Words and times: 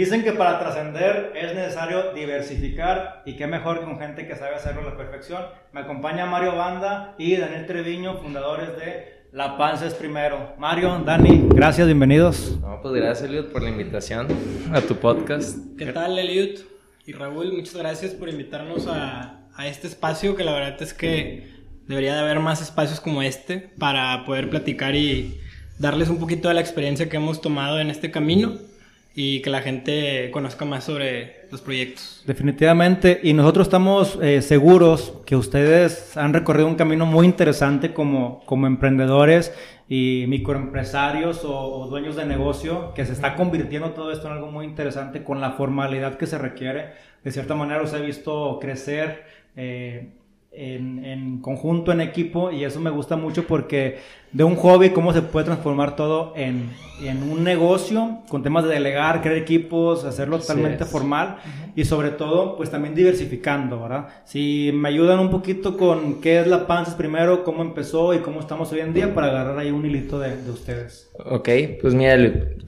Dicen 0.00 0.24
que 0.24 0.32
para 0.32 0.58
trascender 0.58 1.34
es 1.36 1.54
necesario 1.54 2.14
diversificar 2.14 3.22
y 3.26 3.36
qué 3.36 3.46
mejor 3.46 3.84
con 3.84 3.98
gente 3.98 4.26
que 4.26 4.34
sabe 4.34 4.54
hacerlo 4.54 4.80
a 4.80 4.84
la 4.92 4.96
perfección. 4.96 5.42
Me 5.74 5.80
acompaña 5.80 6.24
Mario 6.24 6.56
Banda 6.56 7.14
y 7.18 7.36
Daniel 7.36 7.66
Treviño, 7.66 8.16
fundadores 8.16 8.78
de 8.78 9.26
La 9.32 9.58
Panza 9.58 9.86
es 9.86 9.92
Primero. 9.92 10.54
Mario, 10.56 11.02
Dani, 11.04 11.48
gracias, 11.50 11.86
bienvenidos. 11.86 12.58
No, 12.62 12.80
pues 12.80 12.94
gracias, 12.94 13.28
Eliud, 13.28 13.52
por 13.52 13.62
la 13.62 13.68
invitación 13.68 14.28
a 14.72 14.80
tu 14.80 14.96
podcast. 14.96 15.58
¿Qué 15.76 15.92
tal, 15.92 16.18
Eliud? 16.18 16.60
Y 17.04 17.12
Raúl, 17.12 17.52
muchas 17.52 17.76
gracias 17.76 18.12
por 18.12 18.30
invitarnos 18.30 18.86
a, 18.86 19.42
a 19.54 19.66
este 19.66 19.86
espacio, 19.86 20.34
que 20.34 20.44
la 20.44 20.54
verdad 20.54 20.80
es 20.80 20.94
que 20.94 21.46
debería 21.86 22.14
de 22.14 22.20
haber 22.20 22.40
más 22.40 22.62
espacios 22.62 23.02
como 23.02 23.20
este 23.20 23.58
para 23.78 24.24
poder 24.24 24.48
platicar 24.48 24.94
y 24.94 25.38
darles 25.78 26.08
un 26.08 26.18
poquito 26.18 26.48
de 26.48 26.54
la 26.54 26.62
experiencia 26.62 27.10
que 27.10 27.18
hemos 27.18 27.42
tomado 27.42 27.80
en 27.80 27.90
este 27.90 28.10
camino 28.10 28.69
y 29.14 29.42
que 29.42 29.50
la 29.50 29.60
gente 29.60 30.30
conozca 30.32 30.64
más 30.64 30.84
sobre 30.84 31.46
los 31.50 31.60
proyectos. 31.60 32.22
Definitivamente, 32.26 33.20
y 33.22 33.32
nosotros 33.32 33.66
estamos 33.66 34.18
eh, 34.22 34.40
seguros 34.40 35.14
que 35.26 35.34
ustedes 35.34 36.16
han 36.16 36.32
recorrido 36.32 36.68
un 36.68 36.76
camino 36.76 37.06
muy 37.06 37.26
interesante 37.26 37.92
como, 37.92 38.42
como 38.46 38.66
emprendedores 38.66 39.52
y 39.88 40.26
microempresarios 40.28 41.44
o, 41.44 41.58
o, 41.58 41.88
dueños 41.88 42.14
de 42.14 42.24
negocio, 42.24 42.94
que 42.94 43.04
se 43.04 43.12
está 43.12 43.34
convirtiendo 43.34 43.90
todo 43.90 44.12
esto 44.12 44.28
en 44.28 44.34
algo 44.34 44.52
muy 44.52 44.64
interesante 44.64 45.24
con 45.24 45.40
la 45.40 45.52
formalidad 45.52 46.16
que 46.16 46.26
se 46.26 46.38
requiere. 46.38 46.92
De 47.24 47.32
cierta 47.32 47.56
manera 47.56 47.82
os 47.82 47.92
he 47.92 48.00
visto 48.00 48.58
crecer. 48.60 49.24
Eh, 49.56 50.19
en, 50.52 51.04
en, 51.04 51.38
conjunto, 51.38 51.92
en 51.92 52.00
equipo, 52.00 52.50
y 52.50 52.64
eso 52.64 52.80
me 52.80 52.90
gusta 52.90 53.16
mucho 53.16 53.46
porque 53.46 53.98
de 54.32 54.44
un 54.44 54.54
hobby, 54.56 54.90
cómo 54.90 55.12
se 55.12 55.22
puede 55.22 55.46
transformar 55.46 55.96
todo 55.96 56.32
en, 56.36 56.70
en 57.02 57.22
un 57.22 57.42
negocio, 57.42 58.18
con 58.28 58.42
temas 58.42 58.64
de 58.64 58.70
delegar, 58.70 59.22
crear 59.22 59.36
equipos, 59.36 60.04
hacerlo 60.04 60.38
totalmente 60.38 60.84
formal, 60.84 61.36
uh 61.38 61.48
-huh. 61.48 61.72
y 61.74 61.84
sobre 61.84 62.10
todo, 62.10 62.56
pues 62.56 62.70
también 62.70 62.94
diversificando, 62.94 63.80
¿verdad? 63.80 64.08
Si 64.24 64.70
me 64.72 64.88
ayudan 64.88 65.18
un 65.18 65.30
poquito 65.30 65.76
con 65.76 66.20
qué 66.20 66.40
es 66.40 66.46
la 66.46 66.66
Panzas 66.68 66.94
primero, 66.94 67.42
cómo 67.42 67.62
empezó 67.62 68.14
y 68.14 68.18
cómo 68.18 68.38
estamos 68.40 68.70
hoy 68.72 68.80
en 68.80 68.92
día, 68.92 69.14
para 69.14 69.28
agarrar 69.28 69.58
ahí 69.58 69.70
un 69.70 69.84
hilito 69.84 70.20
de, 70.20 70.36
de 70.36 70.50
ustedes. 70.50 71.10
Ok, 71.24 71.48
pues 71.80 71.94
mira, 71.94 72.16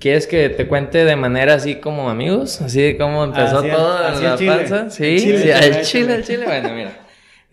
¿quieres 0.01 0.27
que 0.27 0.49
te 0.49 0.67
cuente 0.67 1.05
de 1.05 1.17
manera 1.17 1.55
así 1.55 1.77
como 1.77 2.11
amigos? 2.11 2.61
Así 2.61 2.97
como 2.97 3.23
empezó 3.25 3.59
así 3.59 3.69
todo 3.71 3.99
así 3.99 4.25
la 4.25 4.37
Chile. 4.37 4.53
panza. 4.53 4.91
Sí, 4.91 5.17
Chile, 5.19 5.39
sí, 5.39 5.51
al 5.51 5.83
chile, 5.83 6.15
al 6.15 6.25
chile, 6.25 6.45
bueno, 6.45 6.75
mira. 6.75 7.02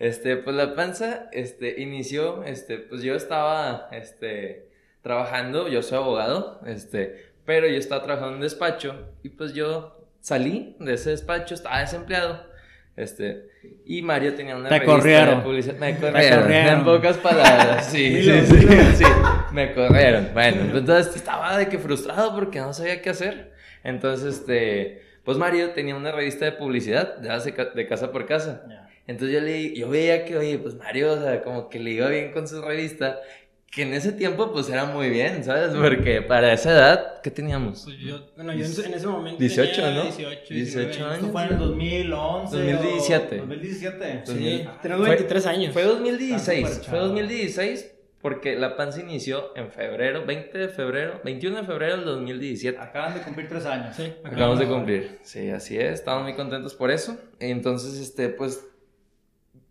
Este, 0.00 0.38
pues 0.38 0.56
la 0.56 0.74
panza, 0.74 1.28
este, 1.30 1.78
inició, 1.82 2.42
este, 2.44 2.78
pues 2.78 3.02
yo 3.02 3.14
estaba, 3.14 3.90
este, 3.92 4.66
trabajando, 5.02 5.68
yo 5.68 5.82
soy 5.82 5.98
abogado, 5.98 6.58
este, 6.66 7.26
pero 7.44 7.68
yo 7.68 7.76
estaba 7.76 8.02
trabajando 8.02 8.30
en 8.30 8.34
un 8.36 8.40
despacho 8.40 8.94
y 9.22 9.28
pues 9.28 9.52
yo 9.52 10.08
salí 10.20 10.74
de 10.80 10.94
ese 10.94 11.10
despacho, 11.10 11.54
estaba 11.54 11.80
desempleado, 11.80 12.46
este, 12.96 13.50
y 13.84 14.00
Mario 14.00 14.34
tenía 14.34 14.56
una 14.56 14.70
Te 14.70 14.78
revista 14.78 14.96
corrieron. 14.96 15.38
de 15.38 15.44
publicidad, 15.44 15.76
me 15.76 15.94
corrieron, 15.98 16.42
corrieron. 16.44 16.78
en 16.78 16.84
pocas 16.84 17.16
palabras, 17.18 17.86
sí, 17.86 18.22
sí, 18.24 18.46
sí, 18.46 18.66
sí, 18.96 19.04
me 19.52 19.74
corrieron, 19.74 20.30
bueno, 20.32 20.78
entonces 20.78 21.14
estaba 21.14 21.58
de 21.58 21.68
que 21.68 21.78
frustrado 21.78 22.34
porque 22.34 22.58
no 22.58 22.72
sabía 22.72 23.02
qué 23.02 23.10
hacer, 23.10 23.52
entonces, 23.84 24.38
este, 24.38 25.02
pues 25.24 25.36
Mario 25.36 25.72
tenía 25.72 25.94
una 25.94 26.10
revista 26.10 26.46
de 26.46 26.52
publicidad, 26.52 27.18
de, 27.18 27.86
casa 27.86 28.10
por 28.10 28.24
casa, 28.24 28.64
Ya. 28.66 28.89
Entonces 29.10 29.34
yo, 29.36 29.40
le, 29.44 29.74
yo 29.74 29.88
veía 29.88 30.24
que, 30.24 30.36
oye, 30.36 30.58
pues 30.58 30.74
Mario, 30.76 31.12
o 31.12 31.20
sea, 31.22 31.42
como 31.42 31.68
que 31.68 31.78
le 31.78 31.90
iba 31.90 32.08
bien 32.08 32.32
con 32.32 32.46
su 32.48 32.60
revista, 32.62 33.18
que 33.70 33.82
en 33.82 33.94
ese 33.94 34.10
tiempo 34.12 34.50
pues 34.52 34.68
era 34.68 34.84
muy 34.86 35.10
bien, 35.10 35.44
¿sabes? 35.44 35.70
Porque 35.76 36.22
para 36.22 36.52
esa 36.52 36.72
edad, 36.72 37.20
¿qué 37.22 37.30
teníamos? 37.30 37.82
Pues 37.84 37.98
yo, 37.98 38.26
bueno, 38.34 38.52
yo 38.52 38.64
en, 38.64 38.70
ese- 38.70 38.86
en 38.86 38.94
ese 38.94 39.06
momento 39.06 39.38
18, 39.38 39.70
tenía 39.72 39.90
¿no? 39.94 40.02
18, 40.02 40.40
18 40.54 40.80
19 40.88 41.14
Esto 41.14 41.28
fue 41.30 41.42
en 41.44 41.48
el 41.52 41.58
2011. 41.58 42.56
2017. 42.56 43.34
o 43.36 43.38
2017. 43.46 44.22
Sí, 44.24 44.32
Fue- 44.64 44.72
tenemos 44.82 45.06
23 45.08 45.46
años. 45.46 45.72
Fue 45.72 45.82
Está 45.82 45.94
2016, 45.94 46.68
súper 46.68 46.84
fue 46.84 46.98
chavo. 46.98 47.06
2016 47.08 47.94
porque 48.20 48.54
la 48.56 48.76
panza 48.76 49.00
inició 49.00 49.56
en 49.56 49.70
febrero, 49.70 50.26
20 50.26 50.58
de 50.58 50.68
febrero, 50.68 51.20
21 51.24 51.58
de 51.58 51.62
febrero 51.64 51.96
del 51.96 52.04
2017. 52.04 52.76
Acaban 52.78 53.14
de 53.14 53.20
cumplir 53.22 53.48
tres 53.48 53.64
años. 53.66 53.96
Sí, 53.96 54.12
Acabamos 54.24 54.58
de 54.58 54.66
cumplir. 54.66 55.18
Sí, 55.22 55.48
así 55.48 55.78
es. 55.78 55.92
Estamos 56.00 56.24
muy 56.24 56.34
contentos 56.34 56.74
por 56.74 56.90
eso. 56.90 57.16
Entonces, 57.38 57.98
este, 57.98 58.28
pues, 58.28 58.66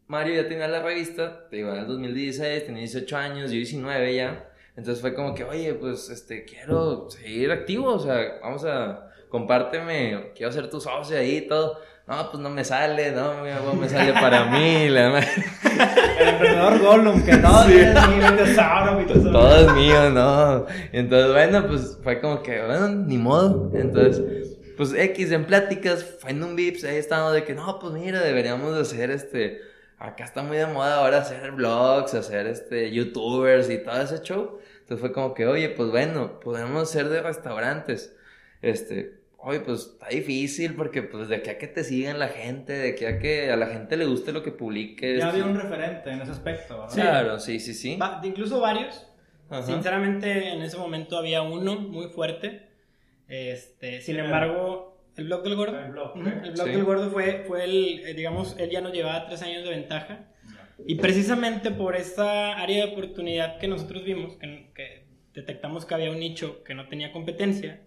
Mario 0.09 0.41
ya 0.41 0.49
tenía 0.49 0.67
la 0.67 0.81
revista, 0.81 1.47
te 1.51 1.57
digo, 1.57 1.71
en 1.71 1.77
el 1.81 1.87
2016, 1.87 2.65
tenía 2.65 2.79
18 2.81 3.15
años, 3.17 3.51
yo 3.51 3.57
19 3.57 4.15
ya. 4.15 4.49
Entonces 4.75 5.01
fue 5.01 5.13
como 5.13 5.35
que, 5.35 5.43
oye, 5.43 5.75
pues, 5.75 6.09
este, 6.09 6.45
quiero 6.45 7.07
seguir 7.11 7.51
activo, 7.51 7.93
o 7.93 7.99
sea, 7.99 8.39
vamos 8.41 8.65
a, 8.65 9.11
compárteme, 9.29 10.31
quiero 10.35 10.51
ser 10.51 10.67
tu 10.67 10.81
socio 10.81 11.15
ahí 11.15 11.37
y 11.37 11.41
todo. 11.47 11.79
No, 12.07 12.31
pues 12.31 12.41
no 12.41 12.49
me 12.49 12.63
sale, 12.63 13.11
no, 13.11 13.43
me 13.75 13.87
sale 13.87 14.13
para 14.13 14.45
mí, 14.45 14.89
la. 14.89 15.19
El 15.19 16.27
emprendedor 16.27 16.79
Gollum, 16.79 17.23
que 17.23 17.37
todo 17.37 17.65
Sí. 17.65 17.75
es 17.77 18.07
mi 18.07 18.35
tesoro, 18.37 18.93
mi 18.99 19.05
tesoro. 19.05 19.31
Todo 19.31 19.55
es 19.57 19.73
mío, 19.73 20.09
no. 20.09 20.65
Entonces, 20.91 21.31
bueno, 21.33 21.67
pues 21.67 21.99
fue 22.03 22.19
como 22.19 22.41
que, 22.41 22.65
bueno, 22.65 22.87
ni 22.89 23.19
modo. 23.19 23.71
Entonces, 23.75 24.57
pues 24.75 24.91
X 24.95 25.31
en 25.31 25.45
pláticas, 25.45 26.03
fue 26.19 26.31
en 26.31 26.41
un 26.41 26.55
Vips, 26.55 26.83
ahí 26.83 26.95
estábamos 26.95 27.33
de 27.33 27.43
que, 27.43 27.53
no, 27.53 27.77
pues 27.77 27.93
mira, 27.93 28.21
deberíamos 28.23 28.73
de 28.73 28.81
hacer 28.81 29.11
este, 29.11 29.61
acá 29.99 30.23
está 30.23 30.41
muy 30.43 30.57
de 30.57 30.65
moda 30.65 30.95
ahora 30.95 31.19
hacer 31.19 31.51
vlogs, 31.51 32.13
hacer 32.13 32.47
este, 32.47 32.91
youtubers 32.91 33.69
y 33.69 33.77
todo 33.83 34.01
ese 34.01 34.21
show. 34.21 34.59
Entonces 34.79 34.99
fue 34.99 35.11
como 35.11 35.33
que, 35.33 35.45
oye, 35.45 35.69
pues 35.69 35.89
bueno, 35.91 36.39
podemos 36.39 36.89
ser 36.89 37.09
de 37.09 37.21
restaurantes. 37.21 38.15
Este, 38.61 39.19
oye, 39.37 39.59
pues 39.59 39.81
está 39.81 40.07
difícil 40.09 40.75
porque 40.75 41.03
pues 41.03 41.27
de 41.29 41.35
aquí 41.37 41.49
a 41.49 41.57
que 41.57 41.67
te 41.67 41.83
sigan 41.83 42.17
la 42.19 42.29
gente, 42.29 42.73
de 42.73 42.89
aquí 42.91 43.05
a 43.05 43.19
que 43.19 43.51
a 43.51 43.55
la 43.55 43.67
gente 43.67 43.97
le 43.97 44.05
guste 44.05 44.31
lo 44.31 44.41
que 44.41 44.51
publiques. 44.51 45.19
Ya 45.19 45.29
había 45.29 45.45
un 45.45 45.59
referente 45.59 46.09
en 46.09 46.21
ese 46.21 46.31
aspecto, 46.31 46.79
¿verdad? 46.79 46.93
Claro, 46.95 47.39
sí, 47.39 47.59
sí, 47.59 47.73
sí. 47.73 47.97
Va- 47.97 48.19
incluso 48.23 48.59
varios. 48.59 49.05
Ajá. 49.49 49.63
Sinceramente, 49.63 50.49
en 50.53 50.61
ese 50.61 50.77
momento 50.77 51.17
había 51.17 51.41
uno 51.41 51.75
muy 51.75 52.07
fuerte. 52.09 52.67
Este, 53.27 54.01
sin 54.01 54.17
embargo, 54.19 54.88
el 55.19 55.25
blog 55.25 55.43
del 55.43 55.55
gordo. 55.55 55.79
El 55.79 55.91
blog, 55.91 56.17
el 56.17 56.51
blog 56.53 56.65
Sí. 56.67 56.71
del 56.71 56.83
gordo 56.83 57.09
fue, 57.11 57.43
fue 57.47 57.63
el, 57.65 57.99
eh, 58.05 58.13
digamos, 58.13 58.55
él 58.57 58.69
ya 58.69 58.81
nos 58.81 58.93
llevaba 58.93 59.25
tres 59.27 59.41
años 59.41 59.63
de 59.63 59.69
ventaja. 59.69 60.25
Y 60.87 60.95
precisamente 60.95 61.71
por 61.71 61.95
esta 61.95 62.57
área 62.57 62.85
de 62.85 62.91
oportunidad 62.93 63.57
que 63.57 63.67
nosotros 63.67 64.03
vimos, 64.03 64.37
que, 64.37 64.71
que 64.73 65.05
detectamos 65.33 65.85
que 65.85 65.93
había 65.93 66.09
un 66.11 66.19
nicho 66.19 66.63
que 66.63 66.73
no 66.73 66.87
tenía 66.87 67.11
competencia 67.11 67.81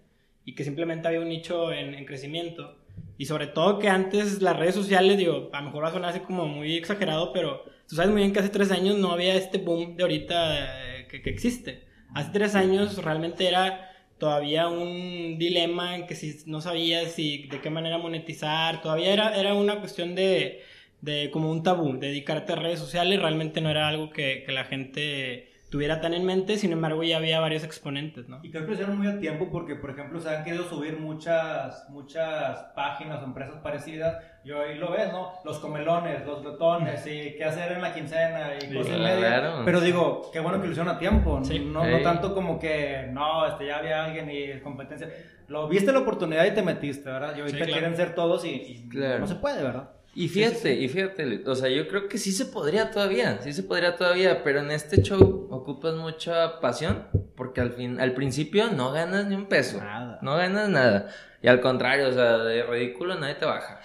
y 0.44 0.54
que 0.54 0.62
simplemente 0.64 1.08
había 1.08 1.20
un 1.20 1.28
nicho 1.28 1.72
en, 1.72 1.94
en 1.94 2.04
crecimiento. 2.04 2.78
Y 3.16 3.24
sobre 3.26 3.46
todo 3.46 3.78
que 3.78 3.88
antes 3.88 4.42
las 4.42 4.56
redes 4.58 4.74
sociales, 4.74 5.16
digo, 5.16 5.48
a 5.52 5.60
lo 5.60 5.66
mejor 5.66 5.84
va 5.84 5.88
a 5.88 5.92
sonar 5.92 6.10
así 6.10 6.20
como 6.20 6.46
muy 6.46 6.76
exagerado, 6.76 7.32
pero 7.32 7.64
tú 7.88 7.96
sabes 7.96 8.10
muy 8.10 8.20
bien 8.20 8.32
que 8.32 8.40
hace 8.40 8.48
tres 8.50 8.70
años 8.70 8.96
no 8.98 9.12
había 9.12 9.34
este 9.36 9.58
boom 9.58 9.96
de 9.96 10.02
ahorita 10.02 10.98
eh, 10.98 11.06
que, 11.08 11.22
que 11.22 11.30
existe. 11.30 11.84
Hace 12.14 12.30
tres 12.32 12.54
años 12.54 13.02
realmente 13.02 13.48
era 13.48 13.90
todavía 14.22 14.68
un 14.68 15.36
dilema 15.36 15.96
en 15.96 16.06
que 16.06 16.14
si 16.14 16.44
no 16.46 16.60
sabías 16.60 17.10
si 17.10 17.48
de 17.48 17.60
qué 17.60 17.70
manera 17.70 17.98
monetizar, 17.98 18.80
todavía 18.80 19.12
era, 19.12 19.36
era 19.36 19.52
una 19.54 19.80
cuestión 19.80 20.14
de, 20.14 20.62
de 21.00 21.28
como 21.32 21.50
un 21.50 21.64
tabú, 21.64 21.98
dedicarte 21.98 22.52
a 22.52 22.56
redes 22.56 22.78
sociales, 22.78 23.20
realmente 23.20 23.60
no 23.60 23.68
era 23.68 23.88
algo 23.88 24.10
que, 24.10 24.44
que 24.46 24.52
la 24.52 24.64
gente 24.64 25.51
tuviera 25.72 26.02
tan 26.02 26.12
en 26.12 26.26
mente, 26.26 26.58
sin 26.58 26.70
embargo 26.70 27.02
ya 27.02 27.16
había 27.16 27.40
varios 27.40 27.64
exponentes, 27.64 28.28
¿no? 28.28 28.40
Y 28.42 28.50
creo 28.50 28.62
que 28.64 28.68
lo 28.68 28.74
hicieron 28.74 28.98
muy 28.98 29.06
a 29.06 29.18
tiempo 29.18 29.48
porque, 29.50 29.74
por 29.74 29.88
ejemplo, 29.90 30.20
se 30.20 30.28
han 30.28 30.44
querido 30.44 30.64
subir 30.64 30.98
muchas, 31.00 31.88
muchas 31.88 32.58
páginas 32.76 33.22
o 33.22 33.24
empresas 33.24 33.56
parecidas. 33.62 34.22
Y 34.44 34.50
hoy 34.50 34.74
lo 34.76 34.90
ves, 34.90 35.10
¿no? 35.12 35.30
Los 35.46 35.58
comelones, 35.60 36.26
los 36.26 36.42
glotones, 36.42 37.06
y 37.06 37.36
qué 37.38 37.44
hacer 37.44 37.72
en 37.72 37.80
la 37.80 37.94
quincena 37.94 38.50
y 38.58 38.66
Sí, 38.66 38.74
cosas 38.76 38.96
claro. 38.96 39.20
media. 39.20 39.62
Pero 39.64 39.80
digo, 39.80 40.30
qué 40.30 40.40
bueno 40.40 40.60
que 40.60 40.66
lo 40.66 40.72
hicieron 40.72 40.94
a 40.94 40.98
tiempo. 40.98 41.40
Sí. 41.42 41.58
No, 41.60 41.84
no 41.86 41.98
tanto 42.02 42.34
como 42.34 42.58
que, 42.58 43.08
no, 43.10 43.46
este, 43.46 43.66
ya 43.66 43.78
había 43.78 44.04
alguien 44.04 44.30
y 44.30 44.60
competencia. 44.60 45.08
Lo 45.48 45.68
viste 45.68 45.90
la 45.90 46.00
oportunidad 46.00 46.44
y 46.44 46.50
te 46.50 46.62
metiste, 46.62 47.08
¿verdad? 47.10 47.34
Y 47.34 47.40
ahorita 47.40 47.56
Sí, 47.58 47.64
claro. 47.64 47.72
quieren 47.72 47.96
ser 47.96 48.14
todos 48.14 48.44
y, 48.44 48.50
y 48.50 48.88
Claro. 48.90 49.20
no 49.20 49.26
se 49.26 49.36
puede, 49.36 49.62
¿verdad? 49.62 49.88
Y 50.14 50.28
fíjate, 50.28 50.74
y 50.74 50.88
fíjate, 50.88 51.42
o 51.46 51.54
sea, 51.54 51.70
yo 51.70 51.88
creo 51.88 52.06
que 52.06 52.18
sí 52.18 52.32
se 52.32 52.44
podría 52.44 52.90
todavía, 52.90 53.38
sí 53.40 53.52
se 53.54 53.62
podría 53.62 53.96
todavía, 53.96 54.44
pero 54.44 54.60
en 54.60 54.70
este 54.70 55.00
show 55.00 55.48
ocupas 55.50 55.94
mucha 55.94 56.60
pasión, 56.60 57.04
porque 57.34 57.62
al 57.62 57.72
fin, 57.72 57.98
al 57.98 58.12
principio 58.12 58.70
no 58.70 58.92
ganas 58.92 59.24
ni 59.26 59.34
un 59.36 59.46
peso, 59.46 59.78
Nada. 59.78 60.18
no 60.20 60.36
ganas 60.36 60.68
nada, 60.68 61.08
y 61.42 61.48
al 61.48 61.60
contrario, 61.62 62.08
o 62.08 62.12
sea, 62.12 62.36
de 62.36 62.62
ridículo 62.62 63.18
nadie 63.18 63.36
te 63.36 63.46
baja, 63.46 63.80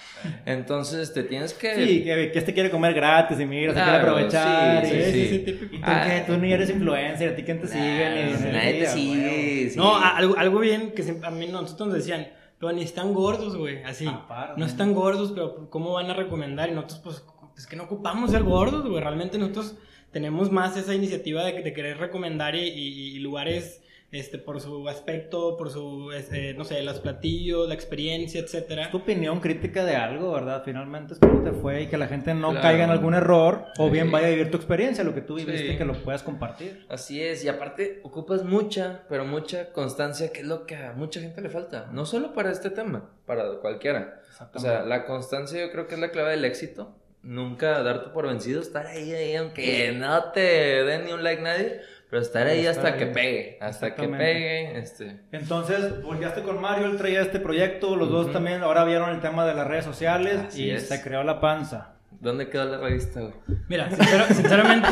entonces 0.45 1.13
te 1.13 1.23
tienes 1.23 1.53
que... 1.53 1.73
Sí, 1.75 2.03
que, 2.03 2.29
que 2.33 2.39
este 2.39 2.53
quiere 2.53 2.69
comer 2.71 2.93
gratis 2.93 3.39
y 3.39 3.45
mira, 3.45 3.73
se 3.73 3.79
quiere 3.81 3.89
Claro, 3.99 4.11
aprovechar. 4.11 4.85
sí, 4.85 4.95
y, 4.97 5.01
sí, 5.03 5.11
sí. 5.11 5.43
sí, 5.45 5.67
tú, 5.69 5.77
Ah. 5.83 6.23
tú 6.27 6.37
ni 6.37 6.51
eres 6.51 6.69
influencer, 6.69 7.29
a 7.29 7.35
ti 7.37 7.43
quién 7.43 7.61
te 7.61 7.67
sigue, 7.67 8.09
ni, 8.09 8.33
Nah, 8.33 8.39
ni- 8.47 8.51
nadie 8.51 8.73
te 8.81 8.87
sigue, 8.87 9.69
sí. 9.69 9.77
No, 9.77 9.95
algo, 9.97 10.37
algo 10.37 10.59
bien 10.59 10.91
que 10.91 11.03
a 11.23 11.31
mí 11.31 11.47
nosotros 11.47 11.87
nos 11.87 11.97
decían, 11.99 12.27
pero 12.59 12.71
ni 12.73 12.81
están 12.81 13.13
gordos, 13.13 13.55
güey, 13.55 13.83
así. 13.83 14.07
Aparte. 14.07 14.59
no 14.59 14.65
están 14.65 14.93
gordos, 14.93 15.31
pero 15.33 15.69
¿cómo 15.69 15.93
van 15.93 16.09
a 16.09 16.13
recomendar? 16.13 16.69
Y 16.69 16.73
nosotros, 16.73 16.99
pues, 17.03 17.25
es 17.57 17.67
que 17.67 17.75
no 17.75 17.83
ocupamos 17.83 18.31
ser 18.31 18.43
gordos, 18.43 18.87
güey. 18.87 19.01
Realmente 19.01 19.37
nosotros 19.37 19.75
tenemos 20.11 20.51
más 20.51 20.77
esa 20.77 20.95
iniciativa 20.95 21.43
de, 21.43 21.61
de 21.61 21.73
querer 21.73 21.97
recomendar 21.97 22.55
y, 22.55 22.59
y- 22.67 23.15
y 23.15 23.19
lugares 23.19 23.81
este, 24.11 24.37
por 24.37 24.61
su 24.61 24.87
aspecto, 24.87 25.57
por 25.57 25.69
su, 25.69 26.11
este, 26.13 26.53
no 26.53 26.63
sé, 26.63 26.81
los 26.81 26.99
platillos, 26.99 27.67
la 27.67 27.73
experiencia, 27.73 28.39
etcétera. 28.39 28.83
Es 28.83 28.91
tu 28.91 28.97
opinión 28.97 29.41
crítica 29.41 29.83
de 29.83 29.95
algo, 29.97 30.31
¿verdad? 30.31 30.61
Finalmente 30.63 31.13
es 31.13 31.19
cómo 31.19 31.43
te 31.43 31.51
fue 31.51 31.81
y 31.83 31.87
que 31.87 31.97
la 31.97 32.07
gente 32.07 32.33
no 32.33 32.51
Claro. 32.51 32.61
caiga 32.61 32.83
en 32.85 32.89
algún 32.89 33.13
error 33.15 33.65
o 33.77 33.85
Sí. 33.87 33.91
bien 33.91 34.09
vaya 34.09 34.27
a 34.27 34.29
vivir 34.29 34.49
tu 34.49 34.55
experiencia, 34.57 35.03
lo 35.03 35.13
que 35.13 35.21
tú 35.21 35.35
viviste, 35.35 35.71
Sí. 35.71 35.77
que 35.77 35.83
lo 35.85 35.93
puedas 35.93 36.23
compartir. 36.23 36.85
Así 36.89 37.21
es, 37.21 37.43
y 37.43 37.49
aparte 37.49 37.99
ocupas 38.03 38.43
mucha, 38.43 39.03
pero 39.09 39.25
mucha 39.25 39.73
constancia, 39.73 40.31
que 40.31 40.39
es 40.39 40.47
lo 40.47 40.65
que 40.65 40.75
a 40.77 40.93
mucha 40.93 41.19
gente 41.19 41.41
le 41.41 41.49
falta. 41.49 41.89
No 41.91 42.05
solo 42.05 42.33
para 42.33 42.51
este 42.51 42.69
tema, 42.69 43.09
para 43.25 43.43
cualquiera. 43.59 44.21
O 44.53 44.59
sea, 44.59 44.83
la 44.83 45.05
constancia 45.05 45.59
yo 45.59 45.71
creo 45.71 45.87
que 45.87 45.95
es 45.95 45.99
la 45.99 46.11
clave 46.11 46.31
del 46.31 46.45
éxito. 46.45 46.95
Nunca 47.23 47.83
darte 47.83 48.09
por 48.11 48.25
vencido, 48.27 48.61
estar 48.61 48.85
ahí, 48.87 49.11
ahí, 49.11 49.35
aunque 49.35 49.91
no 49.91 50.31
te 50.31 50.39
den 50.85 51.05
ni 51.05 51.11
un 51.11 51.23
like 51.23 51.41
nadie, 51.41 51.81
pero 52.09 52.21
estar 52.21 52.47
ahí 52.47 52.65
Estar 52.65 52.85
hasta 52.85 52.87
ahí. 52.93 52.99
que 52.99 53.05
pegue, 53.07 53.57
hasta 53.61 53.95
que 53.95 54.07
pegue, 54.07 54.77
este... 54.79 55.19
Entonces, 55.31 56.01
volteaste 56.03 56.41
con 56.41 56.61
Mario, 56.61 56.85
él 56.87 56.97
traía 56.97 57.21
este 57.21 57.39
proyecto, 57.39 57.95
los 57.95 58.09
dos 58.09 58.31
también 58.31 58.63
ahora 58.63 58.83
vieron 58.85 59.09
el 59.09 59.19
tema 59.19 59.45
de 59.45 59.53
las 59.53 59.67
redes 59.67 59.85
sociales 59.85 60.39
Así 60.47 60.63
y 60.65 60.71
es. 60.71 60.87
se 60.87 61.01
creó 61.01 61.23
la 61.23 61.39
panza. 61.41 61.93
¿Dónde 62.19 62.49
quedó 62.49 62.65
la 62.65 62.77
revista, 62.77 63.19
güey? 63.19 63.33
Mira, 63.67 63.89
sincero- 63.91 64.25
sinceramente, 64.33 64.87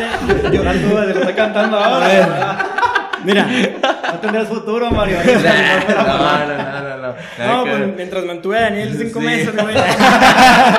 Yo 0.52 0.64
la 0.64 0.74
tuve, 0.74 1.14
lo 1.14 1.20
está 1.22 1.34
cantando 1.36 1.78
ahora. 1.78 2.60
mira, 3.24 3.48
No 4.14 4.20
tendrás 4.20 4.48
futuro, 4.48 4.92
Mario. 4.92 5.18
no, 5.26 6.46
no, 6.46 6.48
no, 6.48 6.82
no, 6.82 6.98
no. 6.98 7.16
Nada 7.40 7.56
no, 7.58 7.64
que 7.64 7.70
pues, 7.72 7.80
ver. 7.82 7.94
mientras 7.96 8.26
mantuve 8.26 8.58
a 8.58 8.62
Daniel 8.62 8.94
cinco 8.96 9.20
Sí. 9.22 9.26
meses, 9.26 9.56
güey. 9.56 9.76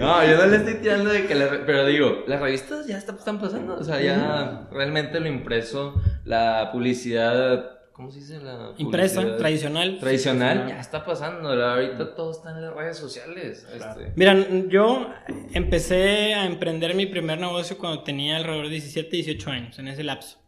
No, 0.00 0.24
yo 0.26 0.36
no 0.38 0.46
le 0.46 0.56
estoy 0.56 0.74
tirando 0.74 1.10
de 1.10 1.26
que 1.26 1.34
la 1.34 1.48
Pero 1.66 1.86
digo, 1.86 2.24
las 2.26 2.40
revistas 2.40 2.86
ya 2.86 2.98
está- 2.98 3.12
están 3.12 3.40
pasando. 3.40 3.76
O 3.76 3.84
sea, 3.84 4.00
ya 4.00 4.68
realmente 4.72 5.20
lo 5.20 5.28
impreso, 5.28 5.94
la 6.24 6.70
publicidad. 6.72 7.78
¿Cómo 7.92 8.10
se 8.10 8.20
dice? 8.20 8.40
La 8.40 8.72
Impresa, 8.78 9.36
tradicional. 9.36 9.98
Tradicional 10.00 10.66
ya 10.68 10.80
está 10.80 11.04
pasando. 11.04 11.50
Ahorita 11.50 12.14
todo 12.14 12.30
está 12.32 12.50
en 12.52 12.62
las 12.62 12.74
redes 12.74 12.96
sociales. 12.96 13.66
este. 13.74 14.12
Mira, 14.16 14.34
yo 14.68 15.08
empecé 15.52 16.34
a 16.34 16.46
emprender 16.46 16.94
mi 16.94 17.06
primer 17.06 17.38
negocio 17.38 17.76
cuando 17.78 18.02
tenía 18.02 18.38
alrededor 18.38 18.64
de 18.66 18.70
17, 18.72 19.16
18 19.16 19.50
años, 19.50 19.78
en 19.78 19.88
ese 19.88 20.02
lapso. 20.04 20.38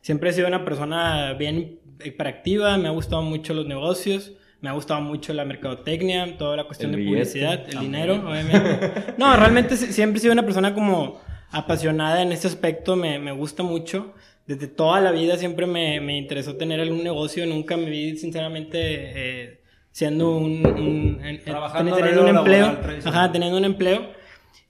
Siempre 0.00 0.30
he 0.30 0.32
sido 0.32 0.48
una 0.48 0.64
persona 0.64 1.34
bien 1.34 1.78
hiperactiva, 2.04 2.76
me 2.78 2.88
ha 2.88 2.92
gustado 2.92 3.22
mucho 3.22 3.54
los 3.54 3.66
negocios, 3.66 4.32
me 4.64 4.70
ha 4.70 4.72
gustado 4.72 5.02
mucho 5.02 5.34
la 5.34 5.44
mercadotecnia, 5.44 6.38
toda 6.38 6.56
la 6.56 6.64
cuestión 6.64 6.90
El 6.90 6.96
de 6.96 7.02
billete, 7.02 7.18
publicidad, 7.20 7.52
el 7.52 7.60
también. 7.74 7.92
dinero, 7.92 8.14
obviamente. 8.26 9.14
No, 9.18 9.36
realmente 9.36 9.76
si- 9.76 9.92
siempre 9.92 10.16
he 10.18 10.20
sido 10.22 10.32
una 10.32 10.44
persona 10.44 10.72
como 10.72 11.20
apasionada 11.50 12.22
en 12.22 12.32
este 12.32 12.46
aspecto, 12.46 12.96
me, 12.96 13.18
me 13.18 13.32
gusta 13.32 13.62
mucho. 13.62 14.14
Desde 14.46 14.66
toda 14.66 15.02
la 15.02 15.10
vida 15.12 15.36
siempre 15.36 15.66
me, 15.66 16.00
me 16.00 16.16
interesó 16.16 16.56
tener 16.56 16.80
algún 16.80 17.04
negocio, 17.04 17.44
nunca 17.46 17.76
me 17.76 17.90
vi 17.90 18.16
sinceramente 18.16 18.78
eh, 18.80 19.60
siendo 19.92 20.30
un... 20.36 20.66
un- 20.66 21.20
en- 21.24 21.44
Trabajando 21.44 21.94
teniendo 21.96 22.22
un 22.22 22.28
empleo. 22.36 22.66
laboral. 22.72 22.98
Ajá, 23.04 23.32
teniendo 23.32 23.58
un 23.58 23.64
empleo. 23.66 24.12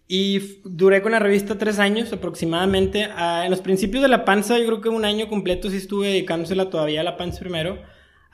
Y 0.08 0.60
duré 0.64 1.02
con 1.02 1.12
la 1.12 1.18
revista 1.20 1.56
tres 1.56 1.78
años 1.78 2.12
aproximadamente. 2.12 3.08
Ah, 3.16 3.42
en 3.44 3.50
los 3.50 3.60
principios 3.60 4.02
de 4.02 4.08
La 4.08 4.24
Panza, 4.24 4.58
yo 4.58 4.66
creo 4.66 4.80
que 4.80 4.88
un 4.88 5.04
año 5.04 5.28
completo 5.28 5.70
sí 5.70 5.76
estuve 5.76 6.08
dedicándosela 6.08 6.68
todavía 6.68 7.00
a 7.00 7.04
La 7.04 7.16
Panza 7.16 7.38
primero. 7.38 7.78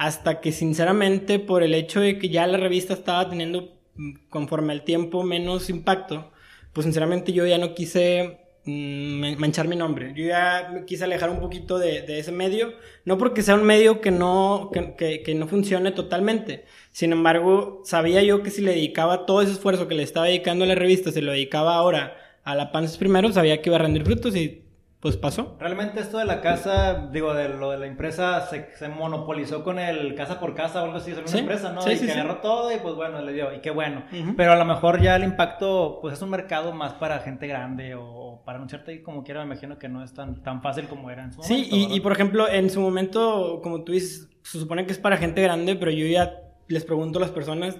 Hasta 0.01 0.41
que 0.41 0.51
sinceramente, 0.53 1.39
por 1.39 1.63
el 1.63 1.75
hecho 1.75 2.01
de 2.01 2.19
que 2.19 2.31
ya 2.31 2.47
la 2.47 2.57
revista 2.57 2.95
estaba 2.95 3.29
teniendo, 3.29 3.77
mm, 3.97 4.13
conforme 4.31 4.73
al 4.73 4.83
tiempo, 4.85 5.23
menos 5.25 5.69
impacto, 5.69 6.31
pues 6.73 6.85
sinceramente 6.87 7.33
yo 7.35 7.47
ya 7.47 7.59
no 7.59 7.75
quise 7.75 8.39
mm, 8.65 9.37
manchar 9.39 9.69
mi 9.69 9.77
nombre. 9.77 10.13
Yo 10.17 10.25
ya 10.27 10.71
me 10.73 10.85
quise 10.87 11.05
alejar 11.05 11.29
un 11.31 11.41
poquito 11.41 11.79
de, 11.79 12.05
ese 12.19 12.33
medio. 12.33 12.73
No 13.05 13.19
porque 13.19 13.43
sea 13.43 13.55
un 13.57 13.65
medio 13.65 14.01
que 14.01 14.11
no, 14.11 14.71
que, 14.73 14.95
que- 14.97 15.23
que 15.23 15.35
no 15.35 15.47
funcione 15.49 15.91
totalmente. 15.93 16.65
Sin 16.93 17.13
embargo, 17.13 17.83
sabía 17.85 18.23
yo 18.23 18.43
que 18.43 18.51
si 18.51 18.63
le 18.63 18.73
dedicaba 18.73 19.27
todo 19.27 19.43
ese 19.43 19.53
esfuerzo 19.53 19.87
que 19.89 19.95
le 19.95 20.03
estaba 20.03 20.27
dedicando 20.27 20.65
a 20.65 20.69
la 20.69 20.75
revista, 20.77 21.13
se 21.13 21.21
lo 21.23 21.33
dedicaba 21.33 21.75
ahora 21.77 22.17
a 22.45 22.55
la 22.55 22.73
Panzas 22.73 22.97
primero, 22.99 23.33
sabía 23.33 23.61
que 23.61 23.69
iba 23.71 23.77
a 23.77 23.81
rendir 23.83 24.05
frutos 24.05 24.35
y 24.37 24.63
pues 25.01 25.17
pasó. 25.17 25.57
Realmente 25.59 26.01
esto 26.01 26.19
de 26.19 26.27
la 26.27 26.41
casa, 26.43 27.09
digo, 27.11 27.33
de 27.33 27.49
lo 27.49 27.71
de 27.71 27.79
la 27.79 27.87
empresa 27.87 28.43
se, 28.49 28.69
se 28.77 28.89
monopolizó 28.89 29.65
con 29.65 29.79
el 29.79 30.15
casa 30.15 30.39
por 30.39 30.55
casa 30.55 30.83
o 30.83 30.85
algo 30.85 30.99
así, 30.99 31.13
es 31.13 31.19
una 31.19 31.27
Sí, 31.27 31.39
empresa, 31.39 31.73
¿no? 31.73 31.81
sí, 31.81 31.93
y 31.93 31.97
sí, 31.97 32.07
que 32.07 32.13
sí. 32.13 32.19
agarró 32.19 32.41
todo 32.43 32.71
y 32.75 32.79
pues 32.79 32.95
bueno, 32.95 33.23
le 33.23 33.33
dio, 33.33 33.55
y 33.55 33.61
qué 33.61 33.71
bueno. 33.71 34.05
Pero 34.37 34.53
a 34.53 34.57
lo 34.57 34.65
mejor 34.67 35.01
ya 35.01 35.17
el 35.17 35.25
impacto, 35.25 35.99
pues 36.03 36.15
es 36.15 36.23
un 36.23 36.29
mercado 36.31 36.73
más 36.75 36.93
para 36.95 37.19
gente 37.21 37.47
grande 37.47 37.95
o, 37.95 38.43
para 38.45 38.57
anunciarte 38.59 38.91
ahí 38.93 39.03
como 39.03 39.25
quiera, 39.25 39.41
me 39.41 39.47
imagino 39.47 39.79
que 39.79 39.89
no 39.89 40.05
es 40.05 40.13
tan, 40.13 40.43
tan 40.43 40.61
fácil 40.61 40.87
como 40.87 41.11
era 41.11 41.25
en 41.25 41.33
su 41.33 41.43
Sí, 41.43 41.55
momento. 41.55 41.77
y, 41.77 41.81
¿verdad? 41.81 41.95
y 41.97 42.01
por 42.01 42.13
ejemplo, 42.13 42.49
en 42.49 42.71
su 42.71 42.81
momento, 42.81 43.61
como 43.63 43.85
tú 43.85 43.93
dices, 43.93 44.29
se 44.43 44.59
supone 44.59 44.85
que 44.85 44.93
es 44.93 44.99
para 44.99 45.17
gente 45.17 45.41
grande, 45.43 45.77
pero 45.77 45.91
yo 45.91 46.07
ya 46.07 46.43
les 46.69 46.85
pregunto 46.85 47.19
a 47.19 47.23
las 47.23 47.31
personas, 47.31 47.79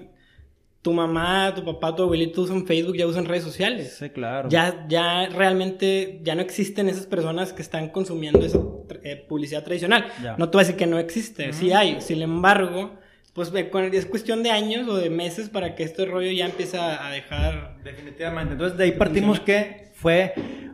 tu 0.81 0.93
mamá, 0.93 1.53
tu 1.53 1.63
papá, 1.63 1.95
tu 1.95 2.03
abuelito 2.03 2.41
usan 2.41 2.65
Facebook, 2.65 2.97
ya 2.97 3.05
usan 3.05 3.25
redes 3.25 3.43
sociales. 3.43 3.95
Sí, 3.99 4.09
claro. 4.09 4.49
Ya, 4.49 4.85
ya 4.87 5.27
realmente, 5.27 6.19
ya 6.23 6.33
no 6.35 6.41
existen 6.41 6.89
esas 6.89 7.05
personas 7.05 7.53
que 7.53 7.61
están 7.61 7.89
consumiendo 7.89 8.39
esa 8.45 8.59
eh, 9.03 9.23
publicidad 9.27 9.63
tradicional. 9.63 10.07
Ya. 10.23 10.35
No 10.37 10.49
te 10.49 10.57
voy 10.57 10.63
a 10.63 10.65
decir 10.65 10.77
que 10.77 10.87
no 10.87 10.97
existe, 10.97 11.53
sí 11.53 11.71
hay. 11.71 12.01
Sin 12.01 12.21
embargo, 12.21 12.97
pues 13.33 13.53
es 13.53 14.05
cuestión 14.07 14.41
de 14.43 14.51
años 14.51 14.87
o 14.87 14.97
de 14.97 15.09
meses 15.09 15.49
para 15.49 15.75
que 15.75 15.83
este 15.83 16.05
rollo 16.05 16.31
ya 16.31 16.45
empiece 16.45 16.77
a 16.77 17.09
dejar... 17.11 17.77
Definitivamente. 17.83 18.53
Entonces 18.53 18.77
de 18.77 18.83
ahí 18.85 18.91
partimos 18.93 19.39
que 19.39 19.91
fue 19.93 20.33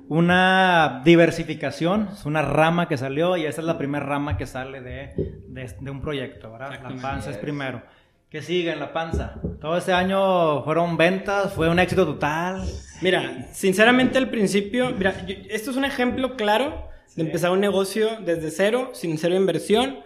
una 0.10 1.02
diversificación, 1.04 2.10
es 2.14 2.26
una 2.26 2.42
rama 2.42 2.88
que 2.88 2.98
salió 2.98 3.36
y 3.36 3.46
esa 3.46 3.62
es 3.62 3.68
la 3.68 3.78
primera 3.78 4.06
rama 4.06 4.38
que 4.38 4.46
sale 4.46 4.82
de, 4.82 5.12
de, 5.48 5.74
de 5.80 5.92
un 5.92 6.02
proyecto, 6.02 6.52
¿verdad? 6.52 6.80
La 6.82 7.02
panza 7.02 7.30
es 7.30 7.38
primero. 7.38 7.84
¿Qué 8.30 8.42
sigue 8.42 8.72
en 8.74 8.80
la 8.80 8.92
panza? 8.92 9.36
Todo 9.62 9.78
ese 9.78 9.94
año 9.94 10.64
fueron 10.64 10.98
ventas, 10.98 11.54
fue 11.54 11.70
un 11.70 11.80
éxito 11.80 12.06
total. 12.06 12.62
Mira, 13.02 13.48
sinceramente 13.54 14.18
al 14.18 14.30
principio, 14.30 14.92
mira, 14.98 15.26
yo- 15.26 15.36
esto 15.50 15.72
es 15.72 15.78
un 15.78 15.86
ejemplo 15.86 16.36
claro 16.36 16.90
de 17.16 17.24
empezar 17.24 17.52
un 17.52 17.62
negocio 17.62 18.10
desde 18.26 18.52
cero, 18.52 18.92
sin 18.94 19.18
cero 19.18 19.36
inversión. 19.36 20.00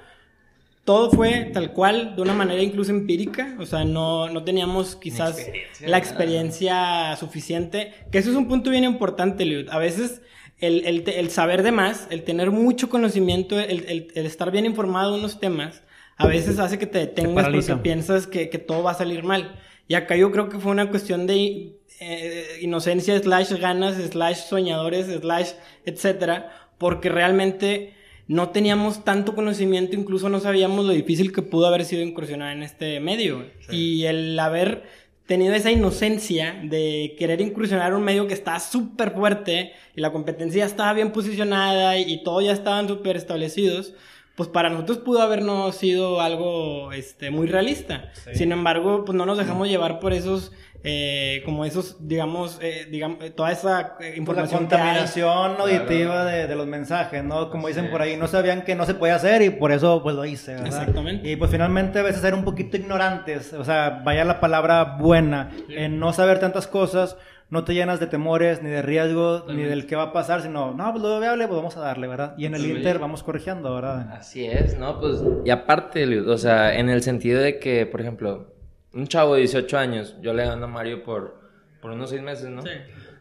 Todo 0.85 1.09
fue 1.11 1.49
tal 1.53 1.73
cual, 1.73 2.15
de 2.15 2.21
una 2.21 2.33
manera 2.33 2.61
incluso 2.61 2.91
empírica, 2.91 3.55
o 3.59 3.65
sea, 3.65 3.85
no, 3.85 4.29
no 4.29 4.43
teníamos 4.43 4.95
quizás 4.95 5.37
experiencia, 5.37 5.87
la 5.87 5.97
nada. 5.97 6.09
experiencia 6.09 7.15
suficiente, 7.17 7.93
que 8.11 8.17
eso 8.19 8.29
es 8.31 8.35
un 8.35 8.47
punto 8.47 8.69
bien 8.71 8.83
importante, 8.83 9.45
Liud. 9.45 9.69
A 9.69 9.77
veces 9.79 10.21
el, 10.59 11.07
el 11.07 11.29
saber 11.31 11.63
de 11.63 11.71
más, 11.71 12.07
el 12.11 12.23
tener 12.23 12.51
mucho 12.51 12.89
conocimiento, 12.89 13.59
el, 13.59 13.85
el- 13.87 14.07
el 14.13 14.25
estar 14.27 14.51
bien 14.51 14.65
informado 14.65 15.13
de 15.13 15.19
unos 15.19 15.39
temas, 15.39 15.81
a 16.21 16.27
veces 16.27 16.59
hace 16.59 16.77
que 16.77 16.85
te 16.85 16.99
detengas 16.99 17.33
porque 17.33 17.43
paraliza. 17.43 17.81
piensas 17.81 18.27
que, 18.27 18.49
que 18.49 18.57
todo 18.57 18.83
va 18.83 18.91
a 18.91 18.95
salir 18.95 19.23
mal. 19.23 19.59
Y 19.87 19.95
acá 19.95 20.15
yo 20.15 20.31
creo 20.31 20.49
que 20.49 20.59
fue 20.59 20.71
una 20.71 20.89
cuestión 20.89 21.27
de 21.27 21.77
eh, 21.99 22.59
inocencia, 22.61 23.19
slash 23.19 23.53
ganas, 23.53 23.95
slash 23.95 24.37
soñadores, 24.47 25.07
slash 25.07 25.51
etcétera, 25.85 26.69
porque 26.77 27.09
realmente 27.09 27.93
no 28.27 28.49
teníamos 28.49 29.03
tanto 29.03 29.35
conocimiento, 29.35 29.95
incluso 29.95 30.29
no 30.29 30.39
sabíamos 30.39 30.85
lo 30.85 30.93
difícil 30.93 31.33
que 31.33 31.41
pudo 31.41 31.67
haber 31.67 31.83
sido 31.85 32.03
incursionar 32.03 32.55
en 32.55 32.63
este 32.63 32.99
medio. 32.99 33.45
Y 33.69 34.05
el 34.05 34.39
haber 34.39 34.83
tenido 35.25 35.53
esa 35.53 35.71
inocencia 35.71 36.61
de 36.63 37.15
querer 37.17 37.41
incursionar 37.41 37.89
en 37.89 37.97
un 37.97 38.03
medio 38.03 38.27
que 38.27 38.33
está 38.33 38.59
súper 38.59 39.11
fuerte 39.11 39.73
y 39.95 40.01
la 40.01 40.11
competencia 40.11 40.65
estaba 40.65 40.93
bien 40.93 41.11
posicionada 41.11 41.97
y, 41.97 42.13
y 42.13 42.23
todo 42.23 42.41
ya 42.41 42.51
estaban 42.51 42.87
súper 42.87 43.17
establecidos, 43.17 43.93
pues 44.35 44.49
para 44.49 44.69
nosotros 44.69 44.99
pudo 44.99 45.21
habernos 45.21 45.75
sido 45.75 46.21
algo 46.21 46.91
este, 46.93 47.31
muy 47.31 47.47
realista. 47.47 48.11
Sin 48.33 48.51
embargo, 48.51 49.03
pues 49.05 49.15
no 49.15 49.25
nos 49.25 49.37
dejamos 49.37 49.67
llevar 49.67 49.99
por 49.99 50.13
esos, 50.13 50.51
eh, 50.83 51.41
como 51.45 51.65
esos, 51.65 52.07
digamos, 52.07 52.57
eh, 52.61 52.87
digamos 52.89 53.21
eh, 53.23 53.29
toda 53.29 53.51
esa 53.51 53.97
eh, 53.99 54.11
la 54.11 54.17
información 54.17 54.67
que 54.67 54.75
hay. 54.75 54.81
contaminación 54.81 55.59
auditiva 55.59 56.25
de, 56.25 56.47
de 56.47 56.55
los 56.55 56.65
mensajes, 56.65 57.23
¿no? 57.23 57.49
Como 57.51 57.67
dicen 57.67 57.91
por 57.91 58.01
ahí, 58.01 58.15
no 58.15 58.27
sabían 58.27 58.63
que 58.63 58.73
no 58.73 58.85
se 58.85 58.93
podía 58.93 59.15
hacer 59.15 59.41
y 59.41 59.49
por 59.49 59.73
eso 59.73 60.01
pues 60.01 60.15
lo 60.15 60.23
hice, 60.25 60.53
¿verdad? 60.53 60.67
Exactamente. 60.67 61.29
Y 61.29 61.35
pues 61.35 61.51
finalmente 61.51 61.99
a 61.99 62.03
veces 62.03 62.21
ser 62.21 62.33
un 62.33 62.45
poquito 62.45 62.77
ignorantes, 62.77 63.53
o 63.53 63.65
sea, 63.65 64.01
vaya 64.03 64.23
la 64.23 64.39
palabra 64.39 64.95
buena, 64.97 65.51
en 65.67 65.99
no 65.99 66.13
saber 66.13 66.39
tantas 66.39 66.67
cosas, 66.67 67.17
no 67.51 67.65
te 67.65 67.73
llenas 67.73 67.99
de 67.99 68.07
temores, 68.07 68.63
ni 68.63 68.69
de 68.69 68.81
riesgos, 68.81 69.45
ni 69.47 69.63
del 69.63 69.85
qué 69.85 69.97
va 69.97 70.03
a 70.03 70.13
pasar, 70.13 70.41
sino, 70.41 70.73
no, 70.73 70.91
pues 70.91 71.03
lo 71.03 71.19
viable, 71.19 71.47
pues 71.47 71.57
vamos 71.57 71.75
a 71.75 71.81
darle, 71.81 72.07
¿verdad? 72.07 72.33
Y 72.37 72.45
en 72.45 72.53
el 72.53 72.61
Totalmente. 72.61 72.89
Inter 72.89 72.99
vamos 72.99 73.23
corrigiendo, 73.23 73.75
¿verdad? 73.75 74.09
Así 74.13 74.45
es, 74.45 74.79
¿no? 74.79 74.99
Pues, 75.01 75.21
y 75.43 75.49
aparte, 75.49 76.21
o 76.21 76.37
sea, 76.37 76.73
en 76.73 76.89
el 76.89 77.03
sentido 77.03 77.41
de 77.41 77.59
que, 77.59 77.85
por 77.85 77.99
ejemplo, 77.99 78.53
un 78.93 79.05
chavo 79.05 79.33
de 79.33 79.41
18 79.41 79.77
años, 79.77 80.15
yo 80.21 80.33
le 80.33 80.45
gano 80.45 80.63
a 80.63 80.69
Mario 80.69 81.03
por, 81.03 81.41
por 81.81 81.91
unos 81.91 82.09
6 82.11 82.21
meses, 82.21 82.49
¿no? 82.49 82.61
Sí. 82.61 82.69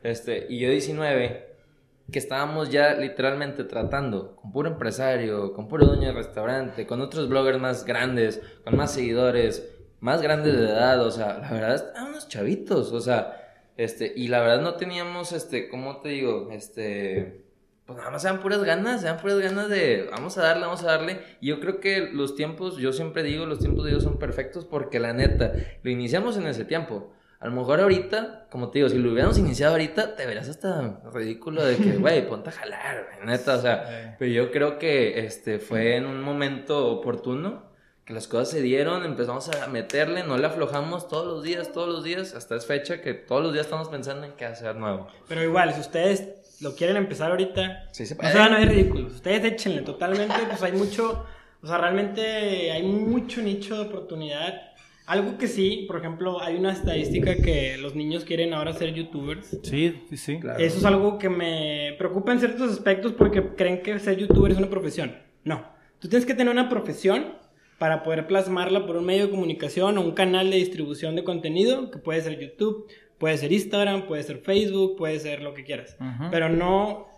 Este, 0.05 0.47
y 0.49 0.61
yo 0.61 0.71
19, 0.71 1.57
que 2.13 2.19
estábamos 2.21 2.71
ya 2.71 2.95
literalmente 2.95 3.65
tratando 3.65 4.37
con 4.37 4.53
puro 4.53 4.69
empresario, 4.69 5.53
con 5.53 5.67
puro 5.67 5.87
dueño 5.87 6.07
de 6.07 6.15
restaurante, 6.15 6.87
con 6.87 7.01
otros 7.01 7.29
bloggers 7.29 7.59
más 7.59 7.85
grandes, 7.85 8.41
con 8.65 8.77
más 8.77 8.93
seguidores, 8.93 9.69
más 9.99 10.23
grandes 10.23 10.57
de 10.57 10.67
edad, 10.67 11.05
o 11.05 11.11
sea, 11.11 11.39
la 11.39 11.51
verdad, 11.51 11.75
estaban 11.75 12.11
unos 12.11 12.29
chavitos, 12.29 12.93
o 12.93 13.01
sea, 13.01 13.37
este, 13.81 14.13
y 14.15 14.29
la 14.29 14.41
verdad 14.41 14.61
no 14.61 14.75
teníamos, 14.75 15.33
este, 15.33 15.71
¿cómo 15.71 16.03
te 16.03 16.11
digo? 16.11 16.51
Este, 16.53 17.47
pues 17.87 17.97
nada 17.97 18.11
más 18.11 18.21
sean 18.21 18.41
puras 18.41 18.63
ganas, 18.63 19.01
sean 19.01 19.17
puras 19.17 19.39
ganas 19.39 19.71
de 19.71 20.07
vamos 20.11 20.37
a 20.37 20.43
darle, 20.43 20.67
vamos 20.67 20.83
a 20.83 20.87
darle. 20.87 21.21
Y 21.41 21.49
yo 21.49 21.61
creo 21.61 21.81
que 21.81 22.11
los 22.13 22.37
tiempos, 22.37 22.77
yo 22.77 22.93
siempre 22.93 23.23
digo, 23.23 23.47
los 23.47 23.59
tiempos 23.59 23.87
de 23.87 23.93
Dios 23.93 24.03
son 24.03 24.19
perfectos 24.19 24.67
porque 24.67 25.01
la 25.01 25.15
neta, 25.15 25.55
lo 25.83 25.91
iniciamos 25.91 26.37
en 26.37 26.47
ese 26.47 26.67
tiempo. 26.67 27.15
A 27.39 27.47
lo 27.47 27.53
mejor 27.53 27.81
ahorita, 27.81 28.49
como 28.51 28.71
te 28.71 28.81
digo, 28.81 28.91
si 28.91 28.99
lo 28.99 29.13
hubiéramos 29.13 29.39
iniciado 29.39 29.73
ahorita, 29.73 30.15
te 30.15 30.27
verás 30.27 30.51
hasta 30.51 31.01
ridículo 31.15 31.65
de 31.65 31.77
que, 31.79 31.97
güey, 31.97 32.29
ponte 32.29 32.51
a 32.51 32.53
jalar, 32.53 33.09
neta, 33.25 33.57
o 33.57 33.63
sea, 33.63 34.15
pero 34.19 34.31
yo 34.31 34.51
creo 34.51 34.79
que 34.79 35.21
este 35.21 35.59
fue 35.59 35.97
en 35.97 36.05
un 36.05 36.21
momento 36.21 36.87
oportuno 36.89 37.70
que 38.11 38.14
las 38.14 38.26
cosas 38.26 38.50
se 38.50 38.61
dieron, 38.61 39.05
empezamos 39.05 39.49
a 39.50 39.69
meterle, 39.69 40.25
no 40.25 40.37
le 40.37 40.45
aflojamos 40.45 41.07
todos 41.07 41.26
los 41.29 41.45
días, 41.45 41.73
todos 41.73 41.88
los 41.88 42.02
días, 42.02 42.35
hasta 42.35 42.57
es 42.57 42.67
fecha 42.67 43.00
que 43.00 43.14
todos 43.14 43.40
los 43.40 43.52
días 43.52 43.67
estamos 43.67 43.88
pensando 43.88 44.26
en 44.26 44.33
qué 44.33 44.47
hacer 44.47 44.75
nuevo. 44.75 45.07
Pero 45.29 45.45
igual, 45.45 45.73
si 45.75 45.81
ustedes 45.81 46.59
lo 46.61 46.75
quieren 46.75 46.97
empezar 46.97 47.31
ahorita, 47.31 47.88
Sí, 47.93 48.07
se 48.07 48.17
no 48.17 48.29
se 48.29 48.37
van 48.37 48.55
a 48.55 48.59
ver 48.59 48.71
ridículos. 48.71 49.14
Ustedes 49.14 49.45
échenle 49.52 49.83
totalmente, 49.83 50.35
pues 50.49 50.61
hay 50.61 50.73
mucho, 50.73 51.25
o 51.62 51.67
sea, 51.69 51.79
realmente 51.79 52.73
hay 52.73 52.83
mucho 52.83 53.43
nicho 53.43 53.76
de 53.76 53.88
oportunidad. 53.88 54.61
Algo 55.07 55.38
que 55.38 55.47
sí, 55.47 55.85
por 55.87 55.99
ejemplo, 55.99 56.43
hay 56.43 56.57
una 56.57 56.73
estadística 56.73 57.37
que 57.37 57.76
los 57.79 57.95
niños 57.95 58.25
quieren 58.25 58.55
ahora 58.55 58.73
ser 58.73 58.93
youtubers. 58.93 59.57
Sí, 59.62 60.02
sí, 60.11 60.17
sí. 60.17 60.40
Claro. 60.40 60.59
Eso 60.59 60.79
es 60.79 60.85
algo 60.85 61.17
que 61.17 61.29
me 61.29 61.95
preocupa 61.97 62.33
en 62.33 62.40
ciertos 62.40 62.73
aspectos 62.73 63.12
porque 63.12 63.55
creen 63.55 63.83
que 63.83 63.97
ser 64.00 64.17
youtuber 64.17 64.50
es 64.50 64.59
una 64.59 64.69
profesión. 64.69 65.17
No. 65.45 65.64
Tú 66.00 66.09
tienes 66.09 66.26
que 66.26 66.35
tener 66.35 66.52
una 66.52 66.69
profesión 66.69 67.40
para 67.81 68.03
poder 68.03 68.27
plasmarla 68.27 68.85
por 68.85 68.99
un 68.99 69.07
medio 69.07 69.25
de 69.25 69.31
comunicación 69.31 69.97
o 69.97 70.03
un 70.03 70.13
canal 70.13 70.51
de 70.51 70.59
distribución 70.59 71.17
de 71.17 71.25
contenido, 71.25 71.91
que 71.91 71.99
puede 71.99 72.21
ser 72.21 72.39
YouTube, 72.39 72.87
puede 73.17 73.39
ser 73.39 73.55
Instagram, 73.55 74.07
puede 74.07 74.23
ser 74.23 74.41
Facebook, 74.41 74.99
puede 74.99 75.19
ser 75.19 75.41
lo 75.41 75.55
que 75.55 75.65
quieras. 75.65 75.97
Pero 76.31 76.51
no 76.51 77.09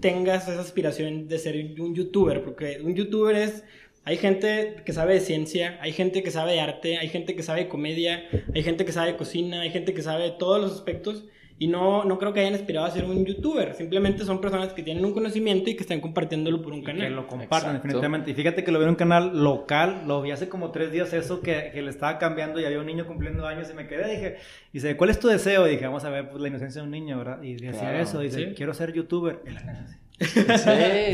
tengas 0.00 0.46
esa 0.46 0.60
aspiración 0.60 1.26
de 1.26 1.38
ser 1.38 1.56
un 1.80 1.94
youtuber, 1.94 2.44
porque 2.44 2.82
un 2.84 2.94
youtuber 2.94 3.34
es... 3.34 3.64
Hay 4.04 4.18
gente 4.18 4.76
que 4.84 4.92
sabe 4.92 5.14
de 5.14 5.20
ciencia, 5.20 5.78
hay 5.80 5.92
gente 5.92 6.22
que 6.22 6.30
sabe 6.30 6.52
de 6.52 6.60
arte, 6.60 6.98
hay 6.98 7.08
gente 7.08 7.34
que 7.34 7.42
sabe 7.42 7.60
de 7.62 7.68
comedia, 7.68 8.22
hay 8.54 8.62
gente 8.62 8.84
que 8.84 8.92
sabe 8.92 9.12
de 9.12 9.16
cocina, 9.16 9.62
hay 9.62 9.70
gente 9.70 9.94
que 9.94 10.02
sabe 10.02 10.24
de 10.24 10.30
todos 10.32 10.60
los 10.60 10.72
aspectos 10.72 11.24
y 11.62 11.68
no, 11.68 12.04
no 12.04 12.18
creo 12.18 12.32
que 12.32 12.40
hayan 12.40 12.54
aspirado 12.54 12.86
a 12.86 12.90
ser 12.90 13.04
un 13.04 13.24
youtuber. 13.24 13.74
Simplemente 13.74 14.24
son 14.24 14.40
personas 14.40 14.72
que 14.72 14.82
tienen 14.82 15.04
un 15.04 15.12
conocimiento 15.12 15.68
y 15.70 15.76
que 15.76 15.82
están 15.82 16.00
compartiéndolo 16.00 16.62
por 16.62 16.72
un 16.72 16.80
Que 16.80 16.86
canal. 16.86 17.14
lo 17.14 17.26
compartan 17.28 17.76
Exacto. 17.76 17.86
definitivamente. 17.86 18.30
Y 18.30 18.34
fíjate 18.34 18.64
que 18.64 18.72
lo 18.72 18.78
vi 18.78 18.84
en 18.84 18.88
un 18.90 18.96
canal 18.96 19.44
local, 19.44 20.04
lo 20.06 20.22
vi 20.22 20.30
hace 20.30 20.48
como 20.48 20.70
tres 20.72 20.90
días 20.90 21.12
eso, 21.12 21.42
que, 21.42 21.70
que 21.72 21.82
le 21.82 21.90
estaba 21.90 22.16
cambiando 22.18 22.58
y 22.60 22.64
había 22.64 22.80
un 22.80 22.86
niño 22.86 23.06
cumpliendo 23.06 23.46
años 23.46 23.68
y 23.70 23.74
me 23.74 23.86
quedé, 23.86 24.10
dije, 24.10 24.36
y 24.72 24.78
dice, 24.78 24.96
¿cuál 24.96 25.10
es 25.10 25.20
tu 25.20 25.28
deseo? 25.28 25.68
Y 25.68 25.72
dije, 25.72 25.84
vamos 25.84 26.02
a 26.04 26.08
ver 26.10 26.30
pues, 26.30 26.40
la 26.40 26.48
inocencia 26.48 26.80
de 26.80 26.86
un 26.86 26.92
niño, 26.92 27.18
¿verdad? 27.18 27.42
Y 27.42 27.52
decía 27.54 27.72
Claro, 27.72 27.98
eso, 27.98 28.20
dice, 28.20 28.38
sí. 28.48 28.54
quiero 28.56 28.72
ser 28.72 28.92
youtuber. 28.94 29.40
Y 29.46 29.50
la 29.50 29.60
sí. 29.60 29.96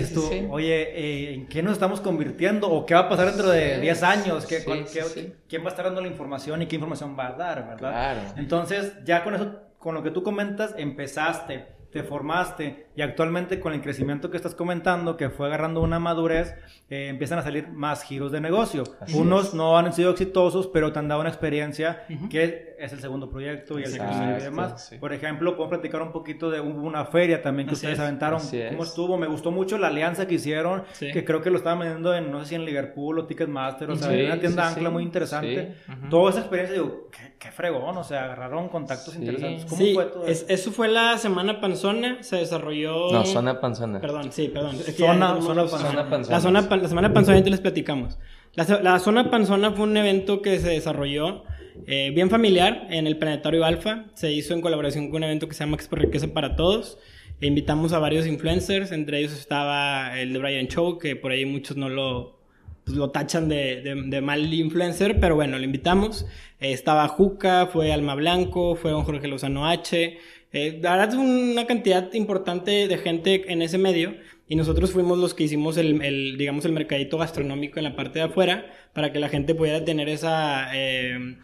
Sí, 0.06 0.10
tú, 0.14 0.20
sí. 0.30 0.46
Oye, 0.50 0.82
eh, 1.30 1.34
¿en 1.34 1.46
qué 1.48 1.62
nos 1.62 1.72
estamos 1.74 2.00
convirtiendo? 2.00 2.68
¿O 2.70 2.86
qué 2.86 2.94
va 2.94 3.00
a 3.00 3.08
pasar 3.08 3.26
dentro 3.26 3.50
de 3.50 3.76
Sí, 3.76 3.80
10 3.80 4.02
años? 4.02 4.46
¿Qué, 4.46 4.58
sí, 4.60 4.64
cuál- 4.64 4.86
sí, 4.86 4.98
qué- 4.98 5.04
sí. 5.04 5.32
¿Quién 5.48 5.62
va 5.62 5.66
a 5.66 5.70
estar 5.70 5.84
dando 5.86 6.00
la 6.00 6.08
información 6.08 6.62
y 6.62 6.66
qué 6.66 6.76
información 6.76 7.16
va 7.18 7.28
a 7.28 7.32
dar, 7.32 7.66
verdad? 7.66 7.78
Claro. 7.78 8.20
Entonces, 8.36 8.92
ya 9.04 9.22
con 9.22 9.34
eso, 9.34 9.60
con 9.78 9.94
lo 9.94 10.02
que 10.02 10.10
tú 10.10 10.22
comentas, 10.22 10.74
empezaste, 10.76 11.75
te 11.96 12.02
formaste 12.02 12.86
y 12.94 13.00
actualmente 13.00 13.58
con 13.58 13.72
el 13.72 13.80
crecimiento 13.80 14.30
que 14.30 14.36
estás 14.36 14.54
comentando, 14.54 15.16
que 15.16 15.30
fue 15.30 15.46
agarrando 15.46 15.80
una 15.80 15.98
madurez, 15.98 16.54
eh, 16.90 17.08
empiezan 17.08 17.38
a 17.38 17.42
salir 17.42 17.68
más 17.68 18.02
giros 18.02 18.32
de 18.32 18.40
negocio. 18.40 18.84
Así 19.00 19.16
Unos 19.16 19.54
no 19.54 19.78
han 19.78 19.92
sido 19.94 20.10
exitosos, 20.10 20.66
pero 20.66 20.92
te 20.92 20.98
han 20.98 21.08
dado 21.08 21.22
una 21.22 21.30
experiencia 21.30 22.04
que 22.30 22.74
es 22.78 22.92
el 22.92 23.00
segundo 23.00 23.30
proyecto 23.30 23.78
y 23.78 23.84
el 23.84 23.96
tercero 23.96 24.36
y 24.38 24.42
demás. 24.42 24.88
sí. 24.88 24.98
Por 24.98 25.14
ejemplo, 25.14 25.56
puedo 25.56 25.70
platicar 25.70 26.02
un 26.02 26.12
poquito 26.12 26.50
de 26.50 26.60
una 26.60 27.06
feria 27.06 27.40
también 27.40 27.66
que 27.66 27.72
Así 27.74 27.86
ustedes 27.86 27.98
es, 27.98 28.04
aventaron. 28.04 28.38
así 28.40 28.60
¿Cómo 28.68 28.82
es. 28.82 28.90
estuvo? 28.90 29.16
Me 29.16 29.26
gustó 29.26 29.50
mucho 29.50 29.78
la 29.78 29.86
alianza 29.88 30.26
que 30.26 30.34
hicieron, 30.34 30.82
Sí. 30.92 31.10
que 31.12 31.24
creo 31.24 31.40
que 31.40 31.48
lo 31.50 31.56
estaban 31.56 31.78
vendiendo 31.78 32.14
en, 32.14 32.30
no 32.30 32.40
sé 32.40 32.46
si 32.50 32.54
en 32.56 32.64
Liverpool 32.66 33.18
o 33.18 33.26
Ticketmaster, 33.26 33.90
o 33.90 33.96
sea, 33.96 34.10
Sí, 34.10 34.20
en 34.20 34.26
una 34.26 34.38
tienda 34.40 34.64
sí, 34.64 34.68
ancla 34.74 34.88
sí. 34.90 34.92
muy 34.92 35.02
interesante. 35.02 35.74
Sí, 35.86 35.92
ujú. 35.92 36.08
Toda 36.10 36.30
esa 36.30 36.40
experiencia, 36.40 36.74
digo, 36.74 37.08
qué, 37.10 37.34
qué 37.38 37.50
fregón, 37.50 37.96
o 37.96 38.04
sea, 38.04 38.24
agarraron 38.24 38.68
contactos 38.68 39.14
Sí. 39.14 39.20
interesantes. 39.20 39.64
¿Cómo 39.64 39.76
Sí, 39.80 39.94
fue 39.94 40.04
todo 40.06 40.26
es- 40.26 40.42
eso? 40.42 40.46
eso 40.52 40.72
fue 40.72 40.88
la 40.88 41.16
semana 41.18 41.60
panzona, 41.86 42.22
se 42.22 42.36
desarrolló... 42.36 43.10
No, 43.12 43.24
zona 43.24 43.60
panzona. 43.60 44.00
Perdón, 44.00 44.32
sí, 44.32 44.48
perdón. 44.48 44.76
Es 44.76 44.84
que 44.94 45.04
Zona- 45.06 45.40
zona 45.40 45.62
panzona. 45.66 45.90
Zona 45.90 46.10
panzona. 46.10 46.36
La, 46.36 46.40
zona, 46.40 46.68
pan- 46.68 46.82
la 46.82 46.88
semana 46.88 47.12
panzona 47.12 47.38
ya 47.38 47.50
les 47.50 47.60
platicamos. 47.60 48.18
La, 48.54 48.64
la 48.82 48.98
zona 48.98 49.30
panzona 49.30 49.72
fue 49.72 49.84
un 49.84 49.96
evento 49.96 50.42
que 50.42 50.58
se 50.58 50.70
desarrolló 50.70 51.44
eh, 51.86 52.10
bien 52.14 52.30
familiar 52.30 52.86
en 52.90 53.06
el 53.06 53.18
Planetario 53.18 53.64
Alfa. 53.64 54.04
Se 54.14 54.32
hizo 54.32 54.54
en 54.54 54.60
colaboración 54.62 55.08
con 55.08 55.18
un 55.18 55.24
evento 55.24 55.46
que 55.48 55.54
se 55.54 55.60
llama 55.64 55.76
Expo 55.76 55.96
Riqueza 55.96 56.28
para 56.28 56.56
Todos. 56.56 56.98
E 57.40 57.46
invitamos 57.46 57.92
a 57.92 57.98
varios 57.98 58.26
influencers, 58.26 58.92
entre 58.92 59.18
ellos 59.18 59.32
estaba 59.34 60.18
el 60.18 60.32
de 60.32 60.38
Brian 60.38 60.68
Show, 60.68 60.98
que 60.98 61.16
por 61.16 61.32
ahí 61.32 61.44
muchos 61.44 61.76
no 61.76 61.90
lo, 61.90 62.38
pues, 62.84 62.96
lo 62.96 63.10
tachan 63.10 63.46
de, 63.50 63.82
de- 63.82 64.02
de 64.06 64.20
mal 64.22 64.54
influencer, 64.54 65.20
pero 65.20 65.34
bueno, 65.34 65.58
lo 65.58 65.64
invitamos. 65.64 66.24
Eh, 66.60 66.72
estaba 66.72 67.06
Juca, 67.08 67.66
fue 67.70 67.92
Alma 67.92 68.14
Blanco, 68.14 68.74
fue 68.74 68.90
don 68.90 69.04
Jorge 69.04 69.28
Lozano 69.28 69.66
H. 69.68 70.16
Eh, 70.52 70.78
la 70.80 70.92
verdad 70.96 71.08
es 71.10 71.14
una 71.16 71.66
cantidad 71.66 72.12
importante 72.14 72.88
de 72.88 72.98
gente 72.98 73.52
en 73.52 73.62
ese 73.62 73.78
medio 73.78 74.14
y 74.48 74.56
nosotros 74.56 74.92
fuimos 74.92 75.18
los 75.18 75.34
que 75.34 75.44
hicimos 75.44 75.76
el, 75.76 76.00
el, 76.02 76.38
digamos, 76.38 76.64
el 76.64 76.72
mercadito 76.72 77.18
gastronómico 77.18 77.78
en 77.78 77.84
la 77.84 77.96
parte 77.96 78.20
de 78.20 78.26
afuera 78.26 78.66
para 78.92 79.12
que 79.12 79.18
la 79.18 79.28
gente 79.28 79.54
pudiera 79.54 79.84
tener 79.84 80.08
esa, 80.08 80.68
eh, 80.74 81.36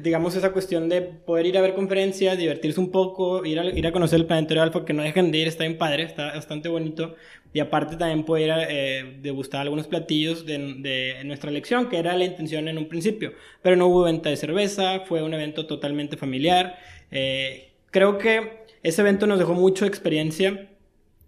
digamos, 0.00 0.36
esa 0.36 0.52
cuestión 0.52 0.88
de 0.88 1.02
poder 1.02 1.46
ir 1.46 1.58
a 1.58 1.60
ver 1.60 1.74
conferencias, 1.74 2.38
divertirse 2.38 2.78
un 2.78 2.90
poco, 2.90 3.44
ir 3.44 3.58
a, 3.58 3.64
ir 3.64 3.86
a 3.86 3.92
conocer 3.92 4.20
el 4.20 4.26
planetario 4.26 4.62
alfa, 4.62 4.84
que 4.84 4.92
no 4.92 5.02
dejen 5.02 5.32
de 5.32 5.38
ir, 5.38 5.48
está 5.48 5.64
bien 5.64 5.78
padre, 5.78 6.04
está 6.04 6.26
bastante 6.34 6.68
bonito. 6.68 7.16
Y 7.52 7.60
aparte 7.60 7.96
también 7.96 8.24
poder 8.24 8.44
ir 8.44 8.52
a 8.52 8.62
eh, 8.70 9.18
degustar 9.20 9.62
algunos 9.62 9.86
platillos 9.88 10.46
de, 10.46 10.58
de 10.78 11.24
nuestra 11.24 11.50
elección, 11.50 11.88
que 11.88 11.98
era 11.98 12.16
la 12.16 12.24
intención 12.24 12.68
en 12.68 12.78
un 12.78 12.88
principio. 12.88 13.32
Pero 13.60 13.76
no 13.76 13.88
hubo 13.88 14.02
venta 14.02 14.30
de 14.30 14.36
cerveza, 14.36 15.00
fue 15.00 15.22
un 15.22 15.34
evento 15.34 15.66
totalmente 15.66 16.16
familiar. 16.16 16.78
Eh, 17.10 17.71
creo 17.92 18.18
que 18.18 18.64
ese 18.82 19.02
evento 19.02 19.28
nos 19.28 19.38
dejó 19.38 19.54
mucha 19.54 19.86
experiencia, 19.86 20.68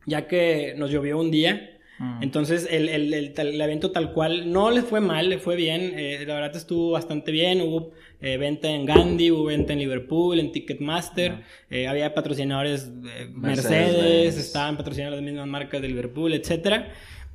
ya 0.06 0.26
que 0.26 0.75
nos 0.76 0.90
llovió 0.90 1.21
un 1.21 1.30
día. 1.30 1.71
Mm. 2.00 2.25
Entonces 2.25 2.66
el, 2.68 2.88
el, 2.88 3.14
el, 3.14 3.61
evento 3.61 3.92
tal 3.92 4.12
cual 4.12 4.52
no 4.52 4.73
le 4.73 4.83
fue 4.83 5.00
mal, 5.00 5.28
le 5.30 5.38
fue 5.38 5.54
bien, 5.54 5.92
eh, 5.97 6.25
la 6.26 6.35
verdad 6.35 6.56
estuvo 6.56 6.90
bastante 6.90 7.30
bien, 7.30 7.61
hubo 7.61 7.92
eh, 8.21 8.37
venta 8.37 8.68
en 8.68 8.85
Gandhi, 8.85 9.30
hubo 9.30 9.44
venta 9.44 9.75
en 9.75 9.78
Liverpool, 9.78 10.40
en 10.40 10.50
Ticketmaster, 10.50 11.44
eh, 11.71 11.87
había 11.87 12.12
patrocinadores 12.12 12.90
Mercedes, 13.33 14.37
estaban 14.37 14.76
patrocinando 14.76 15.14
las 15.14 15.25
mismas 15.25 15.47
marcas 15.47 15.80
de 15.80 15.87
Liverpool, 15.87 16.35
etcétera. 16.35 16.92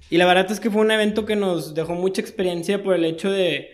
Y 0.09 0.17
la 0.17 0.25
verdad 0.25 0.51
es 0.51 0.59
que 0.59 0.69
fue 0.69 0.81
un 0.81 0.91
evento 0.91 1.25
que 1.25 1.37
nos 1.37 1.73
dejó 1.73 1.93
mucha 1.93 2.19
experiencia 2.19 2.83
por 2.83 2.95
el 2.95 3.05
hecho 3.05 3.31
de 3.31 3.69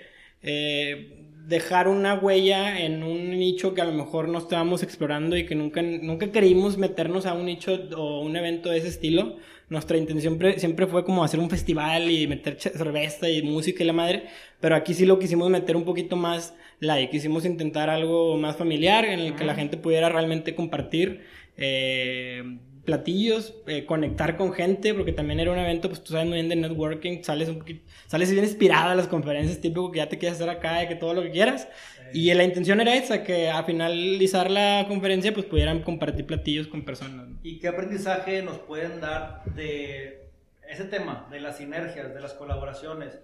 eh, 0.47 1.14
dejar 1.47 1.87
una 1.87 2.15
huella 2.15 2.79
en 2.79 3.03
un 3.03 3.31
nicho 3.31 3.73
que 3.73 3.81
a 3.81 3.85
lo 3.85 3.91
mejor 3.91 4.27
no 4.29 4.39
estábamos 4.39 4.83
explorando 4.83 5.37
y 5.37 5.45
que 5.45 5.55
nunca, 5.55 5.81
nunca 5.81 6.31
queríamos 6.31 6.77
meternos 6.77 7.25
a 7.25 7.33
un 7.33 7.45
nicho 7.45 7.87
o 7.95 8.21
un 8.21 8.35
evento 8.35 8.69
de 8.69 8.77
ese 8.79 8.87
estilo. 8.87 9.37
Nuestra 9.69 9.97
intención 9.97 10.37
pre- 10.37 10.59
siempre 10.59 10.85
fue 10.85 11.03
como 11.03 11.23
hacer 11.23 11.39
un 11.39 11.49
festival 11.49 12.09
y 12.11 12.27
meter 12.27 12.59
cerveza 12.59 13.29
y 13.29 13.41
música 13.41 13.83
y 13.83 13.87
la 13.87 13.93
madre, 13.93 14.25
pero 14.59 14.75
aquí 14.75 14.93
sí 14.93 15.05
lo 15.05 15.17
quisimos 15.17 15.49
meter 15.49 15.75
un 15.75 15.85
poquito 15.85 16.15
más 16.15 16.55
light, 16.79 17.09
quisimos 17.09 17.45
intentar 17.45 17.89
algo 17.89 18.37
más 18.37 18.57
familiar 18.57 19.05
en 19.05 19.19
el 19.19 19.35
que 19.35 19.43
la 19.43 19.55
gente 19.55 19.77
pudiera 19.77 20.09
realmente 20.09 20.53
compartir 20.53 21.21
eh, 21.57 22.59
platillos, 22.86 23.56
eh, 23.68 23.86
conectar 23.86 24.38
con 24.38 24.54
gente, 24.54 24.94
porque 24.94 25.12
también 25.12 25.39
era 25.39 25.51
un 25.51 25.58
evento, 25.58 25.89
pues 25.89 26.04
tú 26.04 26.13
sabes 26.13 26.27
muy 26.27 26.36
bien 26.36 26.50
de 26.50 26.56
networking, 26.56 27.24
sales 27.24 27.50
un 27.50 27.60
poquito, 27.60 27.84
sales 28.08 28.32
bien 28.32 28.44
inspirada 28.46 28.92
a 28.92 28.96
las 28.96 29.08
conferencias, 29.08 29.60
típico 29.60 29.92
que 29.92 29.98
ya 29.98 30.08
te 30.08 30.18
quieres 30.18 30.38
hacer 30.38 30.50
acá, 30.50 30.80
de 30.80 30.88
que 30.88 30.96
todo 30.96 31.13
lo 31.13 31.24
que 31.24 31.32
quieras. 31.32 31.68
Y 32.13 32.34
la 32.34 32.44
intención 32.44 32.80
era 32.80 32.96
esa, 32.96 33.24
que 33.24 33.50
a 33.50 33.63
finalizar 33.63 34.50
la 34.50 34.86
conferencia, 34.88 35.34
pues 35.34 35.46
pudieran 35.46 35.82
compartir 35.82 36.25
platillos 36.25 36.68
con 36.68 36.86
personas. 36.86 37.27
¿no? 37.27 37.39
¿Y 37.44 37.60
qué 37.60 37.68
aprendizaje 37.68 38.42
nos 38.42 38.60
pueden 38.60 39.01
dar 39.01 39.44
de 39.56 40.30
ese 40.70 40.86
tema, 40.86 41.27
de 41.32 41.42
las 41.42 41.58
sinergias, 41.58 42.13
de 42.13 42.22
las 42.22 42.34
colaboraciones? 42.34 43.20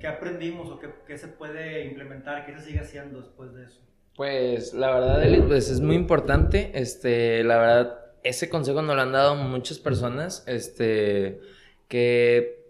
¿Qué 0.00 0.06
aprendimos 0.06 0.68
o 0.70 0.78
qué, 0.78 0.88
qué 1.06 1.18
se 1.18 1.28
puede 1.28 1.84
implementar? 1.84 2.46
¿Qué 2.46 2.54
se 2.54 2.64
sigue 2.64 2.80
haciendo 2.80 3.20
después 3.20 3.54
de 3.54 3.64
eso? 3.64 3.80
Pues 4.16 4.74
la 4.74 4.90
verdad, 4.90 5.24
Eli, 5.24 5.40
pues 5.40 5.70
es 5.70 5.80
muy 5.80 5.96
importante. 5.96 6.72
Este, 6.74 7.44
la 7.44 7.58
verdad, 7.58 7.99
ese 8.22 8.48
consejo 8.48 8.82
nos 8.82 8.96
lo 8.96 9.02
han 9.02 9.12
dado 9.12 9.34
muchas 9.34 9.78
personas. 9.78 10.44
Este, 10.46 11.40
que 11.88 12.60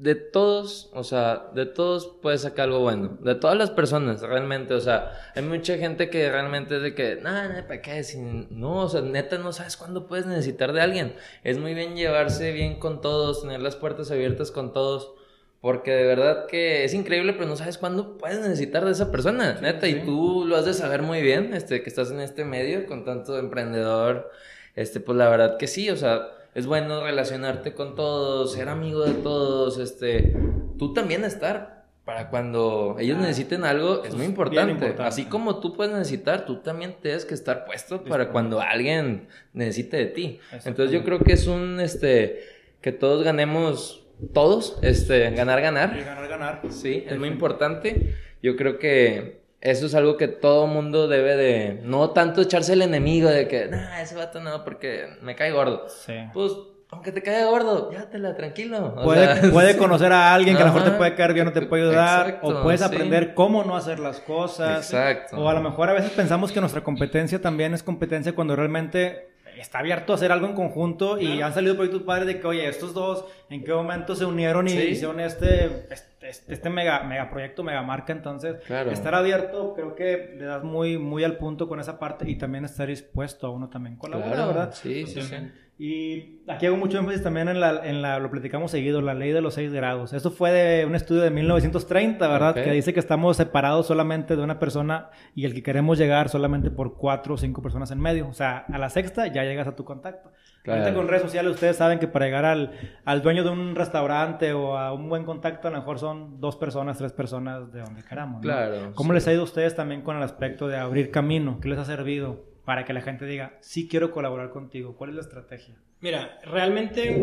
de 0.00 0.14
todos, 0.14 0.88
o 0.94 1.04
sea, 1.04 1.50
de 1.54 1.66
todos 1.66 2.16
puedes 2.22 2.42
sacar 2.42 2.66
algo 2.66 2.80
bueno. 2.80 3.18
De 3.20 3.34
todas 3.34 3.56
las 3.56 3.70
personas, 3.70 4.22
realmente. 4.22 4.74
O 4.74 4.80
sea, 4.80 5.12
hay 5.34 5.42
mucha 5.42 5.76
gente 5.76 6.08
que 6.08 6.30
realmente 6.30 6.76
es 6.76 6.82
de 6.82 6.94
que, 6.94 7.16
nada, 7.16 7.66
¿para 7.66 7.82
qué? 7.82 8.02
Si 8.02 8.18
no, 8.18 8.84
o 8.84 8.88
sea, 8.88 9.02
neta, 9.02 9.38
no 9.38 9.52
sabes 9.52 9.76
cuándo 9.76 10.06
puedes 10.06 10.26
necesitar 10.26 10.72
de 10.72 10.80
alguien. 10.80 11.14
Es 11.44 11.58
muy 11.58 11.74
bien 11.74 11.96
llevarse 11.96 12.52
bien 12.52 12.78
con 12.78 13.00
todos, 13.00 13.42
tener 13.42 13.60
las 13.60 13.76
puertas 13.76 14.10
abiertas 14.10 14.50
con 14.50 14.72
todos. 14.72 15.12
Porque 15.60 15.90
de 15.90 16.06
verdad 16.06 16.46
que 16.46 16.84
es 16.84 16.94
increíble, 16.94 17.34
pero 17.34 17.46
no 17.46 17.56
sabes 17.56 17.76
cuándo 17.76 18.16
puedes 18.16 18.40
necesitar 18.40 18.82
de 18.86 18.92
esa 18.92 19.10
persona, 19.10 19.58
neta. 19.60 19.86
sí. 19.86 19.92
Y 19.92 20.06
tú 20.06 20.46
lo 20.46 20.56
has 20.56 20.64
de 20.64 20.72
saber 20.72 21.02
muy 21.02 21.20
bien, 21.20 21.52
este, 21.52 21.82
que 21.82 21.90
estás 21.90 22.10
en 22.10 22.20
este 22.20 22.46
medio 22.46 22.86
con 22.86 23.04
tanto 23.04 23.38
emprendedor. 23.38 24.30
Este, 24.76 25.00
pues 25.00 25.16
la 25.18 25.28
verdad 25.28 25.56
que 25.56 25.66
sí, 25.66 25.90
o 25.90 25.96
sea, 25.96 26.28
es 26.54 26.66
bueno 26.66 27.02
relacionarte 27.02 27.74
con 27.74 27.94
todos, 27.94 28.52
ser 28.52 28.68
amigo 28.68 29.04
de 29.04 29.14
todos, 29.14 29.78
este, 29.78 30.34
tú 30.78 30.92
también 30.92 31.24
estar 31.24 31.80
para 32.04 32.28
cuando 32.28 32.96
ellos 32.98 33.18
Ah, 33.20 33.22
necesiten 33.22 33.64
algo, 33.64 34.02
es 34.02 34.08
eso 34.08 34.16
muy 34.16 34.26
importante. 34.26 34.96
Así 34.98 35.26
como 35.26 35.60
tú 35.60 35.74
puedes 35.74 35.92
necesitar, 35.92 36.44
tú 36.44 36.56
también 36.56 36.96
tienes 37.00 37.24
que 37.24 37.34
estar 37.34 37.64
puesto 37.64 38.02
para 38.04 38.30
cuando 38.30 38.60
alguien 38.60 39.28
necesite 39.52 39.96
de 39.98 40.06
ti. 40.06 40.40
Entonces 40.64 40.90
yo 40.90 41.04
creo 41.04 41.20
que 41.20 41.34
es 41.34 41.46
un, 41.46 41.78
este, 41.78 42.40
que 42.80 42.90
todos 42.90 43.22
ganemos, 43.22 44.04
todos, 44.32 44.78
este, 44.82 45.30
ganar, 45.30 45.60
Y 45.60 45.62
ganar. 45.62 46.04
ganar, 46.04 46.28
ganar. 46.28 46.60
Sí, 46.70 47.04
es 47.06 47.18
muy 47.18 47.28
importante. 47.28 48.16
Yo 48.42 48.56
creo 48.56 48.78
que 48.78 49.39
eso 49.60 49.86
es 49.86 49.94
algo 49.94 50.16
que 50.16 50.28
todo 50.28 50.66
mundo 50.66 51.06
debe 51.06 51.36
de, 51.36 51.80
no 51.82 52.10
tanto 52.10 52.40
echarse 52.40 52.72
el 52.72 52.82
enemigo 52.82 53.28
de 53.28 53.46
que, 53.46 53.66
nah, 53.66 54.00
ese 54.00 54.14
vato 54.14 54.40
no, 54.40 54.64
porque 54.64 55.06
me 55.20 55.36
cae 55.36 55.52
gordo. 55.52 55.86
Sí. 55.88 56.14
Pues, 56.32 56.52
aunque 56.92 57.12
te 57.12 57.22
caiga 57.22 57.44
gordo, 57.46 57.90
llévatela, 57.90 58.34
tranquilo. 58.34 58.94
O 58.96 59.04
Puede, 59.04 59.40
sea, 59.40 59.50
puede 59.52 59.72
sí. 59.74 59.78
conocer 59.78 60.12
a 60.12 60.34
alguien 60.34 60.56
que 60.56 60.62
a 60.62 60.66
lo 60.66 60.72
mejor 60.72 60.90
te 60.90 60.96
puede 60.96 61.14
caer 61.14 61.34
bien 61.34 61.46
o 61.46 61.52
te 61.52 61.62
puede 61.62 61.84
ayudar. 61.84 62.26
Exacto, 62.26 62.48
o 62.48 62.62
puedes 62.62 62.80
sí. 62.80 62.86
aprender 62.86 63.34
cómo 63.34 63.62
no 63.62 63.76
hacer 63.76 64.00
las 64.00 64.18
cosas. 64.20 64.90
Exacto. 64.90 65.36
O 65.36 65.48
a 65.48 65.54
lo 65.54 65.60
mejor 65.60 65.88
a 65.88 65.92
veces 65.92 66.10
pensamos 66.10 66.50
que 66.50 66.60
nuestra 66.60 66.82
competencia 66.82 67.40
también 67.40 67.74
es 67.74 67.82
competencia 67.84 68.34
cuando 68.34 68.56
realmente 68.56 69.29
está 69.58 69.78
abierto 69.80 70.12
a 70.12 70.16
hacer 70.16 70.30
algo 70.32 70.46
en 70.46 70.54
conjunto 70.54 71.18
y 71.20 71.40
han 71.42 71.52
salido 71.54 71.74
proyectos 71.74 72.02
padres 72.02 72.26
de 72.26 72.40
que, 72.40 72.46
oye, 72.46 72.68
estos 72.68 72.94
dos, 72.94 73.24
¿en 73.48 73.64
qué 73.64 73.72
momento 73.72 74.14
se 74.14 74.24
unieron 74.24 74.66
y 74.68 74.70
Sí. 74.70 74.78
hicieron 74.88 75.20
este, 75.20 75.86
este, 75.90 76.52
este 76.52 76.70
mega, 76.70 77.02
mega 77.04 77.30
proyecto, 77.30 77.62
mega 77.62 77.82
marca? 77.82 78.12
Entonces, 78.12 78.56
Claro. 78.66 78.90
estar 78.90 79.14
abierto 79.14 79.74
creo 79.74 79.94
que 79.94 80.34
le 80.38 80.44
das 80.44 80.62
muy, 80.62 80.98
muy 80.98 81.24
al 81.24 81.36
punto 81.36 81.68
con 81.68 81.80
esa 81.80 81.98
parte 81.98 82.28
y 82.30 82.36
también 82.36 82.64
estar 82.64 82.86
dispuesto 82.88 83.46
a 83.46 83.50
uno 83.50 83.68
también 83.68 83.96
colaborar, 83.96 84.32
Claro, 84.34 84.46
¿verdad? 84.48 84.72
sí, 84.74 85.06
sí, 85.06 85.22
sí. 85.22 85.36
Y 85.82 86.42
aquí 86.46 86.66
hago 86.66 86.76
mucho 86.76 86.98
énfasis 86.98 87.22
también 87.22 87.48
en 87.48 87.58
la, 87.58 87.80
en 87.86 88.02
la, 88.02 88.18
lo 88.18 88.30
platicamos 88.30 88.70
seguido, 88.70 89.00
la 89.00 89.14
ley 89.14 89.32
de 89.32 89.40
los 89.40 89.54
seis 89.54 89.72
grados. 89.72 90.12
Esto 90.12 90.30
fue 90.30 90.50
de 90.52 90.84
un 90.84 90.94
estudio 90.94 91.22
de 91.22 91.30
1930, 91.30 92.28
¿verdad? 92.28 92.52
Que 92.54 92.70
dice 92.70 92.92
que 92.92 93.00
estamos 93.00 93.38
separados 93.38 93.86
solamente 93.86 94.36
de 94.36 94.42
una 94.42 94.58
persona 94.58 95.08
y 95.34 95.46
el 95.46 95.54
que 95.54 95.62
queremos 95.62 95.96
llegar 95.96 96.28
solamente 96.28 96.70
por 96.70 96.98
cuatro 96.98 97.32
o 97.32 97.36
cinco 97.38 97.62
personas 97.62 97.90
en 97.92 97.98
medio. 97.98 98.28
O 98.28 98.34
sea, 98.34 98.58
a 98.58 98.76
la 98.76 98.90
sexta 98.90 99.28
ya 99.28 99.42
llegas 99.44 99.68
a 99.68 99.74
tu 99.74 99.86
contacto. 99.86 100.30
Claro. 100.64 100.82
Ahorita 100.82 100.94
con 100.94 101.08
redes 101.08 101.22
sociales 101.22 101.54
ustedes 101.54 101.78
saben 101.78 101.98
que 101.98 102.08
para 102.08 102.26
llegar 102.26 102.44
al, 102.44 102.72
al 103.06 103.22
dueño 103.22 103.42
de 103.42 103.48
un 103.48 103.74
restaurante 103.74 104.52
o 104.52 104.76
a 104.76 104.92
un 104.92 105.08
buen 105.08 105.24
contacto 105.24 105.68
a 105.68 105.70
lo 105.70 105.78
mejor 105.78 105.98
son 105.98 106.42
dos 106.42 106.56
personas, 106.56 106.98
tres 106.98 107.14
personas 107.14 107.72
de 107.72 107.80
donde 107.80 108.02
queramos. 108.04 108.42
¿no? 108.42 108.42
Claro, 108.42 108.92
¿Cómo 108.94 109.12
sí. 109.12 109.14
les 109.14 109.28
ha 109.28 109.32
ido 109.32 109.40
a 109.40 109.44
ustedes 109.44 109.74
también 109.74 110.02
con 110.02 110.18
el 110.18 110.22
aspecto 110.22 110.68
de 110.68 110.76
abrir 110.76 111.10
camino? 111.10 111.58
¿Qué 111.58 111.70
les 111.70 111.78
ha 111.78 111.86
servido 111.86 112.49
para 112.64 112.84
que 112.84 112.92
la 112.92 113.00
gente 113.00 113.26
diga, 113.26 113.58
sí 113.60 113.88
quiero 113.88 114.10
colaborar 114.10 114.50
contigo? 114.50 114.96
¿Cuál 114.96 115.10
es 115.10 115.16
la 115.16 115.22
estrategia? 115.22 115.76
Mira, 116.00 116.38
realmente 116.44 117.22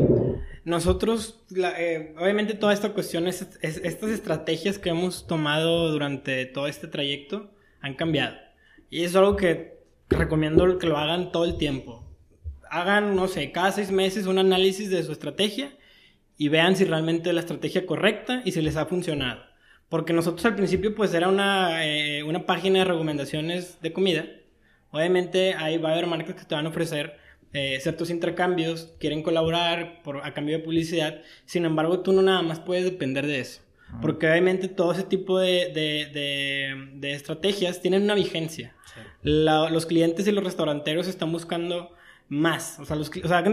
nosotros, 0.66 1.44
eh, 1.56 2.14
obviamente 2.20 2.54
toda 2.54 2.74
esta 2.74 2.94
cuestión, 2.94 3.28
es, 3.28 3.42
es- 3.62 3.78
estas 3.84 4.10
estrategias 4.12 4.78
que 4.78 4.90
hemos 4.90 5.28
tomado 5.28 5.92
durante 5.92 6.46
todo 6.46 6.68
este 6.68 6.88
trayecto 6.88 7.52
han 7.82 7.96
cambiado. 7.96 8.36
Y 8.90 9.04
es 9.04 9.16
algo 9.16 9.36
que 9.36 9.78
recomiendo 10.10 10.78
que 10.78 10.88
lo 10.88 10.98
hagan 10.98 11.32
todo 11.32 11.46
el 11.46 11.58
tiempo. 11.58 12.04
Hagan, 12.70 13.16
no 13.16 13.28
sé, 13.28 13.52
cada 13.52 13.72
seis 13.72 13.92
meses 13.92 14.26
un 14.28 14.40
análisis 14.40 14.90
de 14.90 15.04
su 15.04 15.12
estrategia 15.12 15.72
y 16.38 16.50
vean 16.50 16.76
si 16.76 16.86
realmente 16.86 17.34
la 17.34 17.40
estrategia 17.42 17.86
correcta 17.86 18.42
y 18.46 18.52
si 18.52 18.62
les 18.62 18.76
ha 18.76 18.86
funcionado. 18.86 19.42
Porque 19.90 20.14
nosotros 20.14 20.46
al 20.46 20.56
principio 20.56 20.94
pues 20.94 21.14
era 21.14 21.30
una, 21.30 21.86
eh, 21.86 22.24
una 22.24 22.46
página 22.46 22.80
de 22.80 22.86
recomendaciones 22.86 23.82
de 23.82 23.94
comida. 23.94 24.26
Obviamente 24.92 25.54
ahí 25.54 25.78
va 25.78 25.90
a 25.90 25.94
haber 25.94 26.08
marcas 26.08 26.36
que 26.36 26.46
te 26.46 26.56
van 26.56 26.66
a 26.66 26.70
ofrecer 26.70 27.18
eh, 27.54 27.80
ciertos 27.82 28.10
intercambios, 28.10 28.94
quieren 29.00 29.24
colaborar 29.24 30.02
por, 30.04 30.26
a 30.26 30.34
cambio 30.34 30.58
de 30.58 30.64
publicidad. 30.64 31.22
Sin 31.46 31.66
embargo, 31.66 32.02
tú 32.02 32.12
no 32.14 32.22
nada 32.22 32.42
más 32.42 32.60
puedes 32.60 32.84
depender 32.86 33.26
de 33.26 33.40
eso. 33.40 33.62
Porque 34.02 34.30
obviamente 34.30 34.68
todo 34.68 34.92
ese 34.92 35.04
tipo 35.04 35.40
de, 35.40 35.72
de- 35.74 36.08
de- 36.14 36.90
de 36.96 37.14
estrategias 37.14 37.82
tienen 37.82 38.04
una 38.04 38.16
vigencia. 38.16 38.76
La- 39.22 39.70
los 39.70 39.86
clientes 39.86 40.28
y 40.28 40.32
los 40.34 40.44
restauranteros 40.44 41.08
están 41.08 41.32
buscando 41.32 41.94
más. 42.28 42.80
O 42.80 42.86
sea, 42.86 42.98
los 42.98 43.10
o 43.10 43.28
sea, 43.28 43.44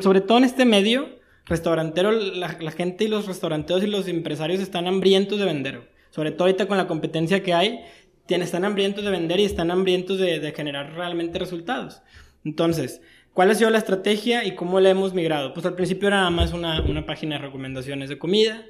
sobre 0.00 0.22
todo 0.22 0.38
en 0.38 0.44
este 0.44 0.64
medio, 0.64 1.18
restaurantero, 1.44 2.12
la, 2.12 2.56
la 2.58 2.70
gente 2.70 3.04
y 3.04 3.08
los 3.08 3.26
restauranteros 3.26 3.82
y 3.82 3.86
los 3.86 4.08
empresarios 4.08 4.60
están 4.60 4.86
hambrientos 4.86 5.38
de 5.38 5.44
vender. 5.44 5.90
Sobre 6.10 6.30
todo 6.30 6.44
ahorita 6.44 6.66
con 6.66 6.78
la 6.78 6.86
competencia 6.86 7.42
que 7.42 7.52
hay, 7.52 7.80
están 8.28 8.64
hambrientos 8.64 9.04
de 9.04 9.10
vender 9.10 9.40
y 9.40 9.44
están 9.44 9.70
hambrientos 9.70 10.18
de, 10.18 10.40
de 10.40 10.52
generar 10.52 10.94
realmente 10.94 11.38
resultados. 11.38 12.02
Entonces, 12.44 13.00
¿cuál 13.32 13.50
ha 13.50 13.54
sido 13.54 13.70
la 13.70 13.78
estrategia 13.78 14.44
y 14.44 14.54
cómo 14.54 14.80
la 14.80 14.90
hemos 14.90 15.14
migrado? 15.14 15.54
Pues 15.54 15.66
al 15.66 15.74
principio 15.74 16.08
era 16.08 16.18
nada 16.18 16.30
más 16.30 16.52
una, 16.52 16.80
una 16.82 17.06
página 17.06 17.36
de 17.36 17.42
recomendaciones 17.42 18.08
de 18.08 18.18
comida. 18.18 18.64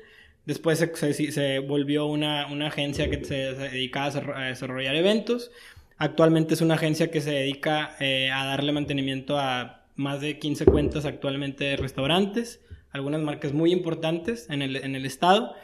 Después 0.47 0.79
se, 0.79 0.95
se- 0.95 1.33
se 1.33 1.59
volvió 1.61 2.07
una, 2.07 2.47
una 2.49 2.69
agencia 2.69 3.09
que 3.11 3.19
se, 3.25 3.55
se 3.55 3.69
dedicaba 3.71 4.07
a 4.07 4.11
desarro- 4.11 4.37
a 4.37 4.43
desarrollar 4.47 4.95
eventos. 4.97 5.51
Actualmente 5.97 6.55
es 6.55 6.61
una 6.61 6.75
agencia 6.75 7.11
que 7.11 7.21
se 7.21 7.31
dedica 7.31 7.97
eh, 8.01 8.31
a 8.33 8.45
darle 8.45 8.73
mantenimiento 8.73 9.39
a 9.39 9.85
más 9.97 10.21
de 10.21 10.39
15 10.41 10.65
cuentas 10.67 11.05
actualmente 11.05 11.65
de 11.65 11.77
restaurantes, 11.77 12.61
algunas 12.91 13.21
marcas 13.23 13.53
muy 13.53 13.73
importantes 13.73 14.51
en 14.51 14.61
el, 14.63 14.75
en 14.77 14.97
el 14.97 15.07
estado, 15.07 15.55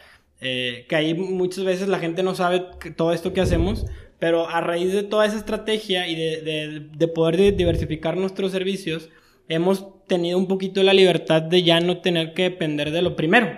eh, 0.41 0.87
que 0.89 0.97
ahí 0.97 1.15
muchas 1.15 1.65
veces 1.65 1.89
la 1.89 1.99
gente 1.99 2.23
no 2.23 2.35
sabe 2.35 2.65
todo 2.97 3.13
esto 3.13 3.33
que 3.33 3.41
hacemos, 3.41 3.87
pero 4.19 4.49
a 4.49 4.61
raíz 4.61 4.93
de 4.93 5.03
toda 5.03 5.27
esa 5.27 5.37
estrategia 5.37 6.07
y 6.09 6.15
de, 6.15 6.41
de- 6.43 6.81
de 6.97 7.09
poder 7.09 7.37
di- 7.37 7.51
diversificar 7.53 8.17
nuestros 8.17 8.53
servicios, 8.53 9.09
hemos 9.49 9.87
tenido 10.07 10.39
un 10.39 10.47
poquito 10.47 10.83
la 10.83 10.93
libertad 10.95 11.43
de 11.43 11.63
ya 11.63 11.81
no 11.81 11.99
tener 11.99 12.35
que 12.35 12.43
depender 12.45 12.91
de 12.91 13.03
lo 13.03 13.17
primero. 13.17 13.49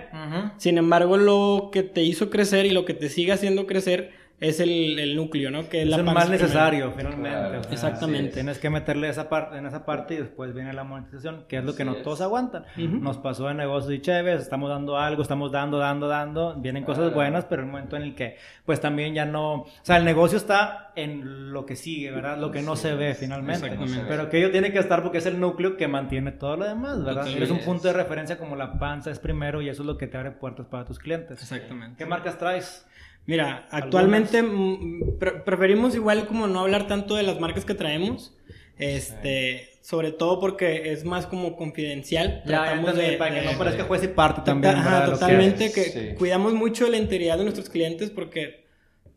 Sin 0.57 0.77
embargo, 0.77 1.17
lo 1.17 1.69
que 1.71 1.83
te 1.83 2.03
hizo 2.03 2.29
crecer 2.29 2.65
y 2.65 2.69
lo 2.71 2.85
que 2.85 2.93
te 2.93 3.09
sigue 3.09 3.31
haciendo 3.31 3.65
crecer 3.67 4.11
es 4.39 4.59
el, 4.59 4.99
el 4.99 5.15
núcleo, 5.15 5.51
¿no? 5.51 5.69
Que 5.69 5.79
es, 5.79 5.83
Es 5.85 5.89
la 5.89 5.95
el 5.97 6.03
más 6.03 6.25
primero. 6.25 6.43
necesario, 6.43 6.93
finalmente. 6.97 7.29
Claro. 7.29 7.59
o 7.59 7.63
sea, 7.63 7.71
Exactamente. 7.71 8.33
Tienes 8.33 8.57
que 8.59 8.69
meterle 8.69 9.07
esa 9.07 9.29
parte, 9.29 9.57
en 9.57 9.65
esa 9.65 9.85
parte 9.85 10.15
y 10.15 10.17
después 10.17 10.53
viene 10.53 10.73
la 10.73 10.83
monetización, 10.83 11.45
que 11.47 11.57
es 11.57 11.63
lo 11.63 11.75
que 11.75 11.85
no 11.85 11.95
todos 11.97 12.19
aguantan. 12.21 12.63
Ujú. 12.77 12.97
Nos 12.97 13.17
pasó 13.19 13.49
en 13.49 13.57
negocios 13.57 13.93
y 13.93 14.01
chéves, 14.01 14.41
estamos 14.41 14.69
dando 14.69 14.97
algo, 14.97 15.21
estamos 15.21 15.51
dando, 15.51 15.77
dando, 15.77 16.07
dando, 16.07 16.55
vienen 16.59 16.83
cosas 16.83 17.03
Claro. 17.03 17.15
buenas, 17.15 17.45
pero 17.45 17.61
el 17.61 17.69
momento 17.69 17.95
en 17.95 18.03
el 18.03 18.15
que, 18.15 18.37
pues 18.65 18.81
también 18.81 19.13
ya 19.13 19.25
no, 19.25 19.53
o 19.61 19.67
sea, 19.81 19.97
el 19.97 20.03
negocio 20.05 20.37
está 20.37 20.91
en 20.95 21.53
lo 21.53 21.65
que 21.65 21.75
sigue, 21.75 22.11
¿verdad? 22.11 22.37
Lo 22.37 22.51
que 22.51 22.61
no 22.61 22.75
se 22.75 22.95
ve 22.95 23.15
finalmente. 23.15 23.65
Exactamente. 23.67 24.05
Pero 24.09 24.29
que 24.29 24.39
ello 24.39 24.51
tiene 24.51 24.71
que 24.73 24.79
estar 24.79 25.01
porque 25.03 25.19
es 25.19 25.25
el 25.25 25.39
núcleo 25.39 25.77
que 25.77 25.87
mantiene 25.87 26.31
todo 26.33 26.57
lo 26.57 26.65
demás, 26.65 26.97
¿verdad? 26.97 27.21
Totalmente. 27.21 27.43
Es 27.45 27.49
un 27.51 27.59
punto 27.59 27.87
de 27.87 27.93
referencia 27.93 28.37
como 28.37 28.55
la 28.57 28.77
panza 28.77 29.09
es 29.09 29.19
primero 29.19 29.61
y 29.61 29.69
eso 29.69 29.83
es 29.83 29.87
lo 29.87 29.97
que 29.97 30.07
te 30.07 30.17
abre 30.17 30.31
puertas 30.31 30.65
para 30.67 30.83
tus 30.85 30.99
clientes. 30.99 31.41
Exactamente. 31.41 31.95
¿Qué 31.97 32.05
marcas 32.05 32.37
traes? 32.37 32.85
Mira, 33.25 33.67
actualmente 33.71 34.41
mm, 34.43 35.17
pre- 35.19 35.39
preferimos 35.41 35.95
igual 35.95 36.27
como 36.27 36.47
no 36.47 36.59
hablar 36.61 36.87
tanto 36.87 37.15
de 37.15 37.23
las 37.23 37.39
marcas 37.39 37.63
que 37.65 37.73
traemos, 37.73 38.35
este, 38.77 39.69
sobre 39.81 40.11
todo 40.11 40.39
porque 40.39 40.91
es 40.91 41.05
más 41.05 41.25
como 41.27 41.55
confidencial. 41.55 42.41
Ya, 42.45 42.63
Tratamos 42.63 42.89
entendí, 42.91 43.11
de- 43.11 43.17
para 43.17 43.39
que 43.41 43.45
no 43.51 43.57
parezca 43.57 43.83
juez 43.85 44.03
y 44.03 44.07
parte 44.09 44.41
también. 44.43 44.75
ajá, 44.75 45.05
totalmente, 45.05 45.71
que, 45.71 45.83
sí. 45.83 46.09
cuidamos 46.17 46.53
mucho 46.53 46.89
la 46.89 46.97
integridad 46.97 47.37
de 47.37 47.43
nuestros 47.43 47.69
clientes 47.69 48.09
porque 48.09 48.65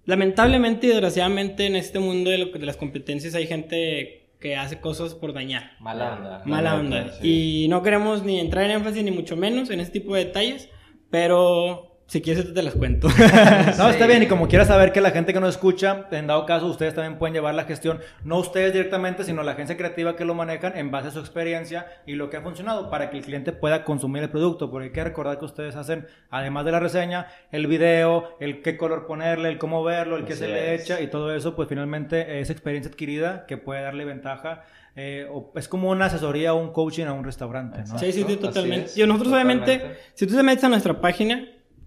lamentablemente 0.04 0.86
y 0.86 0.90
desgraciadamente 0.90 1.66
en 1.66 1.74
este 1.76 1.98
mundo 1.98 2.30
de, 2.30 2.38
lo 2.38 2.52
que- 2.52 2.58
de 2.60 2.66
las 2.66 2.76
competencias 2.76 3.34
hay 3.34 3.46
gente 3.46 4.30
que 4.38 4.54
hace 4.54 4.80
cosas 4.80 5.14
por 5.14 5.32
dañar. 5.32 5.72
Mala 5.80 6.14
onda. 6.14 6.42
Mala 6.44 6.74
La 6.74 6.78
onda. 6.80 7.12
sí. 7.20 7.64
Y 7.64 7.68
no 7.68 7.82
queremos 7.82 8.22
ni 8.22 8.38
entrar 8.38 8.64
en 8.66 8.70
énfasis 8.72 9.02
ni 9.02 9.10
mucho 9.10 9.34
menos 9.36 9.70
en 9.70 9.80
ese 9.80 9.90
tipo 9.90 10.14
de 10.14 10.26
detalles, 10.26 10.68
pero 11.10 11.95
si 12.06 12.22
quieres 12.22 12.54
te 12.54 12.62
las 12.62 12.74
cuento. 12.74 13.08
No, 13.78 13.90
está 13.90 14.06
bien, 14.06 14.22
y 14.22 14.26
como 14.26 14.46
quiera 14.48 14.64
saber 14.64 14.92
que 14.92 15.00
la 15.00 15.10
gente 15.10 15.32
que 15.32 15.40
nos 15.40 15.50
escucha, 15.56 16.06
en 16.12 16.26
dado 16.28 16.46
caso, 16.46 16.66
ustedes 16.66 16.94
también 16.94 17.18
pueden 17.18 17.34
llevar 17.34 17.54
la 17.54 17.64
gestión, 17.64 17.98
no 18.24 18.38
ustedes 18.38 18.72
directamente, 18.72 19.24
sino 19.24 19.42
la 19.42 19.52
agencia 19.52 19.76
creativa 19.76 20.14
que 20.16 20.24
lo 20.24 20.34
manejan 20.34 20.76
en 20.76 20.90
base 20.90 21.08
a 21.08 21.10
su 21.10 21.18
experiencia 21.18 21.86
y 22.06 22.14
lo 22.14 22.30
que 22.30 22.36
ha 22.36 22.42
funcionado 22.42 22.90
para 22.90 23.10
que 23.10 23.18
el 23.18 23.24
cliente 23.24 23.52
pueda 23.52 23.84
consumir 23.84 24.22
el 24.22 24.30
producto, 24.30 24.70
porque 24.70 24.86
hay 24.86 24.92
que 24.92 25.04
recordar 25.04 25.38
que 25.38 25.44
ustedes 25.44 25.74
hacen, 25.76 26.06
además 26.30 26.64
de 26.64 26.72
la 26.72 26.80
reseña, 26.80 27.26
el 27.50 27.66
video, 27.66 28.36
el 28.40 28.62
qué 28.62 28.76
color 28.76 29.06
ponerle, 29.06 29.48
el 29.48 29.58
cómo 29.58 29.82
verlo, 29.82 30.16
el 30.16 30.24
qué 30.24 30.34
Así 30.34 30.42
se 30.42 30.48
le 30.48 30.74
es. 30.74 30.82
echa 30.82 31.00
y 31.00 31.08
todo 31.08 31.34
eso, 31.34 31.56
pues 31.56 31.68
finalmente 31.68 32.40
es 32.40 32.50
experiencia 32.50 32.90
adquirida 32.90 33.46
que 33.46 33.56
puede 33.56 33.82
darle 33.82 34.04
ventaja. 34.04 34.62
eh, 34.94 35.26
o 35.30 35.52
es 35.56 35.68
como 35.68 35.90
una 35.90 36.06
asesoría 36.06 36.54
o 36.54 36.56
un 36.56 36.72
coaching 36.72 37.04
a 37.06 37.12
un 37.12 37.24
restaurante, 37.24 37.80
¿no? 37.86 37.98
Sí, 37.98 38.12
sí, 38.12 38.24
totalmente. 38.36 38.86
es, 38.86 38.96
y 38.96 39.06
nosotros 39.06 39.32
obviamente, 39.34 39.96
si 40.14 40.26
tú 40.26 40.34
te 40.34 40.42
metes 40.42 40.64
a 40.64 40.68
nuestra 40.70 40.98
página, 41.00 41.46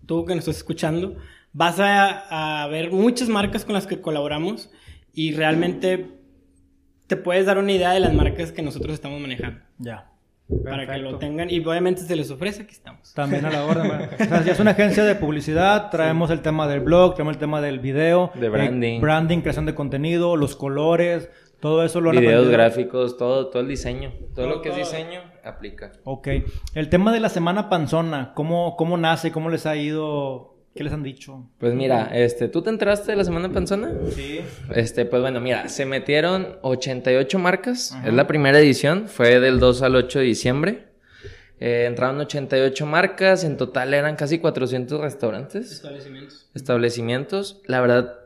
tú 0.09 0.25
que 0.25 0.33
nos 0.33 0.39
estás 0.47 0.57
escuchando, 0.57 1.17
vas 1.53 1.79
a, 1.79 2.63
a 2.63 2.67
ver 2.67 2.91
muchas 2.91 3.29
marcas 3.29 3.63
con 3.63 3.75
las 3.75 3.85
que 3.85 4.01
colaboramos 4.01 4.71
y 5.13 5.33
realmente 5.33 6.07
te 7.05 7.15
puedes 7.15 7.45
dar 7.45 7.59
una 7.59 7.71
idea 7.71 7.91
de 7.91 7.99
las 7.99 8.11
marcas 8.11 8.51
que 8.51 8.63
nosotros 8.63 8.95
estamos 8.95 9.21
manejando. 9.21 9.59
Ya. 9.77 10.09
Para 10.63 10.87
que 10.87 10.97
lo 10.97 11.19
tengan 11.19 11.51
y 11.51 11.59
obviamente 11.59 12.01
se 12.01 12.15
les 12.15 12.31
ofrece, 12.31 12.63
aquí 12.63 12.71
estamos. 12.71 13.13
También 13.13 13.45
a 13.45 13.51
la 13.51 13.63
orden. 13.65 14.09
O 14.19 14.25
sea, 14.25 14.41
si 14.41 14.49
es 14.49 14.59
una 14.59 14.71
agencia 14.71 15.03
de 15.03 15.13
publicidad, 15.13 15.91
traemos 15.91 16.31
el 16.31 16.41
tema 16.41 16.67
del 16.67 16.79
blog, 16.79 17.13
traemos 17.13 17.35
el 17.35 17.39
tema 17.39 17.61
del 17.61 17.77
video, 17.77 18.31
De 18.33 18.47
eh, 18.47 18.49
branding. 18.49 19.01
branding, 19.01 19.41
creación 19.41 19.67
de 19.67 19.75
contenido, 19.75 20.35
los 20.37 20.55
colores, 20.55 21.29
todo 21.59 21.85
eso 21.85 22.01
lo 22.01 22.09
Videos 22.09 22.47
gráficos, 22.47 23.15
todo, 23.15 23.49
todo 23.49 23.61
el 23.61 23.67
diseño. 23.67 24.11
Todo, 24.33 24.45
Todo, 24.45 24.47
lo 24.47 24.61
que 24.63 24.69
es 24.69 24.75
diseño 24.75 25.28
aplica. 25.43 25.91
Ok. 26.03 26.27
El 26.75 26.89
tema 26.89 27.11
de 27.13 27.19
la 27.19 27.29
semana 27.29 27.69
panzona, 27.69 28.33
¿cómo, 28.35 28.75
cómo 28.77 28.97
nace? 28.97 29.31
¿Cómo 29.31 29.49
les 29.49 29.65
ha 29.65 29.75
ido? 29.75 30.55
¿Qué 30.75 30.83
les 30.83 30.93
han 30.93 31.03
dicho? 31.03 31.49
Pues 31.57 31.73
mira, 31.73 32.09
este, 32.13 32.47
¿tú 32.47 32.61
te 32.61 32.69
entraste 32.69 33.11
de 33.11 33.17
la 33.17 33.23
semana 33.23 33.51
panzona? 33.51 33.91
Sí. 34.11 34.39
Este, 34.73 35.05
pues 35.05 35.21
bueno, 35.21 35.41
mira, 35.41 35.67
se 35.67 35.85
metieron 35.85 36.57
88 36.61 37.39
marcas. 37.39 37.97
Es 38.05 38.13
la 38.13 38.27
primera 38.27 38.59
edición, 38.59 39.07
fue 39.07 39.39
del 39.39 39.59
2 39.59 39.81
al 39.81 39.95
8 39.95 40.19
de 40.19 40.25
diciembre. 40.25 40.85
Eh, 41.59 41.85
entraron 41.87 42.19
88 42.21 42.85
marcas, 42.85 43.43
en 43.43 43.57
total 43.57 43.93
eran 43.93 44.15
casi 44.15 44.39
400 44.39 45.01
restaurantes, 45.01 45.71
Establecimientos. 45.71 46.49
establecimientos. 46.55 47.61
La 47.65 47.81
verdad, 47.81 48.19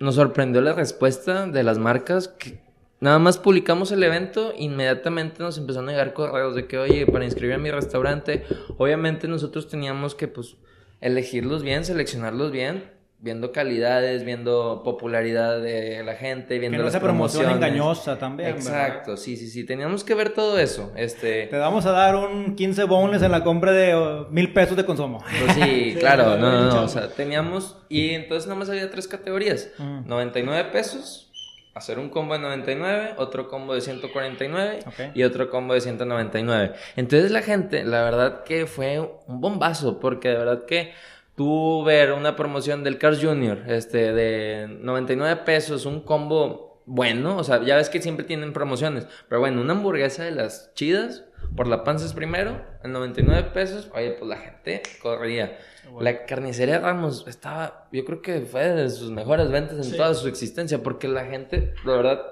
nos 0.00 0.16
sorprendió 0.16 0.60
la 0.62 0.72
respuesta 0.72 1.46
de 1.46 1.62
las 1.62 1.78
marcas. 1.78 2.26
Que 2.28 2.63
nada 3.04 3.18
más 3.18 3.36
publicamos 3.36 3.92
el 3.92 4.02
evento, 4.02 4.54
inmediatamente 4.56 5.42
nos 5.42 5.58
empezaron 5.58 5.90
a 5.90 5.92
llegar 5.92 6.14
correos 6.14 6.54
de 6.54 6.66
que, 6.66 6.78
oye, 6.78 7.06
para 7.06 7.24
inscribir 7.26 7.54
a 7.54 7.58
mi 7.58 7.70
restaurante, 7.70 8.44
obviamente 8.78 9.28
nosotros 9.28 9.68
teníamos 9.68 10.14
que, 10.14 10.26
pues, 10.26 10.56
elegirlos 11.02 11.62
bien, 11.62 11.84
seleccionarlos 11.84 12.50
bien, 12.50 12.90
viendo 13.18 13.52
calidades, 13.52 14.24
viendo 14.24 14.80
popularidad 14.84 15.60
de 15.60 16.02
la 16.02 16.14
gente, 16.14 16.58
viendo 16.58 16.78
Que 16.78 16.84
no 16.84 16.90
las 16.90 16.98
promoción 16.98 17.50
engañosa 17.50 18.18
también. 18.18 18.48
Exacto, 18.50 19.10
¿verdad? 19.12 19.22
sí, 19.22 19.36
sí, 19.36 19.48
sí, 19.48 19.64
teníamos 19.64 20.02
que 20.02 20.14
ver 20.14 20.30
todo 20.30 20.58
eso. 20.58 20.90
Este, 20.96 21.46
Te 21.48 21.56
vamos 21.58 21.84
a 21.84 21.92
dar 21.92 22.16
un 22.16 22.54
15 22.54 22.84
boneless 22.84 23.22
en 23.22 23.32
la 23.32 23.44
compra 23.44 23.72
de 23.72 23.94
oh, 23.94 24.28
mil 24.30 24.52
pesos 24.54 24.76
de 24.78 24.84
consumo. 24.86 25.22
pues 25.40 25.54
sí, 25.56 25.62
Sí, 25.92 25.96
claro, 26.00 26.36
no, 26.38 26.50
no, 26.50 26.74
no, 26.74 26.82
o 26.84 26.88
sea, 26.88 27.08
teníamos, 27.10 27.76
y 27.90 28.10
entonces 28.10 28.46
nada 28.46 28.58
más 28.58 28.70
había 28.70 28.90
tres 28.90 29.06
categorías, 29.08 29.68
Mm. 29.78 30.06
99 30.08 30.70
pesos, 30.72 31.30
hacer 31.74 31.98
un 31.98 32.08
combo 32.08 32.34
de 32.34 32.40
99, 32.40 33.14
otro 33.16 33.48
combo 33.48 33.74
de 33.74 33.80
149 33.80 34.80
Ok. 34.86 34.94
y 35.14 35.22
otro 35.24 35.50
combo 35.50 35.74
de 35.74 35.80
199. 35.80 36.72
Entonces 36.96 37.30
la 37.30 37.42
gente, 37.42 37.84
la 37.84 38.02
verdad 38.04 38.44
que 38.44 38.66
fue 38.66 39.00
un 39.00 39.40
bombazo, 39.40 39.98
porque 40.00 40.28
de 40.28 40.36
verdad 40.36 40.64
que 40.66 40.92
tú 41.36 41.82
ver 41.84 42.12
una 42.12 42.36
promoción 42.36 42.84
del 42.84 42.96
Cars 42.98 43.18
Junior, 43.20 43.58
este, 43.66 44.12
de 44.12 44.68
99 44.68 45.42
pesos, 45.44 45.84
un 45.84 46.00
combo 46.00 46.73
bueno, 46.86 47.36
o 47.36 47.44
sea, 47.44 47.62
ya 47.64 47.76
ves 47.76 47.88
que 47.88 48.02
siempre 48.02 48.24
tienen 48.24 48.52
promociones, 48.52 49.06
pero 49.28 49.40
bueno, 49.40 49.60
una 49.60 49.72
hamburguesa 49.72 50.24
de 50.24 50.30
las 50.32 50.72
chidas, 50.74 51.24
por 51.56 51.66
la 51.66 51.84
panza 51.84 52.06
es 52.06 52.12
primero, 52.14 52.60
en 52.82 52.92
99 52.92 53.50
pesos, 53.52 53.90
oye, 53.94 54.12
pues 54.12 54.28
la 54.28 54.36
gente 54.38 54.82
corría. 55.02 55.58
La 56.00 56.24
carnicería 56.24 56.78
Ramos 56.80 57.24
estaba, 57.28 57.88
yo 57.92 58.04
creo 58.04 58.22
que 58.22 58.40
fue 58.42 58.64
de 58.70 58.88
sus 58.90 59.10
mejores 59.10 59.50
ventas 59.50 59.76
en 59.76 59.84
Sí. 59.84 59.96
toda 59.96 60.14
su 60.14 60.26
existencia, 60.28 60.82
porque 60.82 61.06
la 61.08 61.26
gente, 61.26 61.74
la 61.84 61.92
verdad, 61.96 62.22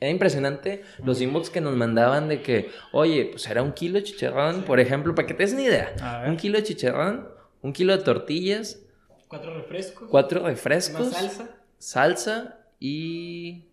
era 0.00 0.10
impresionante 0.10 0.82
los 1.04 1.20
inbox 1.20 1.50
que 1.50 1.60
nos 1.60 1.76
mandaban 1.76 2.28
de 2.28 2.40
que, 2.40 2.70
oye, 2.92 3.26
pues 3.32 3.46
era 3.48 3.62
un 3.62 3.72
kilo 3.72 3.98
de 3.98 4.04
chicharrón, 4.04 4.62
por 4.62 4.80
ejemplo, 4.80 5.14
para 5.14 5.26
que 5.26 5.34
te 5.34 5.42
des 5.42 5.52
una 5.52 5.62
idea. 5.62 6.24
Un 6.26 6.38
kilo 6.38 6.56
de 6.56 6.64
chicharrón, 6.64 7.28
un 7.60 7.72
kilo 7.74 7.94
de 7.96 8.02
tortillas, 8.02 8.80
Cuatro 9.28 9.54
refrescos. 9.54 10.08
cuatro 10.10 10.40
Una 10.40 10.48
refrescos, 10.48 11.10
salsa. 11.10 11.48
salsa 11.78 12.56
y. 12.80 13.66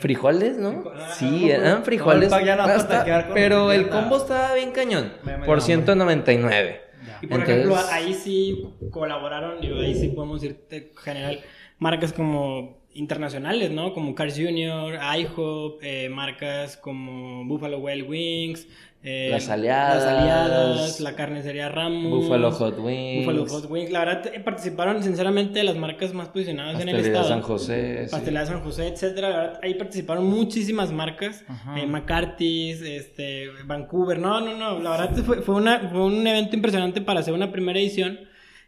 frijoles, 0.00 0.56
¿no? 0.58 0.84
Ah, 0.94 1.10
Sí, 1.14 1.50
eran 1.50 1.82
frijoles. 1.84 2.30
no, 2.30 2.38
el 2.38 2.56
no 2.56 2.62
hasta 2.64 3.28
pero 3.34 3.72
el 3.72 3.88
combo 3.88 4.16
estaba 4.18 4.54
bien 4.54 4.72
cañón. 4.72 5.12
Me- 5.24 5.38
me 5.38 5.46
Por 5.46 5.58
da 5.60 5.64
199. 5.64 6.80
Ya. 7.06 7.18
Y 7.22 7.26
por 7.26 7.40
Entonces- 7.40 7.56
ejemplo, 7.56 7.76
ahí 7.92 8.14
sí 8.14 8.68
colaboraron, 8.90 9.60
digo, 9.60 9.78
ahí 9.78 9.94
sí 9.94 10.08
podemos 10.08 10.42
en 10.42 10.90
general, 10.96 11.40
marcas 11.78 12.12
como 12.12 12.84
internacionales, 12.94 13.70
¿no? 13.70 13.92
Como 13.92 14.14
Cars 14.14 14.34
Junior, 14.36 14.94
IHOP, 15.18 15.78
eh, 15.82 16.08
marcas 16.08 16.76
como 16.76 17.44
Buffalo 17.44 17.78
Wild 17.78 18.08
Wings, 18.08 18.66
eh, 19.08 19.28
Las 19.30 19.48
Aliadas. 19.48 20.02
Las 20.02 20.20
Aliadas, 20.20 21.00
la 21.00 21.14
carnicería 21.14 21.68
Ramos. 21.68 22.10
Buffalo 22.10 22.50
Hot 22.50 22.76
Wings. 22.80 23.24
Buffalo 23.24 23.46
Hot 23.46 23.70
Wings. 23.70 23.92
La 23.92 24.00
verdad, 24.00 24.34
eh, 24.34 24.40
participaron 24.40 25.00
sinceramente 25.00 25.62
las 25.62 25.76
marcas 25.76 26.12
más 26.12 26.26
posicionadas 26.28 26.80
en 26.80 26.88
el 26.88 26.96
Pastelería 26.96 27.20
estado. 27.20 27.28
San 27.28 27.40
José. 27.42 28.04
sí. 28.06 28.10
Pastelería 28.10 28.46
San 28.46 28.60
José, 28.62 28.88
etcétera. 28.88 29.30
La 29.30 29.36
verdad, 29.36 29.60
ahí 29.62 29.74
participaron 29.74 30.26
muchísimas 30.26 30.90
marcas. 30.90 31.44
Eh, 31.76 31.86
McCarthy's, 31.86 32.82
este, 32.82 33.48
Vancouver. 33.64 34.18
No, 34.18 34.40
no, 34.40 34.56
no. 34.56 34.80
La 34.80 34.90
verdad 34.90 35.14
fue, 35.24 35.40
fue, 35.40 35.54
una, 35.54 35.88
fue 35.88 36.04
un 36.04 36.26
evento 36.26 36.56
impresionante 36.56 37.00
para 37.00 37.20
hacer 37.20 37.32
una 37.32 37.52
primera 37.52 37.78
edición. 37.78 38.18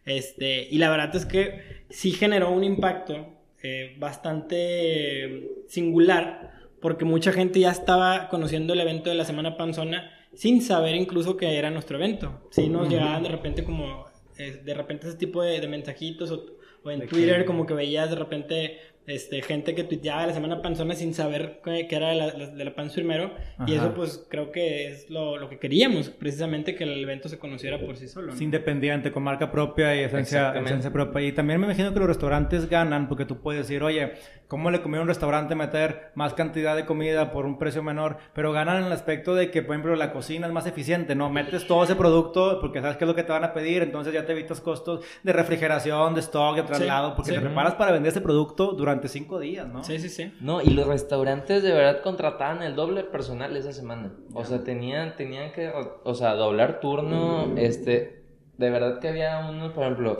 Este, 0.05 0.68
y 0.70 0.79
la 0.79 0.88
verdad 0.88 1.16
es 1.16 1.27
que 1.27 1.83
sí 1.90 2.12
generó 2.12 2.53
un 2.53 2.62
impacto 2.62 3.27
eh, 3.64 3.96
bastante 3.98 5.64
singular. 5.66 6.53
Porque 6.81 7.05
mucha 7.05 7.33
gente 7.33 7.59
ya 7.59 7.72
estaba 7.72 8.29
conociendo 8.29 8.72
el 8.72 8.79
evento 8.79 9.11
de 9.11 9.16
la 9.16 9.24
Semana 9.24 9.57
Panzona 9.57 10.12
sin 10.35 10.62
saber 10.62 10.95
incluso 10.97 11.37
que 11.37 11.57
era 11.59 11.71
nuestro 11.71 11.97
evento. 11.97 12.43
Sí 12.51 12.69
nos 12.69 12.88
llegaban 12.88 13.23
de 13.23 13.29
repente 13.31 13.64
como, 13.64 14.07
eh, 14.38 14.61
de 14.64 14.75
repente 14.75 15.09
ese 15.09 15.17
tipo 15.17 15.43
de, 15.43 15.61
de 15.61 15.69
mensajitos 15.69 16.31
o, 16.31 16.45
o 16.85 16.91
en 16.91 17.01
De 17.01 17.07
Twitter 17.07 17.38
que- 17.41 17.45
como 17.47 17.67
que 17.67 17.75
veías 17.75 18.09
de 18.11 18.17
repente 18.17 18.79
este, 19.09 19.40
gente 19.40 19.75
que 19.75 19.85
tuiteaba 19.85 20.27
la 20.27 20.35
semana 20.35 20.61
panzona 20.61 20.94
sin 20.94 21.14
saber 21.14 21.61
que, 21.64 21.88
que 21.88 21.97
era 21.97 22.11
de 22.11 22.14
la, 22.14 22.31
de 22.31 22.64
la 22.64 22.75
panza 22.75 22.97
primero. 22.97 23.33
Y 23.66 23.75
Ajá. 23.75 23.87
eso 23.87 23.94
pues 23.94 24.27
creo 24.29 24.53
que 24.53 24.88
es 24.88 25.09
lo, 25.09 25.38
lo 25.38 25.49
que 25.49 25.59
queríamos, 25.59 26.11
precisamente 26.11 26.75
que 26.75 26.85
el 26.85 27.03
evento 27.03 27.29
se 27.29 27.38
conociera 27.38 27.81
por 27.81 27.97
sí 27.97 28.07
solo. 28.07 28.29
¿no? 28.29 28.35
Es 28.35 28.40
independiente, 28.40 29.11
con 29.11 29.23
marca 29.23 29.51
propia 29.51 29.97
y 29.97 30.01
esencia, 30.01 30.53
esencia 30.59 30.92
propia. 30.92 31.23
Y 31.23 31.33
también 31.33 31.59
me 31.59 31.66
imagino 31.66 31.92
que 31.92 31.99
los 31.99 32.09
restaurantes 32.09 32.68
ganan 32.68 33.09
porque 33.09 33.25
tú 33.25 33.40
puedes 33.40 33.66
decir, 33.66 33.83
oye, 33.83 34.12
¿cómo 34.47 34.71
le 34.71 34.83
conviene 34.83 34.99
a 34.99 35.03
un 35.03 35.09
restaurante 35.09 35.55
meter 35.55 36.11
más 36.14 36.35
cantidad 36.35 36.77
de 36.77 36.85
comida 36.85 37.31
por 37.31 37.47
un 37.47 37.59
precio 37.59 37.83
menor? 37.83 38.18
Pero 38.35 38.53
ganan 38.53 38.79
en 38.79 38.85
el 38.85 38.92
aspecto 38.92 39.35
de 39.35 39.51
que, 39.51 39.62
por 39.62 39.75
ejemplo, 39.75 39.97
la 39.97 40.12
cocina 40.12 40.47
es 40.47 40.53
más 40.53 40.66
eficiente, 40.66 41.14
¿no? 41.14 41.31
Metes 41.31 41.66
todo 41.66 41.85
ese 41.85 41.97
producto 41.97 42.61
porque 42.61 42.83
sabes 42.83 42.99
qué 42.99 43.05
es 43.05 43.09
lo 43.09 43.14
que 43.14 43.23
te 43.23 43.33
van 43.33 43.44
a 43.44 43.55
pedir, 43.55 43.83
entonces 43.83 44.12
ya 44.12 44.27
te 44.27 44.33
evitas 44.33 44.61
costos 44.61 45.05
de 45.23 45.33
refrigeración, 45.33 46.14
de 46.14 46.21
stock, 46.21 46.57
de 46.57 46.62
traslado, 46.62 47.14
porque 47.14 47.31
sí. 47.31 47.37
te 47.37 47.42
preparas 47.42 47.75
para 47.75 47.92
vender 47.92 48.11
ese 48.11 48.21
producto 48.21 48.73
durante 48.73 48.97
cinco 49.06 49.38
días, 49.38 49.68
¿no? 49.68 49.84
Sí, 49.84 50.00
sí, 50.00 50.08
sí. 50.08 50.34
No, 50.40 50.61
y 50.61 50.70
los 50.70 50.88
restaurantes 50.88 51.62
de 51.62 51.72
verdad 51.72 52.02
contrataban 52.02 52.62
el 52.64 52.74
doble 52.74 53.04
personal 53.04 53.56
esa 53.56 53.72
semana. 53.72 54.12
O 54.34 54.44
sea, 54.44 54.64
tenían, 54.64 55.14
tenían 55.14 55.52
que, 55.52 55.70
o 56.02 56.14
sea, 56.14 56.34
doblar 56.34 56.80
turno, 56.80 57.54
este, 57.56 58.24
de 58.56 58.70
verdad 58.70 58.98
que 58.98 59.06
había 59.08 59.38
unos, 59.48 59.72
por 59.72 59.84
ejemplo, 59.84 60.18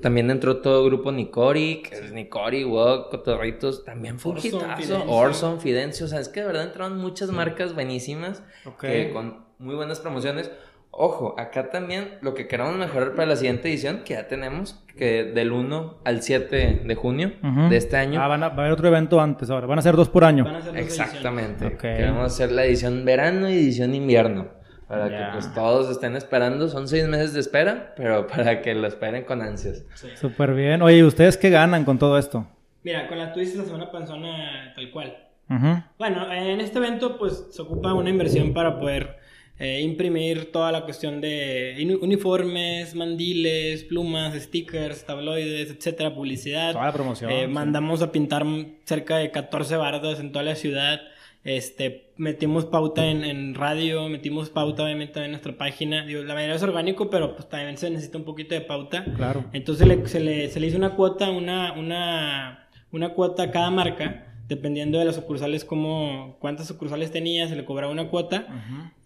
también 0.00 0.30
entró 0.30 0.58
todo 0.58 0.84
el 0.84 0.90
grupo 0.90 1.10
Nicori, 1.10 1.82
que 1.82 1.96
es 1.96 2.12
Nicori, 2.12 2.62
Wok, 2.64 3.10
Cotorritos, 3.10 3.84
también 3.84 4.20
fue 4.20 4.32
un 4.32 4.38
Orson, 4.38 4.54
hitazo. 4.60 4.76
Fidencio. 4.76 5.10
Orson, 5.12 5.60
Fidencio, 5.60 6.06
o 6.06 6.08
sea, 6.08 6.20
es 6.20 6.28
que 6.28 6.40
de 6.40 6.46
verdad 6.46 6.64
entraron 6.64 6.98
muchas 6.98 7.30
marcas 7.32 7.74
buenísimas, 7.74 8.44
Ok. 8.66 8.80
que 8.82 9.10
con 9.12 9.44
muy 9.58 9.74
buenas 9.74 9.98
promociones. 9.98 10.50
Ojo, 10.92 11.34
acá 11.38 11.70
también 11.70 12.18
lo 12.20 12.34
que 12.34 12.48
queremos 12.48 12.76
mejorar 12.76 13.14
para 13.14 13.28
la 13.28 13.36
siguiente 13.36 13.68
edición, 13.68 14.02
que 14.04 14.14
ya 14.14 14.26
tenemos, 14.26 14.82
que 14.96 15.24
del 15.24 15.52
1 15.52 15.98
al 16.04 16.22
7 16.22 16.82
de 16.84 16.94
junio 16.96 17.32
de 17.68 17.76
este 17.76 17.96
año. 17.96 18.20
Ah, 18.20 18.26
van 18.26 18.42
a, 18.42 18.48
va 18.48 18.56
a 18.56 18.60
haber 18.60 18.72
otro 18.72 18.88
evento 18.88 19.20
antes 19.20 19.48
ahora. 19.50 19.66
Van 19.66 19.78
a 19.78 19.82
ser 19.82 19.94
dos 19.94 20.08
por 20.08 20.24
año. 20.24 20.44
Van 20.44 20.56
a 20.56 20.62
ser 20.62 20.72
dos 20.72 20.80
ediciones. 20.80 21.08
Exactamente. 21.14 21.76
Queremos 21.76 22.26
hacer 22.26 22.50
la 22.50 22.64
edición 22.64 23.04
verano 23.04 23.48
y 23.48 23.54
edición 23.54 23.94
invierno. 23.94 24.48
Para 24.88 25.08
que 25.08 25.32
pues 25.34 25.54
todos 25.54 25.88
estén 25.88 26.16
esperando. 26.16 26.68
Son 26.68 26.88
seis 26.88 27.06
meses 27.06 27.32
de 27.34 27.40
espera, 27.40 27.94
pero 27.96 28.26
para 28.34 28.60
que 28.60 28.74
lo 28.74 28.88
esperen 28.88 29.24
con 29.24 29.40
ansias. 29.42 29.84
Sí. 29.94 30.08
Súper 30.16 30.54
bien. 30.54 30.82
Oye, 30.82 30.96
¿y 30.96 31.02
ustedes 31.04 31.36
qué 31.36 31.50
ganan 31.50 31.84
con 31.84 31.98
todo 32.00 32.18
esto? 32.18 32.46
Mira, 32.82 33.06
con 33.06 33.16
la 33.16 33.32
tú 33.32 33.38
dices 33.38 33.56
la 33.56 33.64
semana 33.64 33.92
panzona 33.92 34.72
tal 34.74 34.90
cual. 34.90 35.16
Ujú. 35.48 35.82
Bueno, 35.98 36.32
en 36.32 36.60
este 36.60 36.78
evento 36.78 37.16
pues 37.16 37.46
se 37.50 37.62
ocupa 37.62 37.94
una 37.94 38.10
inversión 38.10 38.52
para 38.52 38.78
poder 38.78 39.18
eh, 39.60 39.80
imprimir 39.82 40.50
toda 40.50 40.72
la 40.72 40.82
cuestión 40.84 41.20
de 41.20 41.76
uni- 41.80 41.98
uniformes, 42.00 42.94
mandiles, 42.94 43.84
plumas, 43.84 44.34
stickers, 44.34 45.04
tabloides, 45.04 45.70
etcétera, 45.70 46.14
publicidad. 46.14 46.72
Toda 46.72 46.86
la 46.86 46.92
promoción, 46.92 47.30
Eh, 47.30 47.42
sí. 47.42 47.52
mandamos 47.52 48.00
a 48.02 48.10
pintar 48.10 48.44
cerca 48.84 49.18
de 49.18 49.30
14 49.30 49.76
bardas 49.76 50.18
en 50.18 50.32
toda 50.32 50.44
la 50.44 50.54
ciudad. 50.56 51.00
Este, 51.42 52.12
metimos 52.18 52.66
pauta 52.66 53.06
en, 53.06 53.24
en 53.24 53.54
radio, 53.54 54.08
metimos 54.10 54.50
pauta 54.50 54.84
obviamente 54.84 55.24
en 55.24 55.30
nuestra 55.30 55.56
página. 55.56 56.04
Digo, 56.04 56.22
la 56.22 56.34
mayoría 56.34 56.56
es 56.56 56.62
orgánico, 56.62 57.08
pero 57.08 57.34
pues 57.34 57.48
también 57.48 57.78
se 57.78 57.88
necesita 57.88 58.18
un 58.18 58.24
poquito 58.24 58.54
de 58.54 58.60
pauta. 58.60 59.04
Claro. 59.16 59.44
Entonces 59.54 59.86
le- 59.86 60.06
se, 60.06 60.20
le, 60.20 60.48
se 60.50 60.60
le 60.60 60.66
hizo 60.66 60.76
una 60.76 60.94
cuota, 60.96 61.30
una, 61.30 61.72
una, 61.72 62.68
una 62.92 63.10
cuota 63.14 63.44
a 63.44 63.50
cada 63.50 63.70
marca, 63.70 64.29
dependiendo 64.50 64.98
de 64.98 65.06
las 65.06 65.14
sucursales, 65.14 65.64
como 65.64 66.36
cuántas 66.40 66.66
sucursales 66.66 67.10
tenía, 67.10 67.48
se 67.48 67.56
le 67.56 67.64
cobraba 67.64 67.90
una 67.90 68.08
cuota. 68.08 68.46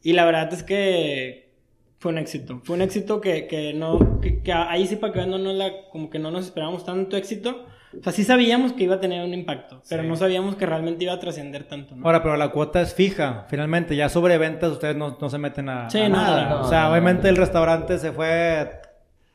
Y 0.03 0.15
la 0.15 0.25
verdad 0.25 0.53
es 0.53 0.65
que 0.65 1.53
fue 2.01 2.11
un 2.11 2.19
éxito. 2.19 2.61
Fue 2.65 2.75
un 2.75 2.83
éxito 2.83 3.21
que, 3.21 3.47
que 3.47 3.73
no, 3.75 4.21
que, 4.21 4.43
que 4.43 4.53
ahí 4.53 4.87
sí 4.89 4.97
para 4.97 5.13
que 5.13 5.25
no 5.27 5.39
nos 5.39 5.55
la, 5.55 5.71
como 5.93 6.11
que 6.11 6.19
no 6.19 6.31
nos 6.33 6.47
esperábamos 6.47 6.85
tanto 6.85 7.17
éxito. 7.17 7.67
O 7.99 8.03
sea, 8.03 8.13
sí 8.13 8.25
sabíamos 8.25 8.73
que 8.73 8.83
iba 8.83 8.97
a 8.97 9.01
tener 9.01 9.25
un 9.25 9.33
impacto, 9.33 9.81
pero 9.89 10.03
Sí. 10.03 10.09
no 10.09 10.17
sabíamos 10.17 10.57
que 10.57 10.67
realmente 10.67 11.05
iba 11.05 11.13
a 11.13 11.21
trascender 11.21 11.63
tanto, 11.69 11.95
¿no? 11.95 12.05
Ahora, 12.05 12.25
pero 12.25 12.37
la 12.37 12.49
cuota 12.51 12.81
es 12.83 12.93
fija, 12.93 13.47
finalmente. 13.49 13.95
Ya 13.95 14.09
sobre 14.09 14.37
ventas 14.37 14.73
ustedes 14.73 14.97
no, 14.97 15.17
no 15.21 15.31
se 15.31 15.39
meten 15.39 15.69
a, 15.69 15.89
Sí, 15.89 15.99
a 16.01 16.09
no, 16.09 16.17
nada. 16.17 16.49
no, 16.49 16.61
o 16.63 16.69
sea, 16.69 16.85
no, 16.85 16.91
obviamente 16.91 17.23
no. 17.25 17.29
el 17.29 17.37
restaurante 17.37 17.99
se 17.99 18.11
fue 18.11 18.69
No, 18.69 18.79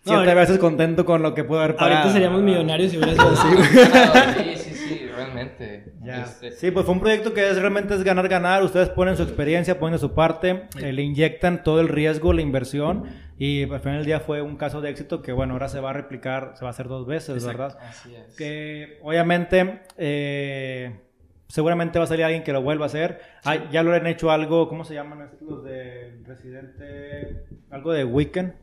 siete 0.04 0.18
ahorita- 0.18 0.34
veces 0.34 0.58
contento 0.60 1.06
con 1.06 1.22
lo 1.22 1.34
que 1.34 1.46
pudo 1.46 1.60
haber 1.62 1.76
pagado. 1.78 1.96
Ahorita 2.00 2.14
seríamos 2.14 2.42
millonarios 2.42 2.92
si 2.92 2.98
hubiera 2.98 3.14
sido 3.16 3.30
así. 3.32 3.48
güey. 3.56 4.56
Sí, 4.58 4.62
sí, 4.64 4.74
sí, 4.76 5.02
realmente. 5.16 5.79
Ya. 6.10 6.24
Este, 6.24 6.52
Sí, 6.52 6.72
pues 6.72 6.86
fue 6.86 6.94
un 6.96 7.00
proyecto 7.00 7.34
que 7.34 7.50
es, 7.50 7.58
realmente 7.60 7.94
es 7.94 8.04
ganar, 8.04 8.28
ganar. 8.28 8.64
Ustedes 8.64 8.90
ponen 8.90 9.16
su 9.16 9.24
experiencia, 9.24 9.80
ponen 9.80 10.00
su 10.00 10.14
parte, 10.14 10.68
eh, 10.82 10.92
le 10.92 11.02
inyectan 11.04 11.64
todo 11.64 11.80
el 11.80 11.88
riesgo, 11.88 12.34
la 12.34 12.42
inversión. 12.42 13.06
Y 13.38 13.64
al 13.64 13.80
final 13.80 13.98
del 13.98 14.06
día 14.06 14.20
fue 14.20 14.42
un 14.42 14.58
caso 14.58 14.82
de 14.82 14.90
éxito 14.90 15.22
que, 15.22 15.32
bueno, 15.32 15.54
ahora 15.54 15.70
se 15.70 15.80
va 15.80 15.92
a 15.92 15.94
replicar, 15.94 16.54
se 16.56 16.66
va 16.66 16.70
a 16.70 16.72
hacer 16.72 16.88
dos 16.88 17.06
veces, 17.08 17.46
¿verdad? 17.46 17.78
Así 17.82 18.14
es. 18.14 18.36
Que 18.36 19.00
obviamente, 19.02 19.82
eh, 19.98 21.00
seguramente 21.48 22.00
va 22.00 22.06
a 22.06 22.08
salir 22.08 22.26
alguien 22.26 22.44
que 22.44 22.52
lo 22.52 22.62
vuelva 22.62 22.86
a 22.86 22.88
hacer. 22.88 23.22
Ah, 23.46 23.70
ya 23.72 23.84
lo 23.84 23.94
han 23.94 24.08
hecho 24.08 24.32
algo, 24.32 24.68
¿cómo 24.68 24.84
se 24.84 24.94
llaman 24.94 25.22
estos 25.22 25.42
los 25.42 25.64
de 25.64 26.22
Residente? 26.26 27.46
Algo 27.70 27.94
de 27.94 28.04
Weekend. 28.04 28.54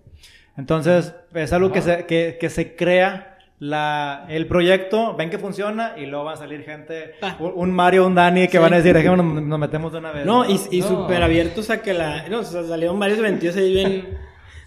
Entonces, 0.57 1.15
es 1.35 1.53
algo 1.53 1.73
que 1.73 1.83
se, 1.83 2.07
que, 2.07 2.39
que 2.41 2.51
se 2.51 2.77
crea 2.77 3.36
la, 3.59 4.27
el 4.29 4.47
proyecto, 4.47 5.15
ven 5.17 5.31
que 5.31 5.39
funciona 5.39 5.95
y 5.97 6.07
luego 6.07 6.25
va 6.27 6.33
a 6.35 6.37
salir 6.37 6.63
gente, 6.63 7.15
Ah. 7.23 7.37
un, 7.41 7.71
Mario, 7.73 8.07
un 8.07 8.15
Dani, 8.15 8.47
que 8.47 8.53
Sí. 8.53 8.59
van 8.59 8.75
a 8.75 8.77
decir, 8.77 8.95
dejémonos, 8.95 9.43
nos 9.43 9.59
metemos 9.59 9.93
de 9.93 9.99
una 9.99 10.13
vez. 10.13 10.27
No, 10.27 10.45
y, 10.49 10.61
y 10.71 10.81
No. 10.81 10.89
súper 10.89 11.23
abiertos 11.23 11.71
a 11.71 11.81
que 11.83 11.95
la. 11.95 12.29
No, 12.29 12.41
o 12.41 12.45
sea, 12.45 12.65
salieron 12.65 12.99
varios 12.99 13.19
ventillos 13.21 13.57
ahí 13.57 13.73
bien. 13.73 14.09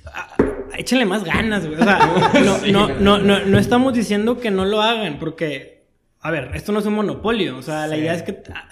Ah, 0.05 0.35
Échenle 0.77 1.05
más 1.05 1.23
ganas, 1.23 1.65
güey. 1.67 1.79
O 1.79 1.83
sea, 1.83 1.99
no, 2.45 2.55
Sí, 2.59 2.71
no, 2.71 2.87
no, 2.89 3.17
no, 3.17 3.39
no 3.45 3.57
estamos 3.59 3.93
diciendo 3.93 4.39
que 4.39 4.49
no 4.49 4.65
lo 4.65 4.81
hagan, 4.81 5.19
porque, 5.19 5.83
a 6.21 6.31
ver, 6.31 6.51
esto 6.53 6.71
no 6.71 6.79
es 6.79 6.85
un 6.85 6.93
monopolio. 6.93 7.57
O 7.57 7.61
sea, 7.61 7.85
la 7.85 7.97
idea 7.97 8.13
es 8.13 8.23
que 8.23 8.41
ah, 8.55 8.69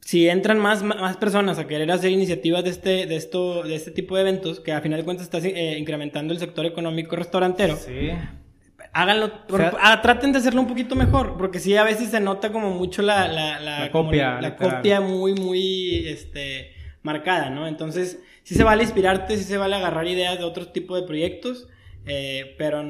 si 0.00 0.28
entran 0.28 0.58
más, 0.58 0.82
más 0.82 1.16
personas 1.18 1.58
a 1.58 1.66
querer 1.66 1.90
hacer 1.90 2.10
iniciativas 2.10 2.64
de 2.64 2.70
este, 2.70 3.06
de 3.06 3.16
esto, 3.16 3.64
de 3.64 3.74
este 3.74 3.90
tipo 3.90 4.14
de 4.14 4.22
eventos, 4.22 4.60
que 4.60 4.72
a 4.72 4.80
final 4.80 5.00
de 5.00 5.04
cuentas 5.04 5.24
estás 5.26 5.44
eh, 5.44 5.76
incrementando 5.78 6.32
el 6.32 6.38
sector 6.38 6.64
económico 6.64 7.16
restaurantero, 7.16 7.76
Sí. 7.76 8.10
Háganlo, 8.92 9.30
sea- 9.48 9.72
ah, 9.80 10.00
traten 10.02 10.32
de 10.32 10.38
hacerlo 10.38 10.60
un 10.60 10.66
poquito 10.66 10.94
mejor, 10.94 11.36
porque 11.36 11.58
sí, 11.58 11.76
a 11.76 11.84
veces 11.84 12.10
se 12.10 12.20
nota 12.20 12.50
como 12.50 12.70
mucho 12.70 13.02
la, 13.02 13.28
la, 13.28 13.60
la, 13.60 13.90
copia, 13.90 14.40
la 14.40 14.50
literal. 14.50 14.76
copia 14.76 15.00
muy, 15.00 15.34
muy, 15.34 16.08
este, 16.08 16.72
marcada, 17.02 17.50
¿no? 17.50 17.66
Entonces, 17.66 18.20
sí 18.42 18.54
se 18.54 18.64
vale 18.64 18.82
inspirarte, 18.82 19.36
sí 19.36 19.44
se 19.44 19.56
vale 19.56 19.76
agarrar 19.76 20.06
ideas 20.06 20.38
de 20.38 20.44
otro 20.44 20.68
tipo 20.68 20.96
de 20.96 21.02
proyectos, 21.06 21.68
eh, 22.06 22.54
pero 22.58 22.82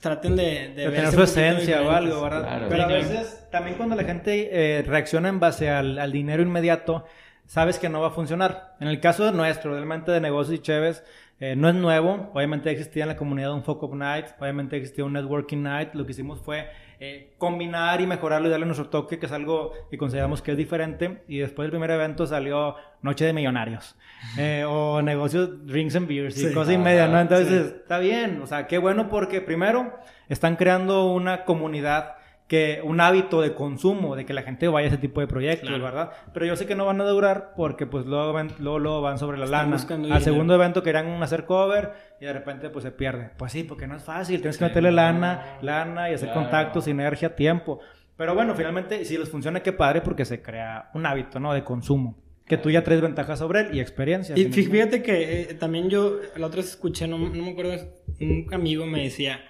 traten 0.00 0.36
de, 0.36 0.68
de, 0.74 0.90
tener 0.90 1.12
su 1.12 1.22
esencia 1.22 1.82
o 1.82 1.90
algo, 1.90 2.22
¿verdad? 2.22 2.42
Claro. 2.42 2.66
Pero 2.68 2.82
a 2.82 2.86
claro. 2.86 3.02
veces, 3.02 3.46
también 3.50 3.76
cuando 3.76 3.96
la 3.96 4.04
gente 4.04 4.50
eh, 4.52 4.82
reacciona 4.82 5.28
en 5.28 5.40
base 5.40 5.70
al, 5.70 5.98
al 5.98 6.12
dinero 6.12 6.42
inmediato, 6.42 7.06
sabes 7.46 7.78
que 7.78 7.88
no 7.88 8.00
va 8.00 8.08
a 8.08 8.10
funcionar. 8.10 8.74
En 8.80 8.88
el 8.88 9.00
caso 9.00 9.24
de 9.24 9.32
nuestro, 9.32 9.72
realmente 9.72 10.12
de 10.12 10.20
negocios 10.20 10.58
y 10.58 10.62
Chévez, 10.62 11.04
eh, 11.40 11.56
no 11.56 11.68
es 11.68 11.74
nuevo. 11.74 12.30
Obviamente 12.32 12.70
existía 12.70 13.04
en 13.04 13.08
la 13.08 13.16
comunidad 13.16 13.52
un 13.52 13.64
Focus 13.64 13.90
Night, 13.94 14.26
obviamente 14.40 14.76
existía 14.76 15.04
un 15.04 15.12
Networking 15.14 15.62
Night. 15.62 15.94
Lo 15.94 16.04
que 16.06 16.12
hicimos 16.12 16.40
fue 16.40 16.68
eh, 17.00 17.34
combinar 17.38 18.00
y 18.00 18.06
mejorarlo 18.06 18.46
y 18.48 18.50
darle 18.50 18.66
nuestro 18.66 18.88
toque, 18.88 19.18
que 19.18 19.26
es 19.26 19.32
algo 19.32 19.72
que 19.90 19.98
consideramos 19.98 20.40
que 20.42 20.52
es 20.52 20.56
diferente. 20.56 21.22
Y 21.28 21.38
después 21.38 21.64
del 21.66 21.70
primer 21.72 21.90
evento 21.90 22.26
salió 22.26 22.76
Noche 23.02 23.24
de 23.26 23.32
Millonarios 23.32 23.96
eh, 24.38 24.64
o 24.66 25.02
negocios 25.02 25.66
Drinks 25.66 25.96
and 25.96 26.08
Beers 26.08 26.36
y 26.38 26.48
Sí. 26.48 26.54
cosas 26.54 26.74
y 26.74 26.78
media, 26.78 27.06
¿no? 27.06 27.14
Ajá, 27.14 27.22
Entonces, 27.22 27.74
está 27.82 27.98
bien, 27.98 28.40
o 28.40 28.46
sea, 28.46 28.66
qué 28.66 28.78
bueno 28.78 29.08
porque 29.10 29.40
primero 29.40 29.92
están 30.28 30.56
creando 30.56 31.12
una 31.12 31.44
comunidad 31.44 32.14
que 32.54 32.80
un 32.84 33.00
hábito 33.00 33.40
de 33.40 33.52
consumo, 33.54 34.14
de 34.16 34.24
que 34.24 34.32
la 34.32 34.42
gente 34.42 34.68
vaya 34.68 34.86
a 34.86 34.88
ese 34.88 34.98
tipo 34.98 35.20
de 35.20 35.26
proyectos, 35.26 35.68
Claro. 35.68 35.82
¿verdad? 35.84 36.10
Pero 36.32 36.46
yo 36.46 36.54
sé 36.56 36.66
que 36.66 36.74
no 36.74 36.86
van 36.86 37.00
a 37.00 37.04
durar 37.04 37.52
porque 37.56 37.86
pues 37.86 38.06
luego, 38.06 38.32
van- 38.32 38.52
luego, 38.60 38.78
luego 38.78 39.00
van 39.00 39.18
sobre 39.18 39.38
la 39.38 39.46
Están 39.46 39.70
lana. 39.72 40.14
Al 40.14 40.22
segundo 40.22 40.54
evento 40.54 40.82
querían 40.82 41.22
hacer 41.22 41.44
cover 41.46 41.92
y 42.20 42.26
de 42.26 42.32
repente 42.32 42.70
pues 42.70 42.84
se 42.84 42.92
pierde. 42.92 43.30
Pues 43.36 43.50
sí, 43.52 43.64
porque 43.64 43.86
no 43.86 43.96
es 43.96 44.02
fácil, 44.04 44.40
tienes 44.40 44.56
que 44.58 44.64
meterle 44.66 44.92
lana, 44.92 45.58
lana 45.62 46.10
y 46.10 46.14
hacer 46.14 46.28
Claro. 46.28 46.42
contactos, 46.42 46.84
sinergia, 46.84 47.34
tiempo. 47.34 47.80
Pero 48.16 48.34
bueno, 48.34 48.54
finalmente 48.54 49.04
si 49.04 49.18
les 49.18 49.28
funciona 49.28 49.60
qué 49.60 49.72
padre 49.72 50.00
porque 50.00 50.24
se 50.24 50.40
crea 50.40 50.90
un 50.94 51.04
hábito, 51.06 51.40
¿no? 51.40 51.52
De 51.52 51.64
consumo. 51.64 52.16
Que 52.46 52.58
tú 52.58 52.70
ya 52.70 52.84
traes 52.84 53.00
ventajas 53.00 53.38
sobre 53.38 53.60
él 53.62 53.68
y 53.74 53.80
experiencia. 53.80 54.38
Y 54.38 54.44
fíjate 54.44 55.02
que 55.02 55.40
eh, 55.50 55.54
también 55.54 55.88
yo, 55.90 56.18
la 56.36 56.46
otra 56.46 56.58
vez 56.58 56.70
escuché, 56.70 57.08
no, 57.08 57.16
no 57.18 57.42
me 57.42 57.50
acuerdo, 57.50 57.72
un 58.20 58.46
amigo 58.52 58.86
me 58.86 59.02
decía, 59.04 59.40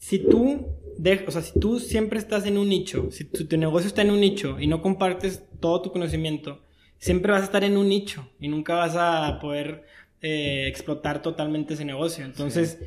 si 0.00 0.18
tú, 0.18 0.66
de- 0.96 1.24
o 1.28 1.30
sea, 1.30 1.42
si 1.42 1.58
tú 1.60 1.78
siempre 1.78 2.18
estás 2.18 2.46
en 2.46 2.56
un 2.56 2.68
nicho, 2.70 3.10
si 3.10 3.24
tu, 3.24 3.46
tu 3.46 3.56
negocio 3.58 3.86
está 3.86 4.00
en 4.00 4.10
un 4.10 4.20
nicho 4.20 4.58
y 4.58 4.66
no 4.66 4.80
compartes 4.80 5.44
todo 5.60 5.82
tu 5.82 5.92
conocimiento, 5.92 6.62
siempre 6.96 7.32
vas 7.32 7.42
a 7.42 7.44
estar 7.44 7.64
en 7.64 7.76
un 7.76 7.88
nicho 7.88 8.26
y 8.40 8.48
nunca 8.48 8.74
vas 8.74 8.96
a 8.96 9.38
poder 9.40 9.84
eh, 10.22 10.66
explotar 10.68 11.20
totalmente 11.22 11.74
ese 11.74 11.84
negocio. 11.84 12.24
Entonces, 12.24 12.78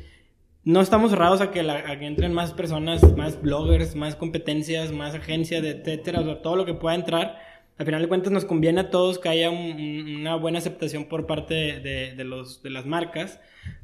no 0.64 0.80
estamos 0.80 1.10
cerrados 1.10 1.40
a 1.40 1.50
que, 1.52 1.62
la- 1.62 1.88
a 1.90 1.98
que 1.98 2.06
entren 2.06 2.32
más 2.32 2.52
personas, 2.52 3.16
más 3.16 3.40
bloggers, 3.40 3.94
más 3.94 4.16
competencias, 4.16 4.90
más 4.92 5.14
agencias, 5.14 5.62
etcétera, 5.64 6.20
o 6.20 6.24
sea, 6.24 6.42
todo 6.42 6.56
lo 6.56 6.64
que 6.66 6.74
pueda 6.74 6.94
entrar. 6.96 7.38
Al 7.78 7.86
final 7.86 8.02
de 8.02 8.08
cuentas 8.08 8.32
nos 8.32 8.44
conviene 8.44 8.80
a 8.82 8.90
todos 8.90 9.18
que 9.18 9.28
haya 9.28 9.50
un- 9.50 9.58
un- 9.80 10.16
una 10.20 10.36
buena 10.36 10.58
aceptación 10.58 11.06
por 11.06 11.26
parte 11.26 11.54
de, 11.54 11.80
de- 11.80 12.14
de 12.14 12.24
los, 12.24 12.62
de 12.62 12.70
las 12.70 12.86
marcas, 12.86 13.40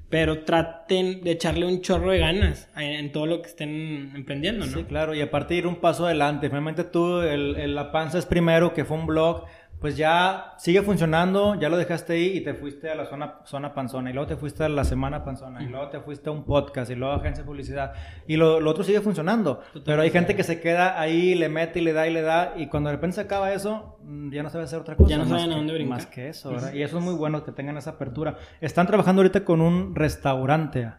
pero 0.09 0.44
traten 0.44 1.22
de 1.22 1.31
echarle 1.33 1.66
un 1.66 1.81
chorro 1.83 2.11
de 2.11 2.18
ganas 2.18 2.68
en, 2.76 2.83
en 2.92 3.12
todo 3.12 3.26
lo 3.26 3.42
que 3.42 3.48
estén 3.48 4.12
emprendiendo, 4.14 4.66
¿no? 4.66 4.72
Sí, 4.79 4.85
claro, 4.85 5.14
y 5.14 5.20
aparte 5.20 5.55
ir 5.55 5.66
un 5.66 5.76
paso 5.76 6.05
adelante. 6.07 6.48
Finalmente 6.48 6.85
tú, 6.85 7.20
el, 7.20 7.57
el- 7.57 7.74
la 7.74 7.90
panza 7.92 8.18
es 8.18 8.26
primero, 8.26 8.74
que 8.74 8.85
fue 8.85 8.96
un 8.96 9.07
blog, 9.07 9.44
pues 9.81 9.97
ya 9.97 10.55
sigue 10.59 10.83
funcionando, 10.83 11.55
ya 11.55 11.71
lo 11.71 11.79
dejaste 11.79 12.12
ahí 12.12 12.37
y 12.37 12.40
te 12.43 12.53
fuiste 12.53 12.90
a 12.90 12.95
la 12.95 13.07
zona, 13.07 13.40
zona 13.45 13.73
panzona, 13.73 14.11
y 14.11 14.12
luego 14.12 14.29
te 14.29 14.37
fuiste 14.37 14.62
a 14.62 14.69
la 14.69 14.85
semana 14.85 15.25
panzona, 15.25 15.62
y 15.62 15.69
luego 15.69 15.88
te 15.88 16.01
fuiste 16.01 16.29
a 16.29 16.33
un 16.33 16.45
podcast, 16.45 16.90
y 16.90 16.95
luego 16.95 17.14
a 17.14 17.16
agencia 17.16 17.43
de 17.43 17.47
publicidad, 17.47 17.95
y 18.27 18.37
lo, 18.37 18.61
lo 18.61 18.71
otro 18.71 18.85
sigue 18.85 19.01
funcionando. 19.01 19.62
Pero 19.85 20.03
hay 20.03 20.11
gente 20.11 20.37
que 20.37 20.43
se 20.43 20.61
queda 20.61 21.01
ahí, 21.01 21.35
le 21.35 21.49
mete 21.49 21.81
y 21.81 21.83
le 21.83 21.95
da 21.95 22.07
y 22.07 22.12
le 22.12 22.21
da, 22.21 22.53
y 22.57 22.66
cuando 22.66 22.90
de 22.90 22.97
repente 22.97 23.14
se 23.14 23.23
acaba 23.23 23.53
eso, 23.55 23.99
mm, 24.03 24.33
ya 24.33 24.43
no 24.43 24.51
sabe 24.51 24.64
hacer 24.64 24.81
otra 24.81 24.97
cosa. 24.97 25.09
Ya 25.09 25.16
no 25.16 25.27
saben 25.27 25.51
a 25.51 25.57
dónde 25.57 25.73
brincar. 25.73 25.97
Más 25.97 26.07
que 26.07 26.29
eso, 26.29 26.51
¿verdad? 26.51 26.75
Y 26.75 26.83
eso 26.83 26.99
es 26.99 27.05
muy 27.05 27.14
bueno 27.14 27.43
que 27.43 27.53
tengan 27.53 27.79
esa 27.79 27.90
apertura. 27.90 28.37
Están 28.61 28.87
trabajando 28.87 29.23
ahorita 29.23 29.45
con 29.45 29.62
un 29.62 29.95
restaurante. 29.95 30.93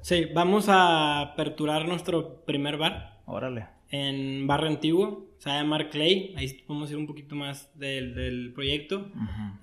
Sí, 0.00 0.26
vamos 0.34 0.68
a 0.68 1.20
aperturar 1.20 1.86
nuestro 1.86 2.44
primer 2.44 2.76
bar. 2.76 3.20
Órale. 3.26 3.68
en 3.90 4.46
Barrio 4.46 4.68
Antiguo, 4.68 5.25
se 5.38 5.50
va 5.50 5.56
a 5.56 5.62
llamar 5.62 5.90
Clay, 5.90 6.34
ahí 6.36 6.46
a 6.46 6.90
ir 6.90 6.96
un 6.96 7.06
poquito 7.06 7.34
más 7.34 7.70
del, 7.78 8.14
del 8.14 8.52
proyecto. 8.54 9.10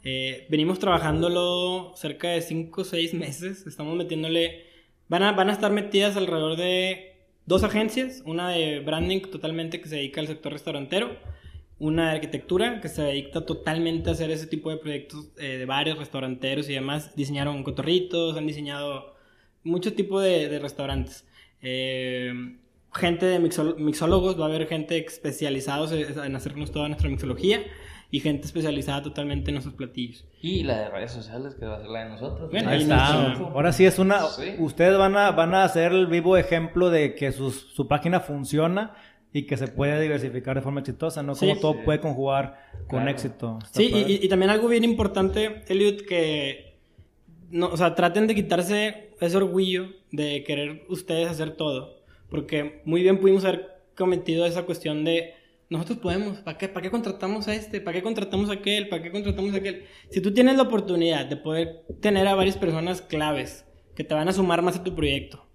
Eh, 0.03 0.45
venimos 0.49 0.79
trabajándolo 0.79 1.93
cerca 1.95 2.29
de 2.29 2.41
5 2.41 2.81
o 2.81 2.83
6 2.83 3.13
meses, 3.13 3.65
estamos 3.65 3.95
metiéndole, 3.95 4.65
van 5.09 5.23
a, 5.23 5.31
van 5.31 5.49
a 5.49 5.53
estar 5.53 5.71
metidas 5.71 6.15
alrededor 6.15 6.57
de 6.57 7.15
dos 7.45 7.63
agencias, 7.63 8.21
una 8.25 8.49
de 8.49 8.79
branding 8.79 9.21
totalmente 9.21 9.81
que 9.81 9.89
se 9.89 9.95
dedica 9.95 10.21
al 10.21 10.27
sector 10.27 10.53
restaurantero, 10.53 11.17
una 11.79 12.09
de 12.09 12.15
arquitectura 12.15 12.79
que 12.79 12.87
se 12.87 13.01
dedica 13.01 13.41
totalmente 13.41 14.09
a 14.09 14.13
hacer 14.13 14.29
ese 14.31 14.47
tipo 14.47 14.69
de 14.69 14.77
proyectos 14.77 15.31
eh, 15.37 15.57
de 15.57 15.65
bares, 15.65 15.97
restauranteros 15.97 16.69
y 16.69 16.73
demás, 16.73 17.15
diseñaron 17.15 17.63
cotorritos, 17.63 18.37
han 18.37 18.47
diseñado 18.47 19.15
mucho 19.63 19.93
tipo 19.93 20.21
de, 20.21 20.49
de 20.49 20.59
restaurantes. 20.59 21.27
Eh, 21.61 22.57
gente 22.95 23.25
de 23.25 23.39
mixol- 23.39 23.75
mixólogos, 23.77 24.39
va 24.39 24.45
a 24.45 24.47
haber 24.49 24.67
gente 24.67 24.97
especializados 24.97 25.91
en 25.91 26.35
hacernos 26.35 26.71
toda 26.71 26.87
nuestra 26.87 27.09
mixología 27.09 27.63
y 28.11 28.19
gente 28.19 28.45
especializada 28.45 29.01
totalmente 29.01 29.49
en 29.49 29.55
nuestros 29.55 29.75
platillos. 29.75 30.25
Y 30.41 30.63
la 30.63 30.77
de 30.81 30.89
redes 30.89 31.11
sociales, 31.11 31.55
que 31.55 31.65
va 31.65 31.77
a 31.77 31.79
ser 31.81 31.89
la 31.89 32.03
de 32.03 32.09
nosotros. 32.11 32.51
Bueno, 32.51 32.69
Ahí 32.69 32.81
está. 32.83 33.33
Ahora 33.33 33.73
sí 33.73 33.85
es 33.85 33.97
una. 33.97 34.21
Sí. 34.27 34.53
Ustedes 34.59 34.97
van 34.97 35.17
a, 35.17 35.31
van 35.31 35.55
a 35.55 35.63
hacer 35.63 35.91
el 35.91 36.05
vivo 36.07 36.37
ejemplo 36.37 36.89
de 36.91 37.15
que 37.15 37.31
sus- 37.31 37.73
su 37.73 37.87
página 37.87 38.19
funciona 38.19 38.93
y 39.35 39.47
que 39.47 39.57
se 39.57 39.67
puede 39.67 39.99
diversificar 39.99 40.55
de 40.55 40.61
forma 40.61 40.81
exitosa, 40.81 41.23
¿no? 41.23 41.33
Sí. 41.33 41.47
Como 41.47 41.59
todo 41.59 41.73
Sí. 41.73 41.79
puede 41.85 41.99
conjugar 41.99 42.59
con 42.87 42.99
Claro. 42.99 43.09
éxito. 43.09 43.57
Está 43.63 43.79
Sí, 43.79 43.91
y, 43.91 44.23
y 44.23 44.29
también 44.29 44.51
algo 44.51 44.67
bien 44.67 44.83
importante, 44.83 45.63
Elliot, 45.67 46.01
que 46.05 46.75
no, 47.49 47.67
o 47.69 47.77
sea, 47.77 47.95
traten 47.95 48.27
de 48.27 48.35
quitarse 48.35 49.09
ese 49.19 49.37
orgullo 49.37 49.87
de 50.11 50.43
querer 50.43 50.83
ustedes 50.87 51.29
hacer 51.29 51.55
todo, 51.55 52.02
porque 52.33 52.81
muy 52.83 53.03
bien 53.03 53.19
pudimos 53.19 53.45
haber 53.45 53.83
cometido 53.95 54.47
esa 54.47 54.63
cuestión 54.63 55.05
de 55.05 55.35
nosotros 55.69 55.99
podemos, 55.99 56.39
¿para 56.39 56.57
qué, 56.57 56.67
¿para 56.67 56.81
qué 56.81 56.89
contratamos 56.89 57.47
a 57.47 57.53
este? 57.53 57.79
¿Para 57.79 57.93
qué 57.93 58.01
contratamos 58.01 58.49
a 58.49 58.53
aquel? 58.53 58.89
¿Para 58.89 59.03
qué 59.03 59.11
contratamos 59.11 59.53
a 59.53 59.57
aquel? 59.57 59.85
Si 60.09 60.19
tú 60.19 60.33
tienes 60.33 60.57
la 60.57 60.63
oportunidad 60.63 61.27
de 61.27 61.37
poder 61.37 61.85
tener 62.01 62.27
a 62.27 62.33
varias 62.33 62.57
personas 62.57 63.03
claves 63.03 63.67
que 63.95 64.03
te 64.03 64.15
van 64.15 64.27
a 64.27 64.33
sumar 64.33 64.63
más 64.63 64.77
a 64.77 64.83
tu 64.83 64.95
proyecto, 64.95 65.45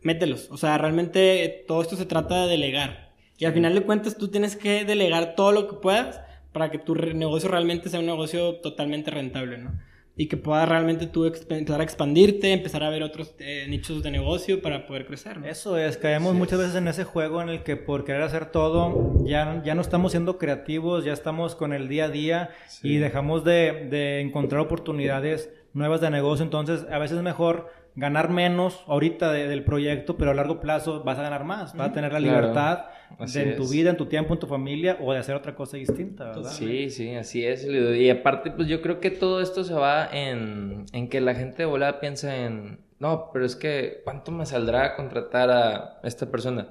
mételos. 0.00 0.48
O 0.50 0.56
sea, 0.56 0.78
realmente 0.78 1.66
todo 1.68 1.82
esto 1.82 1.96
se 1.96 2.06
trata 2.06 2.44
de 2.44 2.52
delegar. 2.52 3.12
Y 3.36 3.44
al 3.44 3.52
final 3.52 3.74
de 3.74 3.82
cuentas 3.82 4.16
tú 4.16 4.28
tienes 4.28 4.56
que 4.56 4.86
delegar 4.86 5.34
todo 5.34 5.52
lo 5.52 5.68
que 5.68 5.76
puedas 5.76 6.22
para 6.52 6.70
que 6.70 6.78
tu 6.78 6.94
negocio 6.94 7.50
realmente 7.50 7.90
sea 7.90 8.00
un 8.00 8.06
negocio 8.06 8.54
totalmente 8.62 9.10
rentable, 9.10 9.58
¿no? 9.58 9.78
Y 10.16 10.28
que 10.28 10.36
puedas 10.36 10.68
realmente 10.68 11.06
tú 11.06 11.24
empezar 11.26 11.80
a 11.80 11.84
expandirte, 11.84 12.52
empezar 12.52 12.84
a 12.84 12.90
ver 12.90 13.02
otros 13.02 13.34
eh, 13.40 13.66
nichos 13.68 14.02
de 14.02 14.12
negocio 14.12 14.62
para 14.62 14.86
poder 14.86 15.06
crecer, 15.06 15.38
¿no? 15.38 15.46
Eso 15.46 15.76
es, 15.76 15.96
caemos 15.96 16.34
muchas 16.34 16.60
veces 16.60 16.76
en 16.76 16.86
ese 16.86 17.02
juego 17.02 17.42
en 17.42 17.48
el 17.48 17.64
que 17.64 17.76
por 17.76 18.04
querer 18.04 18.22
hacer 18.22 18.46
todo 18.46 19.24
ya, 19.26 19.60
ya 19.64 19.74
no 19.74 19.80
estamos 19.80 20.12
siendo 20.12 20.38
creativos, 20.38 21.04
ya 21.04 21.12
estamos 21.12 21.56
con 21.56 21.72
el 21.72 21.88
día 21.88 22.04
a 22.04 22.08
día 22.10 22.50
y 22.82 22.98
dejamos 22.98 23.42
de, 23.42 23.88
de 23.90 24.20
encontrar 24.20 24.60
oportunidades 24.60 25.50
nuevas 25.72 26.00
de 26.00 26.10
negocio. 26.10 26.44
Entonces, 26.44 26.86
a 26.90 26.98
veces 26.98 27.18
es 27.18 27.22
mejor 27.22 27.70
ganar 27.96 28.30
menos 28.30 28.82
ahorita 28.86 29.32
del 29.32 29.64
proyecto, 29.64 30.16
pero 30.16 30.32
a 30.32 30.34
largo 30.34 30.60
plazo 30.60 31.04
vas 31.04 31.18
a 31.18 31.22
ganar 31.22 31.44
más, 31.44 31.76
vas 31.76 31.90
a 31.90 31.92
tener 31.92 32.12
la 32.12 32.20
libertad 32.20 32.86
de, 33.18 33.42
en 33.42 33.56
tu 33.56 33.68
vida, 33.68 33.90
en 33.90 33.96
tu 33.96 34.06
tiempo, 34.06 34.34
en 34.34 34.40
tu 34.40 34.46
familia 34.46 34.98
o 35.00 35.12
de 35.12 35.18
hacer 35.18 35.36
otra 35.36 35.54
cosa 35.54 35.76
distinta, 35.76 36.24
¿verdad? 36.24 36.50
Sí, 36.50 36.90
sí, 36.90 37.14
así 37.14 37.44
es. 37.46 37.64
Y 37.64 38.10
aparte, 38.10 38.50
pues 38.50 38.66
yo 38.68 38.82
creo 38.82 38.98
que 38.98 39.10
todo 39.10 39.40
esto 39.40 39.62
se 39.62 39.74
va 39.74 40.08
en, 40.12 40.86
en 40.92 41.08
que 41.08 41.20
la 41.20 41.34
gente 41.34 41.58
de 41.58 41.66
volada 41.66 42.00
piensa 42.00 42.36
en, 42.36 42.80
no, 42.98 43.30
pero 43.32 43.44
es 43.44 43.54
que, 43.54 44.00
¿cuánto 44.02 44.32
me 44.32 44.46
saldrá 44.46 44.96
contratar 44.96 45.50
a 45.50 46.00
esta 46.02 46.30
persona? 46.30 46.68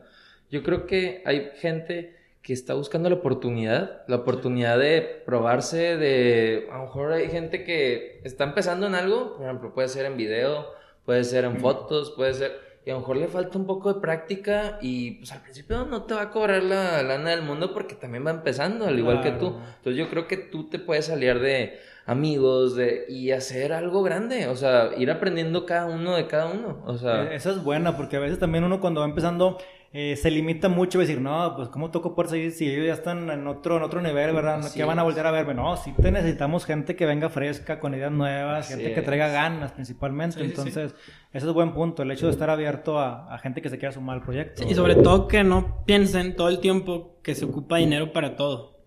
Yo 0.52 0.62
creo 0.62 0.86
que 0.86 1.24
hay 1.26 1.52
gente 1.56 2.16
que 2.42 2.52
está 2.52 2.74
buscando 2.74 3.10
la 3.10 3.16
oportunidad, 3.16 4.02
la 4.08 4.18
oportunidad 4.18 4.78
de 4.78 5.02
probarse, 5.26 5.96
de, 5.96 6.68
a 6.70 6.78
lo 6.78 6.84
mejor 6.84 7.14
hay 7.14 7.30
gente 7.30 7.64
que 7.64 8.20
está 8.26 8.44
empezando 8.44 8.86
en 8.86 8.96
algo, 8.96 9.38
por 9.38 9.46
ejemplo, 9.46 9.74
puede 9.74 9.88
ser 9.88 10.06
en 10.06 10.18
video, 10.18 10.68
puede 11.06 11.24
ser 11.24 11.46
en 11.46 11.60
fotos, 11.60 12.12
puede 12.12 12.34
ser, 12.34 12.52
y 12.86 12.89
a 12.89 12.94
lo 12.94 13.00
mejor 13.00 13.18
le 13.18 13.28
falta 13.28 13.58
un 13.58 13.66
poco 13.66 13.94
de 13.94 14.02
práctica 14.02 14.78
y 14.82 15.12
pues 15.12 15.32
al 15.32 15.42
principio 15.42 15.86
no 15.86 16.04
te 16.04 16.16
va 16.16 16.24
a 16.24 16.32
cobrar 16.32 16.63
la 16.63 17.02
lana 17.02 17.30
del 17.30 17.42
mundo 17.42 17.74
porque 17.74 17.96
también 17.96 18.26
va 18.26 18.32
empezando, 18.32 18.86
al 18.86 19.00
igual 19.00 19.22
que 19.22 19.32
tú. 19.32 19.56
Entonces 19.78 19.96
yo 19.96 20.10
creo 20.10 20.28
que 20.28 20.38
tú 20.38 20.70
te 20.70 20.80
puedes 20.80 21.06
salir 21.06 21.39
de 21.39 21.80
amigos 22.06 22.76
de, 22.76 23.06
y 23.08 23.32
hacer 23.32 23.72
algo 23.72 24.04
grande, 24.04 24.48
o 24.48 24.56
sea, 24.58 24.92
ir 24.98 25.10
aprendiendo 25.10 25.66
cada 25.66 25.86
uno 25.86 26.16
de 26.18 26.28
cada 26.28 26.48
uno, 26.48 26.84
o 26.86 26.98
sea. 26.98 27.32
E-, 27.32 27.36
esa 27.36 27.52
es 27.52 27.63
buena 27.63 27.96
porque 27.96 28.18
a 28.18 28.20
veces 28.20 28.39
también 28.39 28.66
uno 28.66 28.82
cuando 28.82 29.00
va 29.00 29.08
empezando 29.08 29.58
eh, 29.96 30.16
se 30.16 30.32
limita 30.32 30.70
mucho 30.70 30.98
a 30.98 31.02
decir, 31.02 31.22
no, 31.22 31.56
pues 31.56 31.70
cómo 31.70 31.92
toco 31.92 32.16
por 32.16 32.28
seguir 32.28 32.52
si 32.52 32.68
ellos 32.68 32.88
ya 32.88 32.94
están 32.94 33.30
en 33.30 33.46
otro, 33.46 33.78
en 33.78 33.84
otro 33.84 34.02
nivel, 34.02 34.34
¿verdad? 34.34 34.60
¿Qué 34.74 34.84
van 34.84 34.98
a 34.98 35.04
volver 35.04 35.28
a 35.28 35.30
verme? 35.30 35.54
No, 35.54 35.78
sí 35.78 35.94
te 36.02 36.12
necesitamos 36.12 36.66
gente 36.66 36.96
que 36.96 37.06
venga 37.06 37.30
fresca, 37.30 37.80
con 37.80 37.94
ideas 37.94 38.12
nuevas, 38.12 38.70
gente 38.70 38.92
que 38.92 39.02
traiga 39.04 39.28
ganas 39.28 39.72
principalmente. 39.72 40.44
Entonces, 40.44 40.96
ese 41.32 41.48
es 41.48 41.54
buen 41.54 41.74
punto, 41.74 42.02
el 42.02 42.10
hecho 42.10 42.26
de 42.26 42.32
estar 42.32 42.50
abierto 42.50 42.98
a, 42.98 43.38
gente 43.38 43.62
que 43.62 43.70
se 43.70 43.78
quiera 43.78 43.92
sumar 43.92 44.18
al 44.18 44.24
proyecto. 44.24 44.64
y 44.68 44.74
sobre 44.74 44.96
todo 44.96 45.28
que 45.28 45.44
no 45.44 45.84
piensen 45.86 46.36
todo 46.36 46.50
el 46.50 46.60
tiempo 46.60 47.20
que 47.22 47.36
se 47.36 47.46
ocupa 47.46 47.78
dinero 47.78 48.12
para 48.12 48.36
todo. 48.36 48.80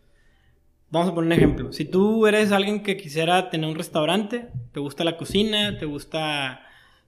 Vamos 0.90 1.09
a 1.09 1.14
poner 1.14 1.27
un 1.27 1.33
ejemplo. 1.33 1.73
Si 1.73 1.85
tú 1.85 2.27
eres 2.27 2.51
alguien 2.51 2.83
que 2.83 2.97
quisiera 2.97 3.49
tener 3.49 3.71
un 3.71 3.77
restaurante, 3.77 4.49
te 4.73 4.81
gusta 4.81 5.05
la 5.05 5.16
cocina, 5.16 5.79
te 5.79 5.87
gusta 5.87 6.65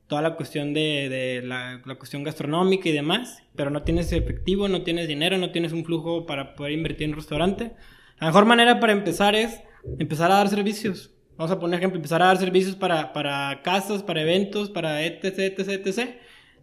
toda 0.08 0.22
la 0.22 0.34
cuestión 0.34 0.74
de, 0.74 1.42
la, 1.44 1.80
cuestión 1.96 2.24
gastronómica 2.24 2.88
y 2.88 2.92
demás, 2.92 3.42
pero 3.54 3.70
no 3.70 3.82
tienes 3.82 4.10
efectivo, 4.12 4.66
no 4.66 4.82
tienes 4.82 5.06
dinero, 5.06 5.36
no 5.38 5.50
tienes 5.52 5.72
un 5.72 5.84
flujo 5.84 6.26
para 6.26 6.54
poder 6.54 6.72
invertir 6.72 7.04
en 7.04 7.10
un 7.10 7.16
restaurante. 7.16 7.72
La 8.18 8.28
mejor 8.28 8.46
manera 8.46 8.80
para 8.80 8.92
empezar 8.92 9.34
es 9.34 9.60
empezar 9.98 10.32
a 10.32 10.36
dar 10.36 10.48
servicios. 10.48 11.14
Vamos 11.36 11.52
a 11.52 11.60
poner 11.60 11.78
ejemplo, 11.78 11.98
empezar 11.98 12.22
a 12.22 12.26
dar 12.26 12.38
servicios 12.38 12.74
para, 12.74 13.12
para 13.12 13.60
casas, 13.62 14.02
para 14.02 14.22
eventos, 14.22 14.70
para 14.70 15.04
etc, 15.04 15.38
etc, 15.38 15.86
etc. 15.86 16.10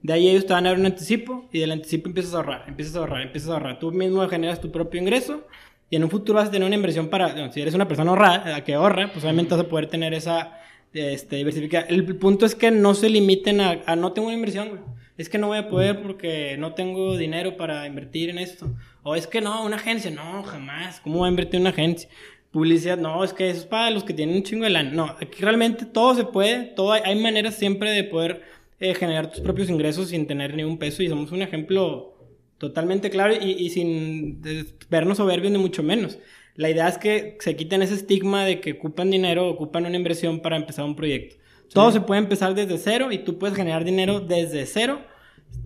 De 0.01 0.11
ahí 0.11 0.27
ellos 0.27 0.45
te 0.45 0.53
van 0.53 0.65
a 0.65 0.69
dar 0.69 0.79
un 0.79 0.85
anticipo 0.87 1.47
y 1.53 1.59
del 1.59 1.71
anticipo 1.71 2.09
empiezas 2.09 2.33
a 2.33 2.37
ahorrar, 2.37 2.65
empiezas 2.67 2.95
a 2.95 2.99
ahorrar, 2.99 3.21
empiezas 3.21 3.49
a 3.51 3.53
ahorrar. 3.53 3.79
Tú 3.79 3.91
mismo 3.91 4.27
generas 4.27 4.59
tu 4.59 4.71
propio 4.71 4.99
ingreso 4.99 5.47
y 5.89 5.95
en 5.95 6.03
un 6.03 6.09
futuro 6.09 6.39
vas 6.39 6.49
a 6.49 6.51
tener 6.51 6.65
una 6.65 6.75
inversión 6.75 7.09
para, 7.09 7.51
si 7.51 7.61
eres 7.61 7.75
una 7.75 7.87
persona 7.87 8.09
ahorrada, 8.09 8.63
que 8.63 8.73
ahorra, 8.73 9.11
pues 9.13 9.23
obviamente 9.23 9.55
vas 9.55 9.63
a 9.63 9.69
poder 9.69 9.87
tener 9.87 10.15
esa 10.15 10.59
este, 10.95 11.35
diversificar. 11.35 11.85
El 11.89 12.05
punto 12.15 12.45
es 12.45 12.55
que 12.55 12.71
no 12.71 12.93
se 12.93 13.09
limiten 13.09 13.59
a, 13.59 13.95
no 13.95 14.13
tengo 14.13 14.29
una 14.29 14.37
inversión, 14.37 14.69
güey. 14.69 14.81
Es 15.17 15.29
que 15.29 15.37
no 15.37 15.47
voy 15.47 15.57
a 15.57 15.69
poder 15.69 16.01
porque 16.01 16.57
no 16.57 16.73
tengo 16.73 17.17
dinero 17.17 17.55
para 17.55 17.87
invertir 17.87 18.29
en 18.29 18.37
esto. 18.37 18.73
O 19.03 19.15
es 19.15 19.27
que 19.27 19.39
no, 19.39 19.65
una 19.65 19.77
agencia, 19.77 20.11
no, 20.11 20.43
jamás. 20.43 20.99
¿Cómo 20.99 21.19
voy 21.19 21.27
a 21.27 21.29
invertir 21.29 21.55
en 21.55 21.61
una 21.61 21.69
agencia? 21.69 22.09
Publicidad, 22.51 22.97
no, 22.97 23.23
es 23.23 23.33
que 23.33 23.49
eso 23.49 23.61
es 23.61 23.65
para 23.65 23.91
los 23.91 24.03
que 24.03 24.13
tienen 24.13 24.37
un 24.37 24.43
chingo 24.43 24.63
de 24.63 24.71
lana. 24.71 24.91
No, 24.91 25.05
aquí 25.05 25.41
realmente 25.41 25.85
todo 25.85 26.15
se 26.15 26.23
puede, 26.25 26.63
todo 26.63 26.93
hay, 26.93 27.15
maneras 27.15 27.55
siempre 27.55 27.91
de 27.91 28.03
poder 28.03 28.43
eh, 28.79 28.93
generar 28.93 29.29
tus 29.29 29.41
propios 29.41 29.69
ingresos 29.69 30.09
sin 30.09 30.27
tener 30.27 30.53
ni 30.55 30.63
un 30.63 30.77
peso 30.77 31.03
y 31.03 31.09
somos 31.09 31.31
un 31.31 31.41
ejemplo 31.41 32.13
totalmente 32.57 33.09
claro 33.09 33.33
y, 33.33 33.51
y 33.51 33.69
sin 33.69 34.41
vernos 34.89 35.17
soberbios 35.17 35.51
ni 35.51 35.59
mucho 35.59 35.83
menos. 35.83 36.19
La 36.55 36.69
idea 36.69 36.87
es 36.87 36.97
que 36.97 37.37
se 37.39 37.55
quiten 37.55 37.81
ese 37.81 37.95
estigma 37.95 38.45
de 38.45 38.61
que 38.61 38.73
ocupan 38.73 39.11
dinero, 39.11 39.47
ocupan 39.47 39.85
una 39.85 39.97
inversión 39.97 40.39
para 40.39 40.55
empezar 40.55 40.85
un 40.85 40.95
proyecto. 40.95 41.35
Todo 41.73 41.91
se 41.91 42.01
puede 42.01 42.21
empezar 42.21 42.55
desde 42.55 42.77
cero 42.77 43.11
y 43.11 43.19
tú 43.19 43.37
puedes 43.37 43.55
generar 43.55 43.83
dinero 43.83 44.21
desde 44.21 44.65
cero, 44.65 45.01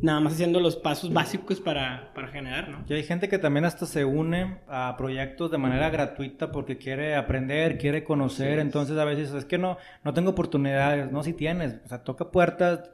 nada 0.02 0.20
más 0.20 0.34
haciendo 0.34 0.60
los 0.60 0.76
pasos 0.76 1.14
básicos 1.14 1.60
para, 1.60 2.12
para 2.16 2.30
generar, 2.30 2.70
¿no? 2.70 2.86
Y 2.88 2.94
hay 2.94 3.04
gente 3.04 3.30
que 3.30 3.38
también 3.38 3.66
hasta 3.66 3.86
se 3.86 4.06
une 4.06 4.60
a 4.68 4.96
proyectos 4.98 5.52
de 5.52 5.58
manera 5.58 5.90
gratuita 5.90 6.52
porque 6.52 6.78
quiere 6.78 7.16
aprender, 7.16 7.78
quiere 7.78 8.04
conocer, 8.04 8.60
entonces 8.60 8.98
a 8.98 9.06
veces 9.06 9.32
es 9.34 9.46
que 9.46 9.58
no, 9.58 9.78
no 10.04 10.14
tengo 10.14 10.32
oportunidades, 10.32 11.12
no, 11.12 11.22
si 11.22 11.34
tienes, 11.34 11.76
o 11.86 11.88
sea, 11.88 12.04
toca 12.04 12.32
puertas, 12.32 12.90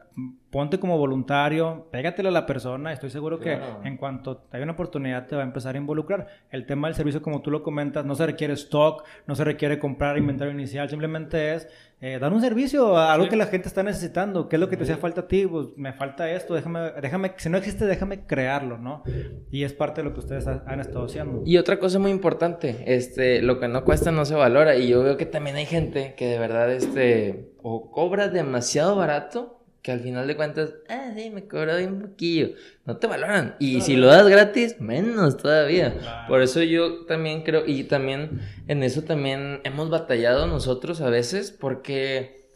ponte 0.50 0.80
como 0.80 0.98
voluntario, 0.98 1.90
pégatelo 1.92 2.30
a 2.30 2.32
la 2.32 2.46
persona, 2.46 2.94
estoy 2.94 3.10
seguro 3.10 3.40
que 3.40 3.60
en 3.84 3.98
cuanto 3.98 4.38
te 4.38 4.56
haya 4.56 4.64
una 4.64 4.72
oportunidad 4.72 5.28
te 5.28 5.36
va 5.36 5.42
a 5.42 5.46
empezar 5.46 5.76
a 5.76 5.78
involucrar. 5.78 6.28
El 6.50 6.66
tema 6.66 6.88
del 6.88 6.96
servicio, 6.96 7.22
como 7.22 7.42
tú 7.42 7.52
lo 7.52 7.62
comentas, 7.62 8.06
no 8.06 8.16
se 8.16 8.26
requiere 8.26 8.54
stock, 8.54 9.04
no 9.28 9.36
se 9.36 9.44
requiere 9.44 9.80
comprar 9.80 10.18
inventario 10.18 10.54
inicial, 10.54 10.90
simplemente 10.90 11.56
es 11.56 11.68
eh, 12.00 12.20
dar 12.20 12.32
un 12.32 12.40
servicio 12.40 12.96
a 12.96 13.12
algo 13.12 13.28
que 13.28 13.36
la 13.36 13.48
gente 13.48 13.68
está 13.68 13.84
necesitando. 13.84 14.48
¿Qué 14.48 14.56
es 14.56 14.60
lo 14.62 14.70
que 14.70 14.78
te 14.78 14.84
hacía 14.84 14.96
falta 14.96 15.22
a 15.22 15.28
ti? 15.28 15.46
Pues 15.46 15.68
me 15.76 15.92
falta 15.92 16.32
esto, 16.32 16.54
déjame, 16.54 16.92
déjame, 17.02 17.34
si 17.36 17.50
no 17.50 17.58
existe, 17.58 17.86
déjame 17.86 18.26
crearlo, 18.26 18.78
¿no? 18.78 19.04
Y 19.52 19.64
es 19.64 19.74
parte 19.74 20.02
de 20.02 20.08
lo 20.08 20.14
que 20.14 20.22
ustedes 20.22 20.48
han 20.48 20.80
estado 20.80 21.06
haciendo. 21.06 21.44
Y 21.46 21.58
otra 21.58 21.80
cosa 21.80 22.00
muy 22.00 22.12
importante, 22.12 22.84
este, 22.86 23.42
lo 23.42 23.60
que 23.60 23.68
no 23.68 23.84
cuesta 23.84 24.12
no 24.12 24.24
se 24.24 24.36
valora. 24.36 24.78
Y 24.78 24.88
yo 24.88 25.04
veo 25.04 25.18
que 25.18 25.26
también 25.26 25.58
hay 25.58 25.66
gente 25.66 26.14
que 26.16 26.28
de 26.28 26.40
verdad, 26.40 26.72
este, 26.72 27.52
o 27.62 27.92
cobra 27.92 28.30
demasiado 28.30 28.96
barato 28.96 29.55
que 29.86 29.92
al 29.92 30.00
final 30.00 30.26
de 30.26 30.36
cuentas, 30.36 30.74
ah, 30.90 31.12
sí, 31.16 31.30
me 31.30 31.48
cobró 31.48 31.78
un 31.78 32.02
poquillo. 32.02 32.56
No 32.86 32.98
te 32.98 33.06
valoran. 33.06 33.56
Y 33.60 33.82
si 33.82 33.96
lo 33.96 34.08
das 34.08 34.28
gratis, 34.28 34.82
menos 34.82 35.38
todavía. 35.38 36.26
Por 36.28 36.42
eso 36.42 36.64
yo 36.64 37.06
también 37.06 37.44
creo, 37.44 37.68
y 37.68 37.84
también 37.84 38.42
en 38.68 38.82
eso 38.82 39.04
también 39.04 39.62
hemos 39.64 39.92
batallado 39.92 40.48
nosotros 40.48 41.02
a 41.02 41.12
veces, 41.12 41.52
porque 41.52 42.50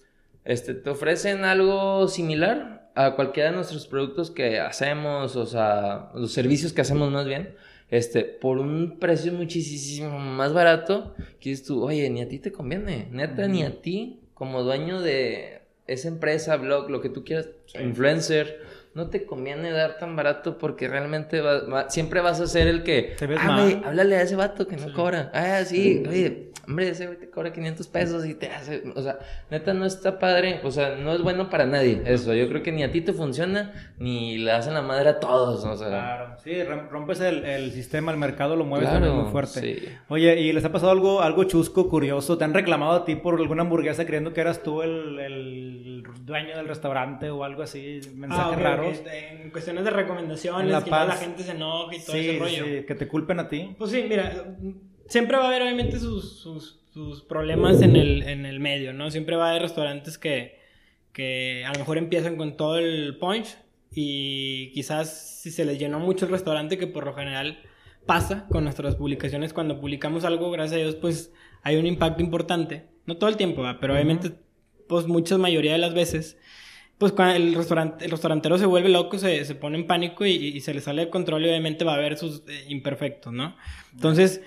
este, 0.43 0.73
te 0.73 0.89
ofrecen 0.89 1.45
algo 1.45 2.07
similar 2.07 2.89
a 2.95 3.13
cualquiera 3.13 3.51
de 3.51 3.57
nuestros 3.57 3.85
productos 3.85 4.31
que 4.31 4.59
hacemos, 4.59 5.35
o 5.35 5.45
sea, 5.45 6.09
los 6.15 6.31
servicios 6.31 6.73
que 6.73 6.81
hacemos 6.81 7.11
más 7.11 7.27
bien. 7.27 7.53
Este, 7.91 8.23
por 8.23 8.57
un 8.57 8.97
precio 8.97 9.33
muchísimo 9.33 10.17
más 10.17 10.51
barato, 10.51 11.13
que 11.39 11.51
dices 11.51 11.67
tú, 11.67 11.83
oye, 11.83 12.09
ni 12.09 12.23
a 12.23 12.27
ti 12.27 12.39
te 12.39 12.51
conviene, 12.51 13.07
neta, 13.11 13.47
ni 13.47 13.61
a 13.61 13.83
ti, 13.83 14.21
como 14.33 14.63
dueño 14.63 14.99
de, 14.99 15.58
esa 15.89 16.07
empresa, 16.07 16.55
blog, 16.57 16.89
lo 16.89 17.01
que 17.01 17.09
tú 17.09 17.23
quieras, 17.23 17.49
influencer, 17.79 18.61
no 18.99 19.09
te 19.09 19.25
conviene 19.25 19.71
dar 19.71 19.97
tan 19.97 20.15
barato 20.17 20.57
porque 20.57 20.89
realmente 20.89 21.41
siempre 21.87 22.19
vas 22.19 22.41
a 22.41 22.47
ser 22.47 22.67
el 22.67 22.83
que, 22.83 23.15
ah, 23.39 23.69
háblale 23.85 24.17
a 24.17 24.21
ese 24.21 24.35
vato 24.35 24.67
que 24.67 24.75
no 24.75 24.93
cobra. 24.93 25.31
Ah, 25.33 25.63
sí, 25.63 26.03
oye, 26.07 26.51
hombre, 26.67 26.89
ese 26.89 27.07
güey 27.07 27.17
te 27.17 27.29
cobra 27.29 27.51
500 27.51 27.87
pesos 27.87 28.25
y 28.25 28.35
te 28.35 28.47
hace, 28.47 28.83
o 28.95 29.01
sea, 29.01 29.17
neta 29.49 29.73
no 29.73 29.85
está 29.85 30.19
padre, 30.19 30.59
o 30.63 30.71
sea, 30.71 30.95
no 30.95 31.13
es 31.13 31.21
bueno 31.21 31.49
para 31.49 31.65
nadie 31.65 32.01
eso. 32.05 32.33
Yo 32.33 32.47
creo 32.47 32.61
que 32.61 32.71
ni 32.71 32.83
a 32.83 32.91
ti 32.91 33.01
te 33.01 33.13
funciona, 33.13 33.73
ni 33.97 34.37
le 34.37 34.51
hacen 34.51 34.75
la 34.75 34.81
madre 34.81 35.09
a 35.09 35.19
todos, 35.19 35.65
o 35.65 35.75
sea. 35.75 35.87
Claro, 35.87 36.35
sí, 36.43 36.61
rompes 36.63 37.21
el, 37.21 37.71
sistema, 37.71 38.11
el 38.11 38.17
mercado 38.17 38.55
lo 38.55 38.65
mueves 38.65 38.89
también 38.89 39.15
muy 39.15 39.31
fuerte. 39.31 39.97
Oye, 40.09 40.39
¿y 40.41 40.53
les 40.53 40.63
ha 40.63 40.71
pasado 40.71 40.91
algo, 40.91 41.21
algo 41.21 41.45
chusco, 41.45 41.89
curioso? 41.89 42.37
¿Te 42.37 42.43
han 42.43 42.53
reclamado 42.53 42.91
a 42.91 43.05
ti 43.05 43.15
por 43.15 43.39
alguna 43.39 43.63
hamburguesa 43.63 44.05
creyendo 44.05 44.33
que 44.33 44.41
eras 44.41 44.61
tú 44.61 44.81
el, 44.83 46.03
dueño 46.21 46.55
del 46.55 46.67
restaurante 46.67 47.31
o 47.31 47.43
algo 47.43 47.63
así? 47.63 48.01
Mensajes 48.13 48.59
ah, 48.63 48.75
raros. 48.97 49.03
En 49.41 49.51
cuestiones 49.51 49.83
de 49.83 49.89
recomendaciones, 49.91 50.71
la 50.71 50.83
que 50.83 50.89
la 50.89 51.11
gente 51.11 51.43
se 51.43 51.51
enoja 51.51 51.95
y 51.95 51.99
todo 51.99 52.15
ese 52.15 52.39
rollo. 52.39 52.65
Sí, 52.65 52.85
que 52.85 52.95
te 52.95 53.07
culpen 53.07 53.39
a 53.39 53.49
ti. 53.49 53.75
Pues 53.77 53.91
sí, 53.91 54.05
mira, 54.07 54.55
siempre 55.07 55.37
va 55.37 55.45
a 55.45 55.47
haber 55.47 55.63
obviamente 55.63 55.99
sus, 55.99 56.39
sus, 56.39 56.81
sus 56.93 57.21
problemas 57.23 57.81
en 57.81 57.95
el, 57.95 58.23
en 58.23 58.45
el, 58.45 58.59
medio, 58.59 58.93
¿no? 58.93 59.11
Siempre 59.11 59.35
va 59.35 59.47
a 59.47 59.49
haber 59.51 59.63
restaurantes 59.63 60.17
que, 60.17 60.59
que 61.13 61.65
a 61.65 61.73
lo 61.73 61.79
mejor 61.79 61.97
empiezan 61.97 62.37
con 62.37 62.57
todo 62.57 62.77
el 62.77 63.17
punch 63.17 63.57
y 63.91 64.71
quizás 64.71 65.39
si 65.41 65.51
se 65.51 65.65
les 65.65 65.79
llenó 65.79 65.99
mucho 65.99 66.25
el 66.25 66.31
restaurante, 66.31 66.77
que 66.77 66.87
por 66.87 67.05
lo 67.05 67.13
general 67.13 67.59
pasa 68.05 68.47
con 68.49 68.63
nuestras 68.63 68.95
publicaciones, 68.95 69.53
cuando 69.53 69.79
publicamos 69.79 70.23
algo, 70.23 70.51
gracias 70.51 70.75
a 70.75 70.83
Dios, 70.83 70.95
pues 70.95 71.33
hay 71.63 71.75
un 71.75 71.85
impacto 71.85 72.21
importante. 72.21 72.87
No 73.05 73.17
todo 73.17 73.29
el 73.29 73.37
tiempo, 73.37 73.63
pero 73.81 73.93
obviamente, 73.93 74.31
pues 74.87 75.07
muchas 75.07 75.39
mayoría 75.39 75.73
de 75.73 75.79
las 75.79 75.93
veces 75.93 76.37
pues 76.99 77.13
cuando 77.13 77.35
el, 77.35 77.55
restaurante, 77.55 78.03
el 78.03 78.11
restaurantero 78.11 78.57
se 78.57 78.65
vuelve 78.65 78.89
loco, 78.89 79.17
se, 79.17 79.45
se 79.45 79.55
pone 79.55 79.77
en 79.77 79.87
pánico 79.87 80.25
y, 80.25 80.59
se 80.59 80.73
le 80.73 80.81
sale 80.81 81.05
de 81.05 81.09
control 81.09 81.45
y 81.45 81.49
obviamente 81.49 81.85
va 81.85 81.93
a 81.93 81.95
haber 81.95 82.17
sus 82.17 82.43
eh, 82.47 82.65
imperfectos, 82.67 83.31
¿no? 83.31 83.55
Entonces, 83.93 84.41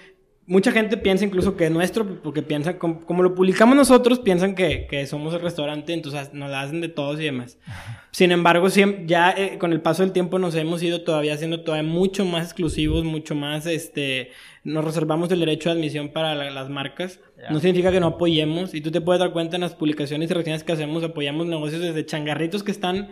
mucha 0.46 0.72
gente 0.72 0.96
piensa 0.96 1.24
incluso 1.24 1.56
que 1.56 1.66
es 1.66 1.70
nuestro, 1.70 2.20
porque 2.22 2.42
piensa, 2.42 2.78
como, 2.78 3.04
como 3.04 3.22
lo 3.22 3.34
publicamos 3.34 3.76
nosotros, 3.76 4.18
piensan 4.18 4.54
que, 4.54 4.86
que, 4.88 5.06
somos 5.06 5.32
el 5.34 5.40
restaurante, 5.40 5.92
entonces 5.92 6.34
nos 6.34 6.50
la 6.50 6.62
hacen 6.62 6.80
de 6.80 6.88
todos 6.88 7.20
y 7.20 7.24
demás. 7.24 7.58
Sin 8.10 8.32
embargo, 8.32 8.68
siempre, 8.68 9.04
ya 9.06 9.30
eh, 9.30 9.58
con 9.58 9.72
el 9.72 9.80
paso 9.80 10.02
del 10.02 10.12
tiempo 10.12 10.38
nos 10.38 10.54
hemos 10.54 10.82
ido 10.82 11.02
todavía 11.02 11.34
haciendo 11.34 11.62
todavía 11.62 11.88
mucho 11.88 12.24
más 12.24 12.44
exclusivos, 12.44 13.04
mucho 13.04 13.34
más, 13.34 13.66
este, 13.66 14.30
nos 14.64 14.84
reservamos 14.84 15.30
el 15.30 15.40
derecho 15.40 15.70
de 15.70 15.76
admisión 15.76 16.08
para 16.08 16.34
las 16.34 16.68
marcas. 16.68 17.20
No 17.50 17.58
significa 17.60 17.90
que 17.90 18.00
no 18.00 18.06
apoyemos, 18.08 18.74
y 18.74 18.80
tú 18.80 18.90
te 18.90 19.00
puedes 19.00 19.20
dar 19.20 19.32
cuenta 19.32 19.56
en 19.56 19.62
las 19.62 19.74
publicaciones 19.74 20.30
y 20.30 20.34
reseñas 20.34 20.64
que 20.64 20.72
hacemos, 20.72 21.02
apoyamos 21.02 21.46
negocios 21.46 21.80
desde 21.80 22.04
changarritos 22.06 22.62
que 22.62 22.70
están 22.70 23.10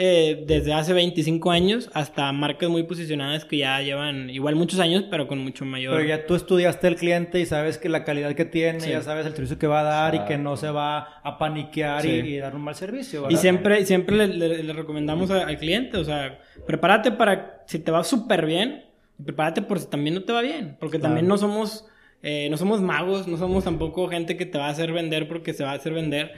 eh, 0.00 0.44
desde 0.46 0.72
hace 0.74 0.92
25 0.92 1.50
años 1.50 1.90
hasta 1.92 2.30
marcas 2.30 2.70
muy 2.70 2.84
posicionadas 2.84 3.44
que 3.44 3.58
ya 3.58 3.80
llevan 3.80 4.30
igual 4.30 4.54
muchos 4.54 4.78
años, 4.78 5.06
pero 5.10 5.26
con 5.26 5.40
mucho 5.40 5.64
mayor. 5.64 5.96
Pero 5.96 6.08
ya 6.08 6.24
tú 6.24 6.36
estudiaste 6.36 6.86
el 6.86 6.94
cliente 6.94 7.40
y 7.40 7.46
sabes 7.46 7.78
que 7.78 7.88
la 7.88 8.04
calidad 8.04 8.36
que 8.36 8.44
tiene, 8.44 8.78
ya 8.78 9.02
sabes 9.02 9.26
el 9.26 9.32
servicio 9.34 9.58
que 9.58 9.66
va 9.66 9.80
a 9.80 9.82
dar 9.82 10.14
y 10.14 10.20
que 10.20 10.38
no 10.38 10.56
se 10.56 10.70
va 10.70 11.20
a 11.24 11.36
paniquear 11.36 12.06
y, 12.06 12.38
dar 12.38 12.54
un 12.54 12.62
mal 12.62 12.76
servicio. 12.76 13.26
Y 13.28 13.38
siempre, 13.38 13.84
siempre 13.86 14.28
le, 14.28 14.72
recomendamos 14.72 15.32
al 15.32 15.58
cliente, 15.58 15.96
o 15.96 16.04
sea, 16.04 16.38
prepárate 16.64 17.10
para 17.10 17.64
si 17.66 17.80
te 17.80 17.90
va 17.90 18.04
súper 18.04 18.46
bien, 18.46 18.84
prepárate 19.24 19.62
por 19.62 19.80
si 19.80 19.88
también 19.88 20.14
no 20.14 20.22
te 20.22 20.32
va 20.32 20.42
bien, 20.42 20.76
porque 20.78 21.00
también 21.00 21.26
no 21.26 21.38
somos. 21.38 21.86
Eh, 22.20 22.48
no 22.50 22.56
somos 22.56 22.80
magos, 22.80 23.28
no 23.28 23.36
somos 23.36 23.62
tampoco 23.62 24.08
gente 24.08 24.36
que 24.36 24.44
te 24.44 24.58
va 24.58 24.66
a 24.66 24.70
hacer 24.70 24.92
vender 24.92 25.28
porque 25.28 25.54
se 25.54 25.62
va 25.62 25.70
a 25.70 25.74
hacer 25.74 25.92
vender 25.92 26.34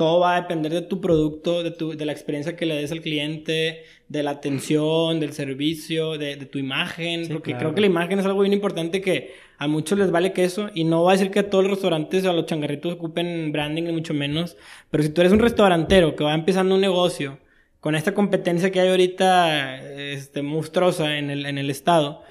todo 0.00 0.20
va 0.20 0.34
a 0.34 0.40
depender 0.40 0.72
de 0.72 0.80
tu 0.80 0.98
producto, 0.98 1.62
de, 1.62 1.72
tu, 1.72 1.94
de 1.94 2.06
la 2.06 2.12
experiencia 2.12 2.56
que 2.56 2.64
le 2.64 2.74
des 2.74 2.90
al 2.90 3.02
cliente, 3.02 3.84
de 4.08 4.22
la 4.22 4.30
atención, 4.30 5.20
del 5.20 5.34
servicio, 5.34 6.16
de, 6.16 6.36
tu 6.36 6.56
imagen, 6.56 7.28
porque 7.28 7.54
creo 7.54 7.74
que 7.74 7.82
la 7.82 7.86
imagen 7.86 8.18
es 8.18 8.24
algo 8.24 8.40
bien 8.40 8.54
importante 8.54 9.02
que 9.02 9.34
a 9.58 9.68
muchos 9.68 9.98
les 9.98 10.10
vale 10.10 10.32
que 10.32 10.44
eso, 10.44 10.70
y 10.74 10.84
no 10.84 11.02
va 11.02 11.10
a 11.10 11.16
decir 11.16 11.30
que 11.30 11.40
a 11.40 11.50
todos 11.50 11.64
los 11.64 11.72
restaurantes 11.72 12.24
o 12.24 12.30
a 12.30 12.32
los 12.32 12.46
changarritos 12.46 12.94
ocupen 12.94 13.52
branding, 13.52 13.82
ni 13.82 13.92
mucho 13.92 14.14
menos, 14.14 14.56
pero 14.90 15.02
si 15.02 15.10
tú 15.10 15.20
eres 15.20 15.34
un 15.34 15.38
restaurantero 15.38 16.16
que 16.16 16.24
va 16.24 16.32
empezando 16.32 16.76
un 16.76 16.80
negocio, 16.80 17.38
con 17.80 17.94
esta 17.94 18.14
competencia 18.14 18.70
que 18.70 18.80
hay 18.80 18.88
ahorita 18.88 19.82
este, 19.82 20.40
monstruosa 20.40 21.18
en 21.18 21.28
el, 21.28 21.44
en 21.44 21.58
el 21.58 21.68
estado, 21.68 22.22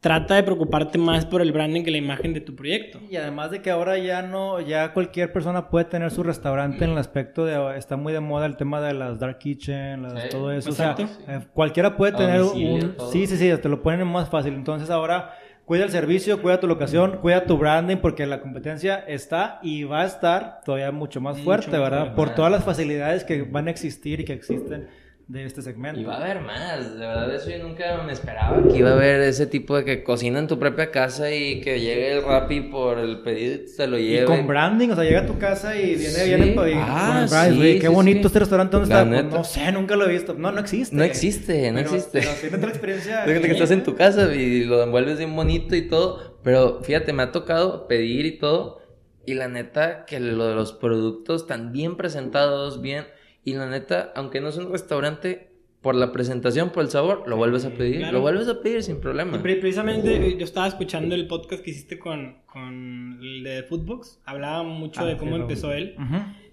trata 0.00 0.34
de 0.34 0.42
preocuparte 0.42 0.96
más 0.98 1.26
por 1.26 1.42
el 1.42 1.52
branding 1.52 1.82
que 1.82 1.90
la 1.90 1.98
imagen 1.98 2.32
de 2.32 2.40
tu 2.40 2.56
proyecto. 2.56 2.98
Y 3.10 3.16
además 3.16 3.50
de 3.50 3.60
que 3.60 3.70
ahora 3.70 3.98
ya 3.98 4.22
no, 4.22 4.60
ya 4.60 4.92
cualquier 4.94 5.30
persona 5.30 5.68
puede 5.68 5.84
tener 5.84 6.10
su 6.10 6.22
restaurante 6.22 6.84
en 6.84 6.92
el 6.92 6.98
aspecto 6.98 7.44
de, 7.44 7.76
está 7.76 7.96
muy 7.96 8.12
de 8.12 8.20
moda 8.20 8.46
el 8.46 8.56
tema 8.56 8.80
de 8.80 8.94
las 8.94 9.18
dark 9.18 9.38
kitchen, 9.38 10.06
todo 10.30 10.52
eso. 10.52 10.70
O 10.70 10.72
sea, 10.72 10.96
eh, 11.28 11.40
cualquiera 11.52 11.96
puede 11.96 12.12
tener 12.12 12.42
un, 12.42 12.94
sí, 13.12 13.26
sí, 13.26 13.36
sí, 13.36 13.50
te 13.60 13.68
lo 13.68 13.82
ponen 13.82 14.06
más 14.06 14.30
fácil. 14.30 14.54
Entonces 14.54 14.88
ahora 14.88 15.34
cuida 15.66 15.84
el 15.84 15.90
servicio, 15.90 16.40
cuida 16.40 16.58
tu 16.58 16.66
locación, 16.66 17.18
cuida 17.18 17.44
tu 17.44 17.58
branding, 17.58 17.98
porque 17.98 18.26
la 18.26 18.40
competencia 18.40 19.04
está 19.06 19.60
y 19.62 19.84
va 19.84 20.00
a 20.00 20.06
estar 20.06 20.62
todavía 20.64 20.92
mucho 20.92 21.20
más 21.20 21.38
fuerte, 21.40 21.78
¿verdad? 21.78 22.14
Por 22.14 22.34
todas 22.34 22.50
las 22.50 22.64
facilidades 22.64 23.22
que 23.22 23.42
van 23.42 23.68
a 23.68 23.70
existir 23.70 24.20
y 24.20 24.24
que 24.24 24.32
existen 24.32 24.88
de 25.30 25.44
este 25.44 25.62
segmento. 25.62 26.00
Y 26.00 26.04
va 26.04 26.14
a 26.14 26.24
haber 26.24 26.40
más, 26.40 26.98
de 26.98 27.06
verdad 27.06 27.32
eso 27.32 27.50
yo 27.50 27.58
nunca 27.58 28.02
me 28.04 28.12
esperaba 28.12 28.60
que 28.66 28.78
iba 28.78 28.90
a 28.90 28.94
haber 28.94 29.20
ese 29.20 29.46
tipo 29.46 29.76
de 29.76 29.84
que 29.84 30.02
cocina 30.02 30.40
en 30.40 30.48
tu 30.48 30.58
propia 30.58 30.90
casa 30.90 31.32
y 31.32 31.60
que 31.60 31.78
llegue 31.78 32.14
el 32.14 32.24
Rappi 32.24 32.62
por 32.62 32.98
el 32.98 33.20
pedido 33.20 33.62
y 33.62 33.68
se 33.68 33.86
lo 33.86 33.96
lleve. 33.96 34.24
Y 34.24 34.26
con 34.26 34.48
branding, 34.48 34.88
o 34.88 34.96
sea, 34.96 35.04
llega 35.04 35.20
a 35.20 35.26
tu 35.26 35.38
casa 35.38 35.76
y 35.76 35.94
viene, 35.94 36.24
viene 36.24 36.46
y 36.46 36.74
ah, 36.74 37.26
sí, 37.28 37.78
qué 37.78 37.88
bonito 37.88 38.26
este 38.26 38.40
restaurante, 38.40 38.76
¿dónde 38.76 38.92
está? 38.92 39.08
Pues, 39.08 39.24
no 39.32 39.44
sé, 39.44 39.70
nunca 39.70 39.94
lo 39.94 40.08
he 40.08 40.12
visto. 40.12 40.34
No, 40.34 40.50
no 40.50 40.58
existe. 40.58 40.96
No 40.96 41.04
existe, 41.04 41.70
no 41.70 41.78
existe. 41.78 42.20
Pero 42.20 42.32
tiene 42.40 42.56
otra 42.56 42.70
experiencia. 42.70 43.22
Fíjate 43.24 43.46
que 43.46 43.52
estás 43.52 43.70
en 43.70 43.84
tu 43.84 43.94
casa 43.94 44.34
y 44.34 44.64
lo 44.64 44.82
envuelves 44.82 45.18
bien 45.18 45.36
bonito 45.36 45.76
y 45.76 45.82
todo, 45.82 46.38
pero 46.42 46.80
fíjate, 46.82 47.12
me 47.12 47.22
ha 47.22 47.30
tocado 47.30 47.86
pedir 47.86 48.26
y 48.26 48.38
todo 48.38 48.80
y 49.26 49.34
la 49.34 49.46
neta 49.46 50.06
que 50.06 50.18
lo 50.18 50.48
de 50.48 50.56
los 50.56 50.72
productos 50.72 51.42
están 51.42 51.70
bien 51.70 51.96
presentados, 51.96 52.82
bien 52.82 53.04
y 53.44 53.54
la 53.54 53.68
neta, 53.68 54.12
aunque 54.14 54.40
no 54.40 54.48
es 54.48 54.56
un 54.56 54.70
restaurante, 54.70 55.50
por 55.80 55.94
la 55.94 56.12
presentación, 56.12 56.70
por 56.70 56.82
el 56.82 56.90
sabor, 56.90 57.24
lo 57.26 57.36
vuelves 57.36 57.64
a 57.64 57.70
pedir. 57.70 58.06
Lo 58.12 58.20
vuelves 58.20 58.48
a 58.48 58.60
pedir 58.60 58.82
sin 58.82 59.00
problema. 59.00 59.42
precisamente 59.42 60.36
yo 60.36 60.44
estaba 60.44 60.66
escuchando 60.66 61.14
el 61.14 61.26
podcast 61.26 61.62
que 61.62 61.70
hiciste 61.70 61.98
con, 61.98 62.36
con 62.46 63.18
el 63.22 63.42
de 63.42 63.62
Foodbox. 63.62 64.20
Hablaba 64.26 64.62
mucho 64.62 65.04
de 65.06 65.12
ah, 65.12 65.16
cómo 65.16 65.36
empezó 65.36 65.72
él. 65.72 65.96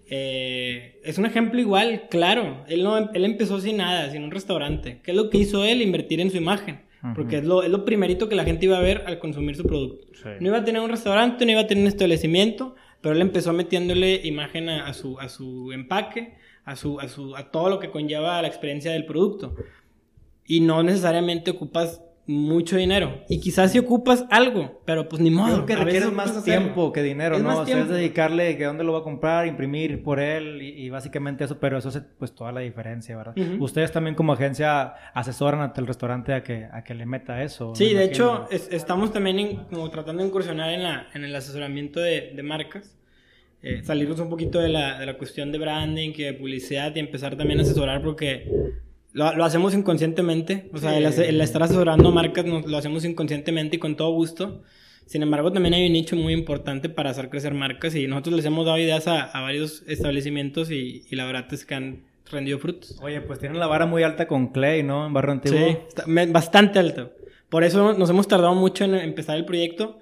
Eh, 0.10 1.02
es 1.04 1.18
un 1.18 1.26
ejemplo 1.26 1.60
igual, 1.60 2.04
claro. 2.10 2.64
Él, 2.70 2.84
no, 2.84 3.12
él 3.12 3.26
empezó 3.26 3.60
sin 3.60 3.78
nada, 3.78 4.10
sin 4.10 4.24
un 4.24 4.32
restaurante. 4.32 5.02
¿Qué 5.04 5.12
es 5.12 5.18
lo 5.18 5.30
que 5.30 5.40
hizo 5.40 5.66
él? 5.66 5.82
Invertir 5.82 6.22
en 6.22 6.32
su 6.32 6.38
imagen. 6.38 6.86
Porque 7.14 7.38
es 7.38 7.46
lo, 7.46 7.64
es 7.64 7.70
lo 7.70 7.86
primerito 7.86 8.28
que 8.28 8.36
la 8.36 8.44
gente 8.44 8.66
iba 8.66 8.78
a 8.78 8.82
ver 8.82 9.04
al 9.08 9.20
consumir 9.20 9.56
su 9.56 9.64
producto. 9.64 10.08
No 10.40 10.48
iba 10.48 10.58
a 10.58 10.66
tener 10.66 10.82
un 10.82 10.90
restaurante, 10.90 11.46
no 11.46 11.52
iba 11.52 11.62
a 11.62 11.68
tener 11.68 11.84
un 11.84 11.88
establecimiento, 11.88 12.76
pero 13.02 13.14
él 13.14 13.22
empezó 13.22 13.54
metiéndole 13.54 14.22
imagen 14.24 14.70
a, 14.70 14.94
su, 14.94 15.20
a 15.20 15.30
su 15.30 15.72
empaque 15.72 16.36
a, 16.68 16.76
su, 16.76 17.00
a, 17.00 17.08
su, 17.08 17.36
a 17.36 17.50
todo 17.50 17.70
lo 17.70 17.80
que 17.80 17.90
conlleva 17.90 18.42
la 18.42 18.48
experiencia 18.48 18.92
del 18.92 19.06
producto. 19.06 19.56
Y 20.46 20.60
no 20.60 20.84
necesariamente 20.84 21.52
ocupas 21.52 22.02
mucho 22.26 22.76
dinero. 22.76 23.24
Y 23.30 23.40
quizás 23.40 23.72
si 23.72 23.80
ocupas 23.80 24.26
algo, 24.30 24.82
pero 24.84 25.08
pues 25.08 25.22
ni 25.22 25.32
modo. 25.32 25.64
Creo 25.64 25.66
que 25.66 25.76
requiere 25.78 26.08
más 26.08 26.44
tiempo 26.44 26.92
que 26.92 27.02
dinero, 27.02 27.40
¿no? 27.40 27.62
o 27.62 27.66
sea, 27.66 27.80
es 27.80 27.88
dedicarle 27.88 28.58
que 28.58 28.66
dónde 28.66 28.84
lo 28.84 28.92
va 28.92 29.00
a 29.00 29.04
comprar, 29.04 29.48
imprimir 29.48 30.04
por 30.04 30.20
él 30.20 30.62
y, 30.62 30.90
básicamente 30.90 31.46
eso, 31.46 31.58
pero 31.58 31.78
eso 31.78 31.88
es 31.88 32.02
pues 32.20 32.36
toda 32.36 32.52
la 32.52 32.60
diferencia, 32.60 33.16
¿verdad? 33.16 33.34
Ustedes 33.60 33.94
también 33.94 34.16
como 34.16 34.34
agencia 34.34 34.94
asesoran 35.14 35.72
el 35.74 35.88
restaurante 35.88 36.34
a 36.34 36.44
que, 36.44 36.68
a 36.70 36.84
que 36.84 36.94
le 36.96 37.06
meta 37.06 37.42
eso. 37.44 37.74
Sí, 37.76 37.94
de 37.94 38.04
hecho, 38.04 38.48
estamos 38.52 39.14
también 39.14 39.66
como 39.72 39.90
tratando 39.90 40.22
de 40.22 40.28
incursionar 40.28 40.72
en, 40.72 40.84
la, 40.84 41.08
en 41.14 41.24
el 41.24 41.34
asesoramiento 41.34 42.02
de, 42.02 42.34
de 42.36 42.44
marcas. 42.44 42.97
Eh, 43.64 43.82
salirnos 43.84 44.20
un 44.20 44.30
poquito 44.30 44.60
de 44.60 44.70
la, 44.70 45.00
de 45.00 45.06
la 45.06 45.18
cuestión 45.18 45.52
de 45.52 45.58
branding 45.58 46.12
y 46.16 46.24
de 46.24 46.34
publicidad 46.34 46.96
y 46.96 47.00
empezar 47.00 47.36
también 47.36 47.60
a 47.60 47.64
asesorar 47.64 48.04
porque 48.04 48.50
lo, 49.14 49.34
lo 49.36 49.46
hacemos 49.46 49.74
inconscientemente. 49.74 50.70
O 50.74 50.78
sea, 50.78 50.98
el, 50.98 51.42
estar 51.42 51.64
asesorando 51.64 52.12
marcas 52.12 52.46
lo 52.46 52.78
hacemos 52.78 53.04
inconscientemente 53.04 53.78
y 53.78 53.80
con 53.80 53.96
todo 53.96 54.12
gusto. 54.12 54.64
Sin 55.08 55.24
embargo, 55.24 55.52
también 55.54 55.74
hay 55.74 55.88
un 55.88 55.94
nicho 55.94 56.16
muy 56.16 56.34
importante 56.34 56.90
para 56.90 57.10
hacer 57.10 57.30
crecer 57.30 57.54
marcas 57.54 57.96
y 57.96 58.08
nosotros 58.08 58.36
les 58.36 58.46
hemos 58.46 58.66
dado 58.66 58.78
ideas 58.78 59.08
a, 59.08 59.24
a 59.24 59.42
varios 59.42 59.84
establecimientos 59.88 60.70
y, 60.70 61.06
y, 61.10 61.16
la 61.16 61.26
verdad 61.26 61.48
es 61.52 61.66
que 61.66 61.76
han 61.76 62.04
rendido 62.30 62.60
frutos. 62.60 63.00
Oye, 63.02 63.22
pues 63.22 63.40
tienen 63.40 63.58
la 63.58 63.68
vara 63.68 63.86
muy 63.86 64.04
alta 64.04 64.28
con 64.28 64.48
Clay, 64.48 64.84
¿no? 64.84 65.08
En 65.08 65.14
Barrio 65.14 65.32
Antiguo. 65.32 65.58
Sí, 65.60 66.12
bastante 66.30 66.80
alta. 66.80 67.10
Por 67.50 67.64
eso 67.64 67.94
nos 67.94 68.10
hemos 68.10 68.28
tardado 68.28 68.54
mucho 68.54 68.84
en 68.84 68.96
empezar 68.96 69.38
el 69.38 69.46
proyecto 69.46 70.00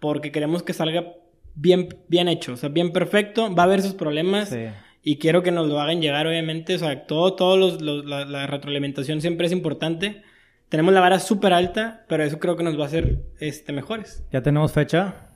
porque 0.00 0.32
queremos 0.32 0.64
que 0.64 0.72
salga 0.72 1.14
bien, 1.60 1.88
bien 2.08 2.28
hecho, 2.28 2.54
o 2.54 2.56
sea, 2.56 2.68
bien 2.70 2.92
perfecto, 2.92 3.54
va 3.54 3.64
a 3.64 3.66
haber 3.66 3.82
sus 3.82 3.94
problemas. 3.94 4.54
Y 5.02 5.18
quiero 5.18 5.42
que 5.42 5.50
nos 5.50 5.66
lo 5.66 5.80
hagan 5.80 6.02
llegar, 6.02 6.26
obviamente. 6.26 6.74
O 6.74 6.78
sea, 6.78 7.06
todo, 7.06 7.34
todos 7.34 7.80
los, 7.80 8.04
la, 8.04 8.46
retroalimentación 8.46 9.20
siempre 9.20 9.46
es 9.46 9.52
importante. 9.52 10.22
Tenemos 10.68 10.92
la 10.92 11.00
vara 11.00 11.18
súper 11.18 11.52
alta, 11.52 12.04
pero 12.08 12.22
eso 12.22 12.38
creo 12.38 12.56
que 12.56 12.62
nos 12.62 12.78
va 12.78 12.84
a 12.84 12.86
hacer 12.86 13.22
este, 13.38 13.72
mejores. 13.72 14.24
¿Ya 14.30 14.42
tenemos 14.42 14.72
fecha? 14.72 15.30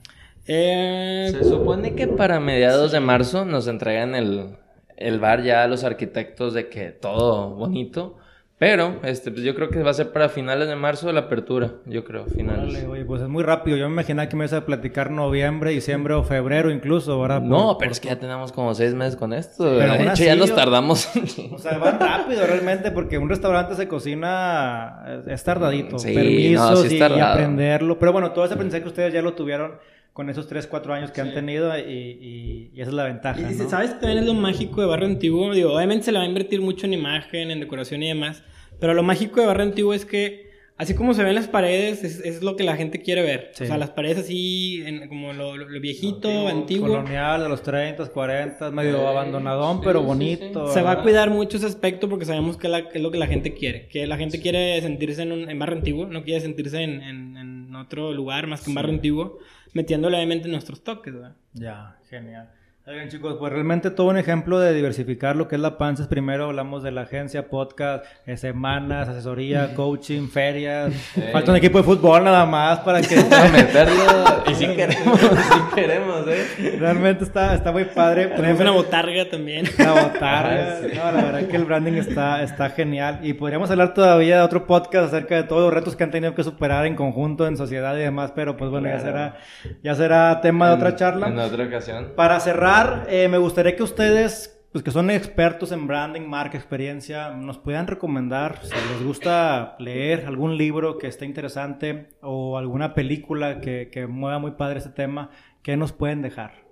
Eh, 0.47 1.29
Se 1.33 1.45
supone 1.45 1.95
que 1.95 2.07
para 2.07 2.41
mediados 2.41 2.93
de 2.93 3.01
marzo 3.01 3.47
nos 3.47 3.67
entregan 3.67 4.15
el, 4.15 4.57
el 4.97 5.19
bar 5.19 5.43
ya 5.43 5.63
a 5.63 5.67
los 5.67 5.83
arquitectos 5.83 6.53
de 6.53 6.69
que 6.69 6.91
todo 6.91 7.55
bonito. 7.55 8.19
Pero, 8.65 8.97
este, 9.03 9.31
pues 9.31 9.45
yo 9.45 9.55
creo 9.55 9.69
que 9.69 9.83
va 9.83 9.91
a 9.91 9.93
ser 9.93 10.11
para 10.11 10.31
finales 10.31 10.69
de 10.69 10.75
marzo 10.75 11.13
la 11.13 11.21
apertura, 11.21 11.73
yo 11.85 12.03
creo, 12.03 12.25
finales. 12.25 12.83
oye, 12.89 13.05
pues 13.05 13.21
es 13.21 13.29
muy 13.29 13.43
rápido. 13.43 13.77
Yo 13.77 13.87
me 13.89 13.93
imaginaba 13.93 14.27
que 14.27 14.37
me 14.37 14.45
ibas 14.45 14.55
a 14.55 14.65
platicar 14.65 15.11
noviembre, 15.11 15.71
diciembre 15.71 16.15
o 16.15 16.23
febrero 16.23 16.71
incluso, 16.71 17.21
¿verdad? 17.21 17.43
No, 17.43 17.77
pero 17.79 17.93
es 17.93 18.01
que 18.01 18.09
ya 18.09 18.19
tenemos 18.19 18.53
como 18.53 18.75
seis 18.75 18.95
meses 18.95 19.17
con 19.17 19.35
esto. 19.35 19.65
de 19.77 20.05
hecho, 20.05 20.25
ya 20.25 20.35
nos 20.35 20.55
tardamos. 20.55 21.11
o 21.53 21.59
sea, 21.59 21.77
va 21.77 21.91
rápido 21.91 22.47
realmente 22.47 22.91
porque 22.91 23.19
un 23.19 23.29
restaurante 23.29 23.75
se 23.75 23.87
cocina, 23.87 25.23
es 25.27 25.45
tardadito. 25.45 25.99
Sí, 25.99 26.15
Permisos 26.15 26.91
y, 26.91 27.03
aprenderlo. 27.03 27.99
Pero 27.99 28.13
bueno, 28.13 28.33
todo 28.33 28.47
ese 28.47 28.55
aprendizaje 28.55 28.83
que 28.83 28.89
ustedes 28.89 29.13
ya 29.13 29.21
lo 29.21 29.35
tuvieron 29.35 29.73
con 30.15 30.31
esos 30.31 30.47
3, 30.47 30.69
4 30.69 30.95
años 30.95 31.11
que 31.11 31.21
han 31.21 31.35
tenido 31.35 31.77
y, 31.77 32.71
esa 32.77 32.89
es 32.89 32.95
la 32.95 33.05
ventaja. 33.05 33.41
Y 33.41 33.55
¿no? 33.57 33.69
¿sabes? 33.69 33.99
También 33.99 34.19
es 34.19 34.27
lo 34.27 34.35
mágico 34.35 34.81
de 34.81 34.87
Barrio 34.87 35.09
Antiguo. 35.09 35.53
Digo, 35.53 35.75
obviamente 35.75 36.05
se 36.05 36.13
le 36.13 36.19
va 36.19 36.25
a 36.25 36.29
invertir 36.29 36.61
mucho 36.61 36.87
en 36.87 36.95
imagen, 36.95 37.51
en 37.51 37.61
decoración 37.61 38.03
y 38.05 38.09
demás, 38.09 38.45
pero 38.79 38.95
lo 38.95 39.03
mágico 39.03 39.41
de 39.41 39.47
Barrio 39.49 39.65
Antiguo 39.65 39.93
es 39.93 40.05
que, 40.05 40.53
así 40.77 40.95
como 40.95 41.15
se 41.15 41.25
ven 41.25 41.35
las 41.35 41.49
paredes, 41.49 42.05
es, 42.05 42.43
lo 42.45 42.55
que 42.55 42.63
la 42.63 42.77
gente 42.77 43.03
quiere 43.03 43.23
ver. 43.23 43.51
O 43.61 43.65
sea, 43.65 43.77
las 43.77 43.91
paredes 43.91 44.19
así, 44.19 44.85
como 45.09 45.33
lo, 45.33 45.55
viejito, 45.81 46.47
antiguo, 46.47 46.91
Colonial, 46.91 47.43
de 47.43 47.49
los 47.49 47.65
30, 47.65 48.07
40, 48.07 48.71
medio 48.71 49.09
abandonadón, 49.09 49.81
pero 49.81 50.01
bonito. 50.01 50.69
Se 50.69 50.83
va 50.83 50.93
a 50.93 51.03
cuidar 51.03 51.31
mucho 51.31 51.57
ese 51.57 51.67
aspecto 51.67 52.09
porque 52.09 52.25
sabemos 52.25 52.57
que, 52.57 52.69
es 52.69 53.03
lo 53.03 53.11
que 53.11 53.19
la 53.19 53.27
gente 53.27 53.53
quiere. 53.53 53.89
Que 53.89 54.07
la 54.07 54.17
gente 54.17 54.41
quiere 54.41 54.81
sentirse 54.81 55.23
en, 55.23 55.33
un, 55.33 55.51
en 55.51 55.59
Barrio 55.59 55.79
Antiguo, 55.79 56.07
no 56.07 56.23
quiere 56.23 56.41
sentirse 56.41 56.83
en, 56.83 57.03
en 57.03 57.75
otro 57.75 58.13
lugar 58.13 58.47
más 58.47 58.63
que 58.63 58.71
en 58.71 58.75
Barrio 58.77 58.93
Antiguo 58.93 59.41
metiéndole 59.75 60.17
obviamente 60.17 60.49
nuestros 60.49 60.83
toques, 60.83 61.13
¿verdad? 61.13 61.37
Ya, 61.53 61.99
genial. 62.09 62.51
Bien, 62.93 63.09
chicos, 63.09 63.37
pues 63.39 63.51
realmente 63.51 63.91
todo 63.91 64.09
un 64.09 64.19
ejemplo 64.19 64.61
de 64.61 64.75
diversificar 64.75 65.37
lo 65.37 65.49
que 65.49 65.55
es 65.55 65.61
la 65.61 65.79
panza. 65.79 66.07
Primero 66.07 66.45
hablamos 66.45 66.83
de 66.83 66.91
la 66.91 67.03
agencia, 67.03 67.49
podcast, 67.49 68.05
eh, 68.27 68.37
semanas, 68.37 69.09
asesoría, 69.09 69.75
coaching, 69.77 70.29
ferias. 70.29 70.93
Falta 71.33 71.51
un 71.53 71.57
equipo 71.57 71.79
de 71.79 71.85
fútbol 71.85 72.25
nada 72.25 72.45
más 72.45 72.81
para 72.81 73.01
que... 73.01 73.17
meterlo. 73.53 74.45
y 74.51 74.55
si 74.55 74.67
queremos, 74.67 75.19
si 75.19 75.75
queremos, 75.75 76.27
¿eh? 76.29 76.77
Realmente 76.79 77.25
está, 77.25 77.55
está 77.55 77.73
muy 77.73 77.87
padre. 77.87 78.27
Tenemos 78.27 78.61
una 78.61 78.73
botarga 78.73 79.31
también. 79.31 79.67
La 79.79 79.93
botarga. 79.93 80.81
No, 80.95 81.13
la 81.13 81.25
verdad 81.25 81.49
que 81.49 81.57
el 81.57 81.65
branding 81.65 81.95
está, 81.95 82.43
está 82.43 82.69
genial. 82.69 83.21
Y 83.23 83.33
podríamos 83.33 83.71
hablar 83.71 83.95
todavía 83.95 84.37
de 84.37 84.43
otro 84.43 84.67
podcast 84.67 85.07
acerca 85.07 85.37
de 85.37 85.45
todos 85.45 85.63
los 85.63 85.73
retos 85.73 85.97
que 85.97 86.05
han 86.05 86.11
tenido 86.11 86.35
que 86.35 86.45
superar 86.45 86.85
en 86.85 86.97
conjunto, 86.97 87.47
en 87.47 87.57
sociedad 87.57 87.97
y 87.97 88.01
demás. 88.01 88.33
Pero 88.35 88.59
pues 88.59 88.71
bueno, 88.71 88.89
ya 88.89 89.01
será, 89.01 89.37
ya 89.83 89.95
será 89.95 90.43
tema 90.43 90.69
de 90.69 90.75
otra 90.75 90.97
charla. 90.97 91.29
En 91.29 91.39
otra 91.39 91.65
ocasión. 91.65 92.13
Para 92.15 92.39
cerrar 92.41 92.74
eh, 93.09 93.29
me 93.29 93.39
gustaría 93.39 93.77
que 93.77 93.83
ustedes, 93.83 94.61
pues 94.73 94.83
que 94.83 94.91
son 94.91 95.11
expertos 95.11 95.73
en 95.73 95.87
branding, 95.87 96.23
marca, 96.23 96.57
experiencia, 96.57 97.31
nos 97.31 97.59
puedan 97.59 97.87
recomendar, 97.87 98.61
si 98.63 98.75
les 98.93 99.05
gusta 99.05 99.77
leer 99.79 100.25
algún 100.27 100.57
libro 100.57 100.99
que 100.99 101.07
esté 101.07 101.25
interesante 101.25 102.09
o 102.21 102.59
alguna 102.59 102.95
película 102.95 103.61
que, 103.61 103.91
que 103.93 104.07
mueva 104.07 104.39
muy 104.39 104.53
padre 104.53 104.79
este 104.79 104.91
tema, 104.91 105.31
¿qué 105.63 105.77
nos 105.77 105.93
pueden 105.93 106.23
dejar? 106.23 106.65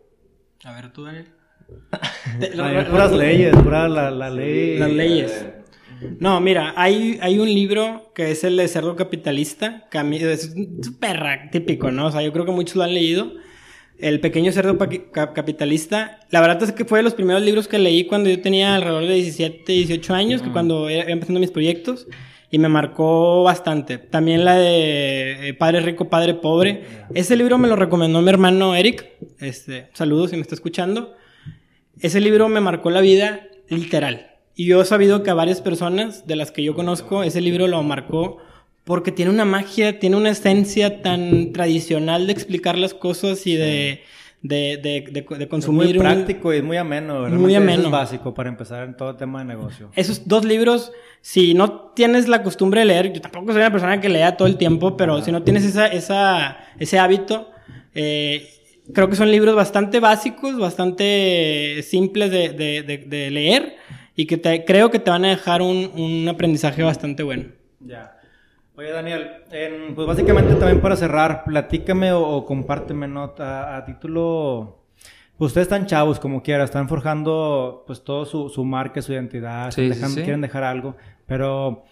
A 0.65 0.73
ver, 0.73 0.93
tú, 0.93 1.05
Daniel. 1.05 1.27
puras 2.91 3.13
leyes, 3.13 3.57
puras 3.57 3.91
la, 3.91 4.11
la 4.11 4.31
ley. 4.31 4.79
Las 4.79 4.91
leyes. 4.91 5.47
No, 6.19 6.41
mira, 6.41 6.75
hay, 6.77 7.19
hay 7.23 7.39
un 7.39 7.49
libro 7.49 8.11
que 8.15 8.33
es 8.33 8.43
el 8.45 8.57
de 8.57 8.67
Cerdo 8.67 8.97
Capitalista, 8.97 9.89
que 9.91 10.33
es 10.33 10.55
súper 10.83 11.51
típico, 11.51 11.91
¿no? 11.91 12.07
O 12.07 12.11
sea, 12.11 12.23
yo 12.23 12.33
creo 12.33 12.45
que 12.45 12.53
muchos 12.53 12.77
lo 12.77 12.83
han 12.83 12.95
leído 12.95 13.33
el 13.99 14.21
pequeño 14.21 14.53
cerdo 14.53 14.79
capitalista. 15.13 16.21
La 16.31 16.41
verdad 16.41 16.63
es 16.63 16.73
que 16.73 16.85
fue 16.85 16.99
de 16.99 17.03
los 17.05 17.15
primeros 17.15 17.43
libros 17.43 17.69
que 17.69 17.79
leí 17.79 18.07
cuando 18.07 18.31
yo 18.31 18.41
tenía 18.41 18.75
alrededor 18.75 19.07
de 19.07 19.15
17, 19.15 19.73
18 19.73 20.15
años, 20.15 20.43
que 20.43 20.51
cuando 20.51 20.91
iba 20.91 21.03
empezando 21.03 21.41
mis 21.41 21.51
proyectos, 21.51 22.07
y 22.51 22.59
me 22.59 22.69
marcó 22.69 23.43
bastante. 23.45 23.99
También 23.99 24.45
la 24.45 24.57
de 24.57 25.49
eh, 25.49 25.55
Padre 25.55 25.81
Rico, 25.81 26.11
Padre 26.11 26.35
Pobre. 26.35 26.85
Ese 27.15 27.35
libro 27.35 27.57
me 27.57 27.67
lo 27.67 27.77
recomendó 27.77 28.21
mi 28.21 28.29
hermano 28.29 28.75
Eric. 28.75 29.09
Este, 29.41 29.89
saludos 29.95 30.31
si 30.31 30.37
me 30.37 30.43
está 30.43 30.55
escuchando. 30.55 31.15
Ese 32.01 32.21
libro 32.21 32.49
me 32.49 32.61
marcó 32.61 32.91
la 32.91 33.01
vida 33.01 33.49
literal. 33.69 34.33
Y 34.55 34.67
yo 34.67 34.83
he 34.83 34.85
sabido 34.85 35.23
que 35.23 35.31
a 35.31 35.35
varias 35.35 35.63
personas 35.63 36.27
de 36.27 36.37
las 36.37 36.51
que 36.51 36.63
yo 36.63 36.75
conozco, 36.75 37.23
ese 37.23 37.41
libro 37.41 37.69
lo 37.69 37.83
marcó 37.83 38.39
porque 38.85 39.13
tiene 39.13 39.31
una 39.31 39.45
magia, 39.45 39.99
tiene 39.99 40.17
una 40.17 40.31
esencia 40.31 41.03
tan 41.03 41.53
tradicional 41.53 42.27
de 42.27 42.33
explicar 42.33 42.77
las 42.77 42.95
cosas 42.95 43.47
y 43.47 43.55
de, 43.55 44.03
de, 44.43 44.79
de, 44.83 45.25
de, 45.39 45.49
consumir. 45.49 45.91
Es 45.91 45.95
muy 45.95 46.01
práctico 46.01 46.53
y 46.53 46.63
muy 46.63 46.77
ameno. 46.77 47.29
Muy 47.29 47.55
ameno. 47.55 47.85
es 47.85 47.91
básico 47.91 48.35
para 48.35 48.49
empezar 48.49 48.85
en 48.85 48.97
todo 48.97 49.15
tema 49.17 49.39
de 49.39 49.45
negocio. 49.45 49.91
Esos 49.95 50.27
dos 50.27 50.45
libros, 50.45 50.93
si 51.21 51.55
no 51.55 51.93
tienes 51.95 52.27
la 52.29 52.43
costumbre 52.43 52.81
de 52.81 52.87
leer, 52.87 53.13
yo 53.13 53.21
tampoco 53.21 53.53
soy 53.53 53.61
una 53.61 53.71
persona 53.71 54.01
que 54.01 54.09
lea 54.09 54.37
todo 54.37 54.49
el 54.49 54.57
tiempo, 54.57 54.97
pero 54.97 55.23
si 55.23 55.31
no 55.31 55.43
tienes 55.43 55.65
esa, 55.65 55.87
esa, 55.87 56.59
ese 56.79 56.99
hábito, 56.99 57.51
eh, 57.95 58.49
creo 58.93 59.09
que 59.09 59.15
son 59.15 59.31
libros 59.31 59.55
bastante 59.55 60.01
básicos, 60.01 60.59
bastante 60.59 61.85
simples 61.85 62.33
de, 62.33 62.51
de 63.07 63.31
leer 63.31 63.77
y 64.17 64.27
que 64.27 64.37
te, 64.37 64.65
creo 64.65 64.91
que 64.91 64.99
te 64.99 65.11
van 65.11 65.25
a 65.25 65.29
dejar 65.29 65.63
un, 65.63 65.91
un 65.95 66.29
aprendizaje 66.29 66.83
bastante 66.83 67.23
bueno. 67.23 67.45
Ya. 67.81 68.19
Oye, 68.75 68.91
Daniel, 68.91 69.43
pues 69.95 70.07
básicamente 70.07 70.55
también 70.55 70.81
para 70.81 70.97
cerrar, 70.97 71.45
platícame 71.45 72.13
o, 72.13 72.45
compárteme, 72.47 73.07
nota 73.07 73.77
A, 73.77 73.85
título... 73.85 74.79
Pues 75.37 75.49
ustedes 75.49 75.67
están 75.67 75.87
chavos, 75.87 76.21
como 76.21 76.43
quiera, 76.43 76.63
están 76.63 76.89
forjando 76.89 77.83
pues 77.87 78.05
todo 78.05 78.25
su, 78.25 78.49
su 78.49 78.65
marca, 78.65 79.03
su 79.03 79.13
identidad, 79.13 79.73
quieren 79.75 80.41
dejar 80.41 80.63
algo, 80.63 80.97
pero 81.27 81.85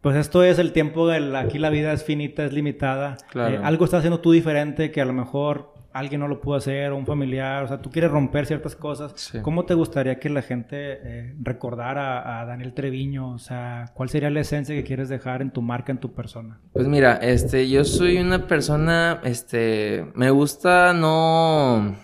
pues 0.00 0.16
esto 0.16 0.42
es 0.42 0.58
el 0.58 0.72
tiempo 0.72 1.06
del 1.08 1.34
aquí 1.36 1.58
la 1.58 1.70
vida 1.70 1.92
es 1.92 2.04
finita, 2.04 2.44
es 2.44 2.52
limitada. 2.52 3.18
Eh, 3.34 3.60
algo 3.62 3.84
estás 3.84 3.98
haciendo 3.98 4.20
tú 4.20 4.32
diferente 4.32 4.90
que 4.90 5.00
a 5.00 5.04
lo 5.04 5.12
mejor 5.12 5.71
alguien 5.92 6.20
no 6.20 6.28
lo 6.28 6.40
pudo 6.40 6.56
hacer, 6.56 6.92
o 6.92 6.96
un 6.96 7.06
familiar, 7.06 7.64
o 7.64 7.68
sea, 7.68 7.80
tú 7.80 7.90
quieres 7.90 8.10
romper 8.10 8.46
ciertas 8.46 8.76
cosas. 8.76 9.32
¿Cómo 9.42 9.64
te 9.64 9.74
gustaría 9.74 10.18
que 10.18 10.28
la 10.28 10.42
gente 10.42 10.76
eh, 10.76 11.34
recordara 11.40 12.40
a, 12.40 12.44
Daniel 12.46 12.74
Treviño? 12.74 13.32
O 13.32 13.38
sea, 13.38 13.90
¿cuál 13.94 14.08
sería 14.08 14.30
la 14.30 14.40
esencia 14.40 14.74
que 14.74 14.84
quieres 14.84 15.08
dejar 15.08 15.42
en 15.42 15.50
tu 15.50 15.62
marca, 15.62 15.92
en 15.92 15.98
tu 15.98 16.12
persona? 16.12 16.58
Pues 16.72 16.86
mira, 16.86 17.16
este, 17.16 17.68
yo 17.68 17.84
soy 17.84 18.18
una 18.18 18.46
persona, 18.46 19.20
este, 19.24 20.06
me 20.14 20.30
gusta 20.30 20.92
no, 20.92 21.96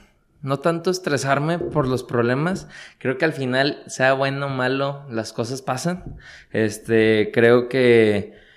no 0.43 0.59
tanto 0.59 0.91
estresarme 0.91 1.59
por 1.59 1.86
los 1.86 2.05
problemas. 2.05 2.68
Creo 2.99 3.18
que 3.18 3.24
al 3.24 3.32
final, 3.32 3.82
sea 3.86 4.12
bueno 4.12 4.47
o 4.47 4.51
malo, 4.51 5.05
las 5.11 5.32
cosas 5.32 5.62
pasan. 5.62 6.16
Este, 6.53 7.30
creo 7.32 7.68
que 7.68 8.47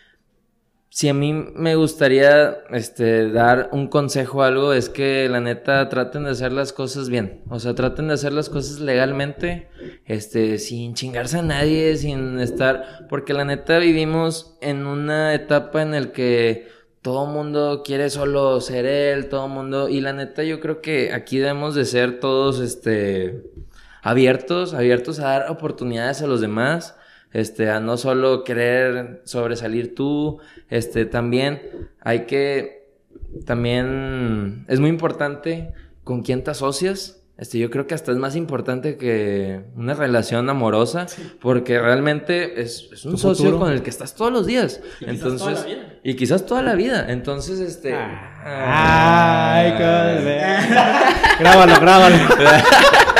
si 0.94 1.08
a 1.08 1.14
mí 1.14 1.32
me 1.32 1.76
gustaría 1.76 2.66
este, 2.72 3.30
dar 3.30 3.70
un 3.72 3.88
consejo 3.88 4.40
o 4.40 4.42
algo, 4.42 4.74
es 4.74 4.90
que 4.90 5.30
la 5.30 5.40
neta 5.40 5.88
traten 5.88 6.26
de 6.26 6.32
hacer 6.32 6.52
las 6.52 6.74
cosas 6.74 7.08
bien. 7.08 7.44
O 7.50 7.60
sea, 7.60 7.74
traten 7.76 8.10
de 8.10 8.16
hacer 8.16 8.34
las 8.34 8.50
cosas 8.50 8.82
legalmente, 8.82 9.70
este, 10.06 10.60
sin 10.60 10.94
chingarse 10.94 11.40
a 11.40 11.44
nadie, 11.44 11.96
sin 11.96 12.40
estar. 12.40 13.08
Porque 13.08 13.32
la 13.32 13.46
neta 13.46 13.78
vivimos 13.78 14.58
en 14.60 14.86
una 14.86 15.34
etapa 15.34 15.82
en 15.82 15.92
la 15.92 16.12
que 16.12 16.68
todo 17.02 17.26
mundo 17.26 17.84
quiere 17.86 18.10
solo 18.10 18.60
ser 18.60 18.86
él, 18.86 19.30
todo 19.30 19.48
mundo. 19.48 19.88
Y 19.88 20.02
la 20.02 20.12
neta, 20.12 20.44
yo 20.44 20.60
creo 20.60 20.82
que 20.82 21.14
aquí 21.14 21.38
debemos 21.38 21.74
de 21.74 21.86
ser 21.86 22.20
todos 22.20 22.60
este, 22.60 23.42
abiertos, 24.02 24.74
abiertos 24.74 25.20
a 25.20 25.30
dar 25.30 25.52
oportunidades 25.52 26.22
a 26.22 26.28
los 26.28 26.42
demás 26.42 26.98
este, 27.34 27.70
a 27.70 27.80
no 27.80 27.98
solo 27.98 28.44
querer 28.44 29.22
sobresalir 29.26 29.96
tú, 29.96 30.40
este, 30.70 31.06
también 31.06 31.62
hay 32.02 32.26
que, 32.26 32.90
también 33.46 34.66
es 34.68 34.80
muy 34.80 34.90
importante 34.90 35.74
con 36.04 36.22
quién 36.22 36.44
te 36.44 36.52
asocias. 36.52 37.18
Este, 37.38 37.58
yo 37.58 37.72
creo 37.72 37.88
que 37.88 37.96
hasta 37.96 38.12
es 38.12 38.18
más 38.18 38.36
importante 38.36 38.98
que 38.98 39.62
una 39.76 39.96
relación 39.96 40.48
amorosa, 40.50 41.08
porque 41.40 41.80
realmente 41.80 42.62
es, 42.62 42.90
es 42.92 43.06
un 43.06 43.18
socio 43.18 43.58
con 43.58 43.72
el 43.72 43.82
que 43.82 43.90
estás 43.90 44.14
todos 44.14 44.32
los 44.32 44.46
días. 44.46 44.82
Y 45.00 45.06
Entonces, 45.06 45.66
quizás 45.66 45.66
toda 45.66 45.72
la 45.72 45.82
vida. 45.82 46.00
y 46.04 46.16
quizás 46.16 46.46
toda 46.46 46.62
la 46.62 46.76
vida. 46.76 47.06
Entonces, 47.10 47.60
este. 47.60 47.96
Ah. 47.96 49.56
Ay, 49.56 49.74
ah, 49.80 51.36
grábalo, 51.40 51.80
grábalo. 51.80 52.16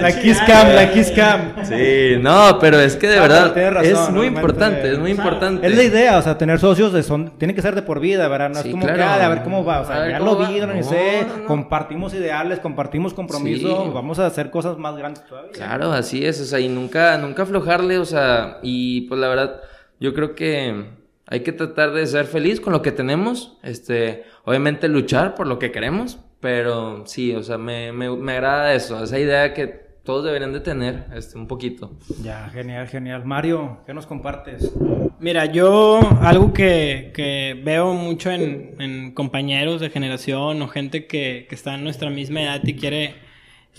La 0.00 0.12
Kiss 0.20 0.38
Cam, 0.46 0.74
la 0.74 0.92
Kiss 0.92 1.10
Cam. 1.10 1.64
Sí, 1.64 2.16
no, 2.20 2.58
pero 2.60 2.78
es 2.78 2.96
que 2.96 3.08
de 3.08 3.20
verdad 3.20 3.56
es 3.84 4.10
muy 4.10 4.26
importante, 4.26 4.92
es 4.92 4.98
muy 4.98 5.10
importante. 5.10 5.66
Es 5.66 5.76
la 5.76 5.82
idea, 5.82 6.18
o 6.18 6.22
sea, 6.22 6.38
tener 6.38 6.58
socios 6.58 6.92
de 6.92 7.02
son, 7.02 7.38
tiene 7.38 7.54
que 7.54 7.62
ser 7.62 7.74
de 7.74 7.82
por 7.82 8.00
vida, 8.00 8.28
¿verdad? 8.28 8.50
No 8.50 8.60
es 8.60 8.66
como 8.66 8.86
que, 8.86 9.02
ah, 9.02 9.24
a 9.24 9.28
ver 9.28 9.42
cómo 9.42 9.64
va, 9.64 9.80
o 9.80 9.86
sea, 9.86 10.08
ya 10.08 10.18
lo 10.18 10.36
vi, 10.36 10.60
no, 10.60 10.82
sé, 10.82 11.26
compartimos 11.46 12.14
ideales, 12.14 12.60
compartimos 12.60 13.14
compromiso, 13.14 13.92
vamos 13.92 14.18
a 14.18 14.26
hacer 14.26 14.50
cosas 14.50 14.78
más 14.78 14.96
grandes 14.96 15.24
todavía. 15.26 15.52
Claro, 15.52 15.92
así 15.92 16.24
es, 16.24 16.40
o 16.40 16.44
sea, 16.44 16.60
y 16.60 16.68
nunca, 16.68 17.16
nunca 17.18 17.42
aflojarle, 17.42 17.98
o 17.98 18.04
sea, 18.04 18.58
y 18.62 19.02
pues 19.02 19.20
la 19.20 19.28
verdad, 19.28 19.60
yo 20.00 20.14
creo 20.14 20.34
que 20.34 20.84
hay 21.26 21.40
que 21.40 21.52
tratar 21.52 21.92
de 21.92 22.06
ser 22.06 22.26
feliz 22.26 22.60
con 22.60 22.72
lo 22.72 22.82
que 22.82 22.92
tenemos, 22.92 23.58
este, 23.62 24.24
obviamente 24.44 24.88
luchar 24.88 25.34
por 25.34 25.46
lo 25.46 25.58
que 25.58 25.72
queremos, 25.72 26.18
pero 26.40 27.06
sí, 27.06 27.34
o 27.34 27.42
sea, 27.42 27.58
me, 27.58 27.92
me, 27.92 28.10
me 28.10 28.32
agrada 28.32 28.74
eso, 28.74 29.02
esa 29.02 29.18
idea 29.18 29.54
que 29.54 29.86
todos 30.06 30.24
deberían 30.24 30.52
de 30.52 30.60
tener 30.60 31.04
este, 31.14 31.36
un 31.36 31.48
poquito. 31.48 31.90
Ya, 32.22 32.48
genial, 32.50 32.86
genial. 32.86 33.24
Mario, 33.26 33.80
¿qué 33.84 33.92
nos 33.92 34.06
compartes? 34.06 34.72
Mira, 35.18 35.46
yo 35.46 36.00
algo 36.22 36.52
que, 36.52 37.10
que 37.12 37.60
veo 37.62 37.92
mucho 37.92 38.30
en, 38.30 38.76
en, 38.78 39.12
compañeros 39.12 39.80
de 39.80 39.90
generación 39.90 40.62
o 40.62 40.68
gente 40.68 41.06
que, 41.06 41.46
que, 41.48 41.54
está 41.54 41.74
en 41.74 41.82
nuestra 41.82 42.08
misma 42.08 42.42
edad 42.42 42.60
y 42.62 42.74
quiere, 42.74 43.16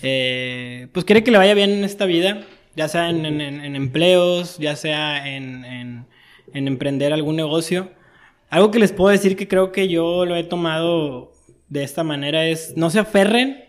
eh, 0.03 0.87
pues 0.91 1.05
quiere 1.05 1.23
que 1.23 1.31
le 1.31 1.37
vaya 1.37 1.53
bien 1.53 1.71
en 1.71 1.83
esta 1.85 2.05
vida, 2.05 2.43
ya 2.75 2.89
sea 2.89 3.09
en, 3.09 3.25
en, 3.25 3.41
en 3.41 3.75
empleos, 3.75 4.57
ya 4.57 4.75
sea 4.75 5.33
en, 5.33 6.05
emprender 6.53 7.13
algún 7.13 7.37
negocio. 7.37 7.89
Algo 8.49 8.71
que 8.71 8.79
les 8.79 8.91
puedo 8.91 9.11
decir 9.11 9.37
que 9.37 9.47
creo 9.47 9.71
que 9.71 9.87
yo 9.87 10.25
lo 10.25 10.35
he 10.35 10.43
tomado 10.43 11.31
de 11.69 11.83
esta 11.83 12.03
manera 12.03 12.45
es 12.45 12.73
no 12.75 12.89
se 12.89 12.99
aferren 12.99 13.65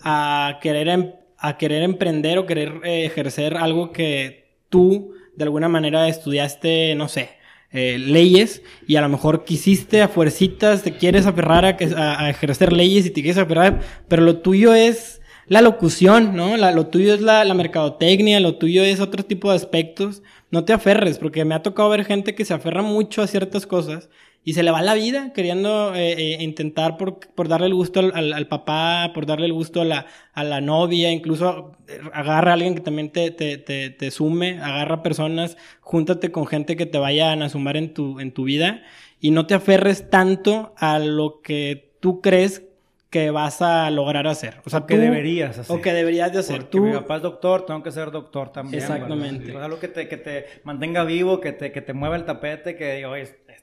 a 0.00 0.58
querer, 0.60 0.88
em, 0.88 1.12
a 1.38 1.56
querer 1.56 1.82
emprender 1.82 2.38
o 2.38 2.46
querer 2.46 2.80
eh, 2.84 3.04
ejercer 3.04 3.56
algo 3.56 3.92
que 3.92 4.52
tú 4.68 5.12
de 5.36 5.44
alguna 5.44 5.68
manera 5.68 6.08
estudiaste, 6.08 6.94
no 6.94 7.08
sé, 7.08 7.30
eh, 7.70 7.98
leyes 7.98 8.62
y 8.86 8.96
a 8.96 9.00
lo 9.00 9.08
mejor 9.08 9.44
quisiste 9.44 10.02
a 10.02 10.08
fuercitas, 10.08 10.82
te 10.82 10.96
quieres 10.96 11.26
aferrar 11.26 11.64
a, 11.64 11.76
a, 12.24 12.30
ejercer 12.30 12.72
leyes 12.72 13.06
y 13.06 13.10
te 13.10 13.22
quieres 13.22 13.38
aferrar, 13.38 13.80
pero 14.08 14.22
lo 14.22 14.38
tuyo 14.38 14.74
es 14.74 15.20
la 15.46 15.62
locución, 15.62 16.36
¿no? 16.36 16.56
La, 16.56 16.72
lo 16.72 16.88
tuyo 16.88 17.14
es 17.14 17.20
la, 17.20 17.44
la 17.44 17.54
mercadotecnia, 17.54 18.40
lo 18.40 18.56
tuyo 18.56 18.82
es 18.84 19.00
otro 19.00 19.24
tipo 19.24 19.50
de 19.50 19.56
aspectos. 19.56 20.22
No 20.50 20.64
te 20.64 20.72
aferres, 20.72 21.18
porque 21.18 21.44
me 21.44 21.54
ha 21.54 21.62
tocado 21.62 21.88
ver 21.88 22.04
gente 22.04 22.34
que 22.34 22.44
se 22.44 22.54
aferra 22.54 22.82
mucho 22.82 23.22
a 23.22 23.26
ciertas 23.26 23.66
cosas 23.66 24.08
y 24.44 24.54
se 24.54 24.62
le 24.62 24.70
va 24.70 24.80
la 24.82 24.94
vida 24.94 25.32
queriendo 25.34 25.94
eh, 25.94 26.12
eh, 26.12 26.42
intentar 26.42 26.96
por, 26.96 27.18
por, 27.18 27.48
darle 27.48 27.66
el 27.66 27.74
gusto 27.74 28.00
al, 28.00 28.32
al, 28.32 28.48
papá, 28.48 29.10
por 29.12 29.26
darle 29.26 29.46
el 29.46 29.52
gusto 29.52 29.82
a 29.82 29.84
la, 29.84 30.06
a 30.32 30.44
la 30.44 30.60
novia, 30.60 31.10
incluso 31.10 31.72
eh, 31.86 32.00
agarra 32.12 32.52
a 32.52 32.54
alguien 32.54 32.74
que 32.74 32.80
también 32.80 33.10
te, 33.10 33.30
te, 33.30 33.58
te, 33.58 33.90
te, 33.90 34.10
sume, 34.10 34.60
agarra 34.60 35.02
personas, 35.02 35.56
júntate 35.80 36.30
con 36.32 36.46
gente 36.46 36.76
que 36.76 36.86
te 36.86 36.98
vayan 36.98 37.42
a 37.42 37.48
sumar 37.48 37.76
en 37.76 37.92
tu, 37.92 38.20
en 38.20 38.32
tu 38.32 38.44
vida 38.44 38.82
y 39.20 39.32
no 39.32 39.46
te 39.46 39.54
aferres 39.54 40.08
tanto 40.08 40.72
a 40.78 40.98
lo 40.98 41.42
que 41.42 41.92
tú 42.00 42.20
crees 42.20 42.62
que 43.10 43.30
vas 43.30 43.62
a 43.62 43.90
lograr 43.90 44.26
hacer. 44.26 44.60
O 44.64 44.70
sea, 44.70 44.84
que 44.86 44.98
deberías 44.98 45.58
hacer. 45.58 45.76
O 45.76 45.80
que 45.80 45.92
deberías 45.92 46.32
de 46.32 46.40
hacer. 46.40 46.64
tú... 46.64 46.82
mi 46.82 46.92
papá 46.92 47.16
es 47.16 47.22
doctor, 47.22 47.64
tengo 47.64 47.82
que 47.82 47.90
ser 47.90 48.10
doctor 48.10 48.50
también. 48.50 48.82
Exactamente. 48.82 49.56
O 49.56 49.62
algo 49.62 49.78
que 49.78 49.88
te, 49.88 50.08
que 50.08 50.18
te 50.18 50.46
mantenga 50.64 51.04
vivo, 51.04 51.40
que 51.40 51.52
te, 51.52 51.72
que 51.72 51.80
te 51.80 51.94
mueva 51.94 52.16
el 52.16 52.24
tapete, 52.24 52.76
que 52.76 52.96
digo, 52.96 53.14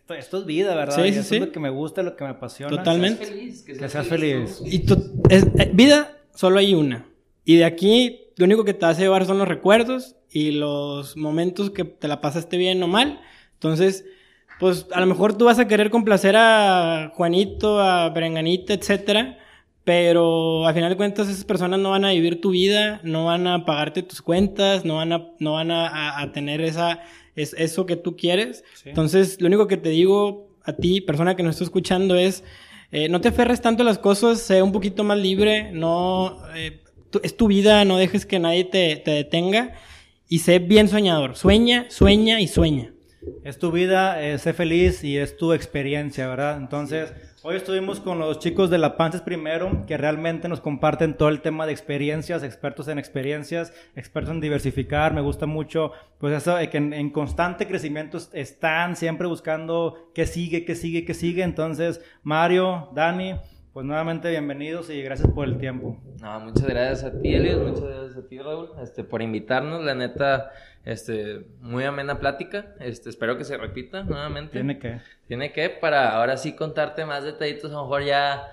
esto, 0.05 0.13
esto 0.13 0.37
es 0.37 0.45
vida, 0.45 0.75
¿verdad? 0.75 1.03
Sí, 1.03 1.13
sí, 1.13 1.23
sí. 1.23 1.35
es 1.35 1.41
lo 1.41 1.51
que 1.51 1.59
me 1.59 1.71
gusta, 1.71 2.03
lo 2.03 2.15
que 2.15 2.23
me 2.23 2.29
apasiona. 2.29 2.77
Totalmente. 2.77 3.21
Que 3.21 3.25
seas 3.25 3.37
feliz. 3.37 3.63
Que 3.63 3.89
seas 3.89 4.07
feliz. 4.07 4.61
Y 4.63 4.79
tú, 4.79 5.23
es, 5.31 5.47
eh, 5.57 5.71
vida 5.73 6.19
solo 6.35 6.59
hay 6.59 6.75
una. 6.75 7.07
Y 7.43 7.55
de 7.55 7.65
aquí, 7.65 8.29
lo 8.37 8.45
único 8.45 8.63
que 8.65 8.75
te 8.75 8.85
a 8.85 8.93
llevar 8.93 9.25
son 9.25 9.39
los 9.39 9.47
recuerdos 9.47 10.15
y 10.29 10.51
los 10.51 11.17
momentos 11.17 11.71
que 11.71 11.85
te 11.85 12.07
la 12.07 12.21
pasaste 12.21 12.57
bien 12.57 12.83
o 12.83 12.87
mal. 12.87 13.19
Entonces, 13.53 14.05
pues 14.59 14.85
a 14.91 14.99
lo 14.99 15.07
mejor 15.07 15.35
tú 15.37 15.45
vas 15.45 15.57
a 15.57 15.67
querer 15.67 15.89
complacer 15.89 16.35
a 16.37 17.11
Juanito, 17.15 17.79
a 17.79 18.09
Berenganita, 18.09 18.73
etcétera 18.73 19.39
pero 19.83 20.65
al 20.65 20.73
final 20.73 20.89
de 20.89 20.97
cuentas 20.97 21.29
esas 21.29 21.45
personas 21.45 21.79
no 21.79 21.91
van 21.91 22.05
a 22.05 22.09
vivir 22.09 22.41
tu 22.41 22.49
vida, 22.49 22.99
no 23.03 23.25
van 23.25 23.45
a 23.45 23.65
pagarte 23.65 24.01
tus 24.01 24.19
cuentas, 24.19 24.83
no 24.83 24.95
van 24.95 25.13
a, 25.13 25.27
no 25.37 25.53
van 25.53 25.69
a, 25.69 26.19
a 26.19 26.31
tener 26.31 26.59
esa, 26.61 27.01
es, 27.35 27.53
eso 27.57 27.85
que 27.85 27.95
tú 27.95 28.15
quieres. 28.15 28.63
Sí. 28.75 28.89
Entonces, 28.89 29.39
lo 29.41 29.47
único 29.47 29.67
que 29.67 29.77
te 29.77 29.89
digo 29.89 30.49
a 30.63 30.73
ti, 30.73 31.01
persona 31.01 31.35
que 31.35 31.43
nos 31.43 31.55
está 31.55 31.63
escuchando, 31.65 32.15
es 32.15 32.43
eh, 32.91 33.09
no 33.09 33.19
te 33.21 33.29
aferres 33.29 33.61
tanto 33.61 33.83
a 33.83 33.85
las 33.85 33.99
cosas, 33.99 34.39
sé 34.39 34.61
un 34.61 34.71
poquito 34.71 35.03
más 35.03 35.17
libre, 35.17 35.71
no, 35.71 36.37
eh, 36.55 36.81
tu, 37.09 37.19
es 37.23 37.35
tu 37.35 37.47
vida, 37.47 37.83
no 37.85 37.97
dejes 37.97 38.25
que 38.25 38.39
nadie 38.39 38.63
te, 38.63 38.95
te 38.97 39.11
detenga 39.11 39.73
y 40.29 40.39
sé 40.39 40.59
bien 40.59 40.87
soñador. 40.87 41.35
Sueña, 41.35 41.87
sueña 41.89 42.39
y 42.39 42.47
sueña. 42.47 42.93
Es 43.43 43.57
tu 43.57 43.71
vida, 43.71 44.23
eh, 44.23 44.37
sé 44.37 44.53
feliz 44.53 45.03
y 45.03 45.17
es 45.17 45.35
tu 45.35 45.51
experiencia, 45.51 46.27
¿verdad? 46.27 46.57
Entonces, 46.57 47.11
hoy 47.47 47.57
estuvimos 47.57 47.99
con 47.99 48.17
los 48.17 48.39
chicos 48.39 48.71
de 48.71 48.79
La 48.79 48.97
Pances 48.97 49.21
Primero, 49.21 49.85
que 49.85 49.97
realmente 49.97 50.49
nos 50.49 50.61
comparten 50.61 51.15
todo 51.15 51.29
el 51.29 51.41
tema 51.41 51.67
de 51.67 51.73
experiencias, 51.73 52.41
expertos 52.41 52.87
en 52.87 52.97
experiencias, 52.97 53.71
expertos 53.95 54.33
en 54.33 54.41
diversificar. 54.41 55.13
Me 55.13 55.21
gusta 55.21 55.45
mucho, 55.45 55.91
pues 56.17 56.33
eso, 56.35 56.57
que 56.71 56.77
en, 56.77 56.91
en 56.91 57.11
constante 57.11 57.67
crecimiento 57.67 58.17
están 58.33 58.95
siempre 58.95 59.27
buscando 59.27 60.09
qué 60.15 60.25
sigue, 60.25 60.65
qué 60.65 60.73
sigue, 60.73 61.05
qué 61.05 61.13
sigue. 61.13 61.43
Entonces, 61.43 62.01
Mario, 62.23 62.89
Dani, 62.95 63.35
pues 63.75 63.85
nuevamente 63.85 64.29
bienvenidos 64.29 64.89
y 64.89 65.01
gracias 65.01 65.29
por 65.31 65.45
el 65.45 65.57
tiempo. 65.57 65.97
No, 66.21 66.39
muchas 66.39 66.65
gracias 66.65 67.03
a 67.03 67.19
ti, 67.19 67.35
Elios, 67.35 67.59
muchas 67.61 67.83
gracias 67.83 68.15
a 68.23 68.25
ti, 68.29 68.39
Raúl, 68.39 68.69
este, 68.81 69.03
por 69.03 69.21
invitarnos, 69.21 69.83
la 69.83 69.93
neta, 69.93 70.51
este, 70.85 71.41
muy 71.59 71.83
amena 71.83 72.17
plática, 72.17 72.67
este, 72.79 73.09
espero 73.09 73.37
que 73.37 73.43
se 73.43 73.57
repita 73.57 74.03
nuevamente. 74.03 74.53
Tiene 74.53 74.79
que. 74.79 75.01
Tiene 75.27 75.51
que, 75.51 75.67
para 75.69 76.15
ahora 76.15 76.37
sí 76.37 76.53
contarte 76.55 77.03
más 77.05 77.25
detallitos, 77.25 77.69
a 77.71 77.75
lo 77.75 77.81
mejor 77.81 78.05
ya 78.05 78.43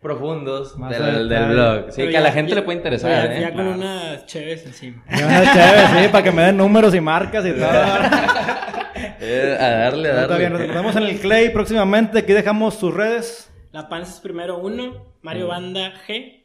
profundos 0.00 0.78
Más 0.78 0.98
del, 0.98 1.28
del 1.28 1.48
blog. 1.50 1.90
Sí, 1.90 1.96
Pero 1.96 2.06
que 2.06 2.12
ya- 2.14 2.18
a 2.20 2.22
la 2.22 2.32
gente 2.32 2.50
ya- 2.52 2.56
le 2.56 2.62
puede 2.62 2.78
interesar, 2.78 3.28
ya, 3.28 3.36
¿eh? 3.36 3.40
ya 3.42 3.46
con 3.52 3.56
Claro. 3.56 3.74
unas 3.74 4.24
cheves 4.24 4.64
encima. 4.64 5.04
Ya 5.10 5.26
una 5.26 5.52
chévere, 5.52 6.02
sí, 6.02 6.08
para 6.10 6.24
que 6.24 6.32
me 6.32 6.42
den 6.42 6.56
números 6.56 6.94
y 6.94 7.00
marcas 7.02 7.44
y 7.44 7.52
todo. 7.52 7.68
Eh, 9.18 9.56
a 9.58 9.68
darle, 9.70 10.10
a 10.10 10.14
darle. 10.14 10.22
Está 10.22 10.36
bien, 10.38 10.52
nos 10.52 10.60
vemos 10.74 10.96
en 10.96 11.02
el 11.02 11.18
Clay 11.18 11.50
próximamente. 11.50 12.18
Aquí 12.20 12.32
dejamos 12.32 12.74
sus 12.74 12.94
redes. 12.94 13.50
La 13.76 13.90
Panza 13.90 14.10
es 14.10 14.20
primero 14.20 14.56
uno, 14.56 15.04
Mario 15.20 15.48
Banda 15.48 15.92
G. 16.08 16.44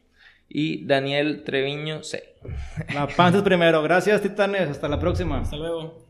Y 0.50 0.86
Daniel 0.86 1.46
Treviño 1.46 2.04
C. 2.04 2.36
La 2.94 3.08
panza 3.08 3.38
es 3.38 3.44
primero. 3.46 3.82
Gracias, 3.82 4.22
titanes. 4.22 4.68
Hasta 4.68 4.90
la 4.90 5.00
próxima. 5.00 5.40
Hasta 5.40 5.56
luego. 5.56 6.10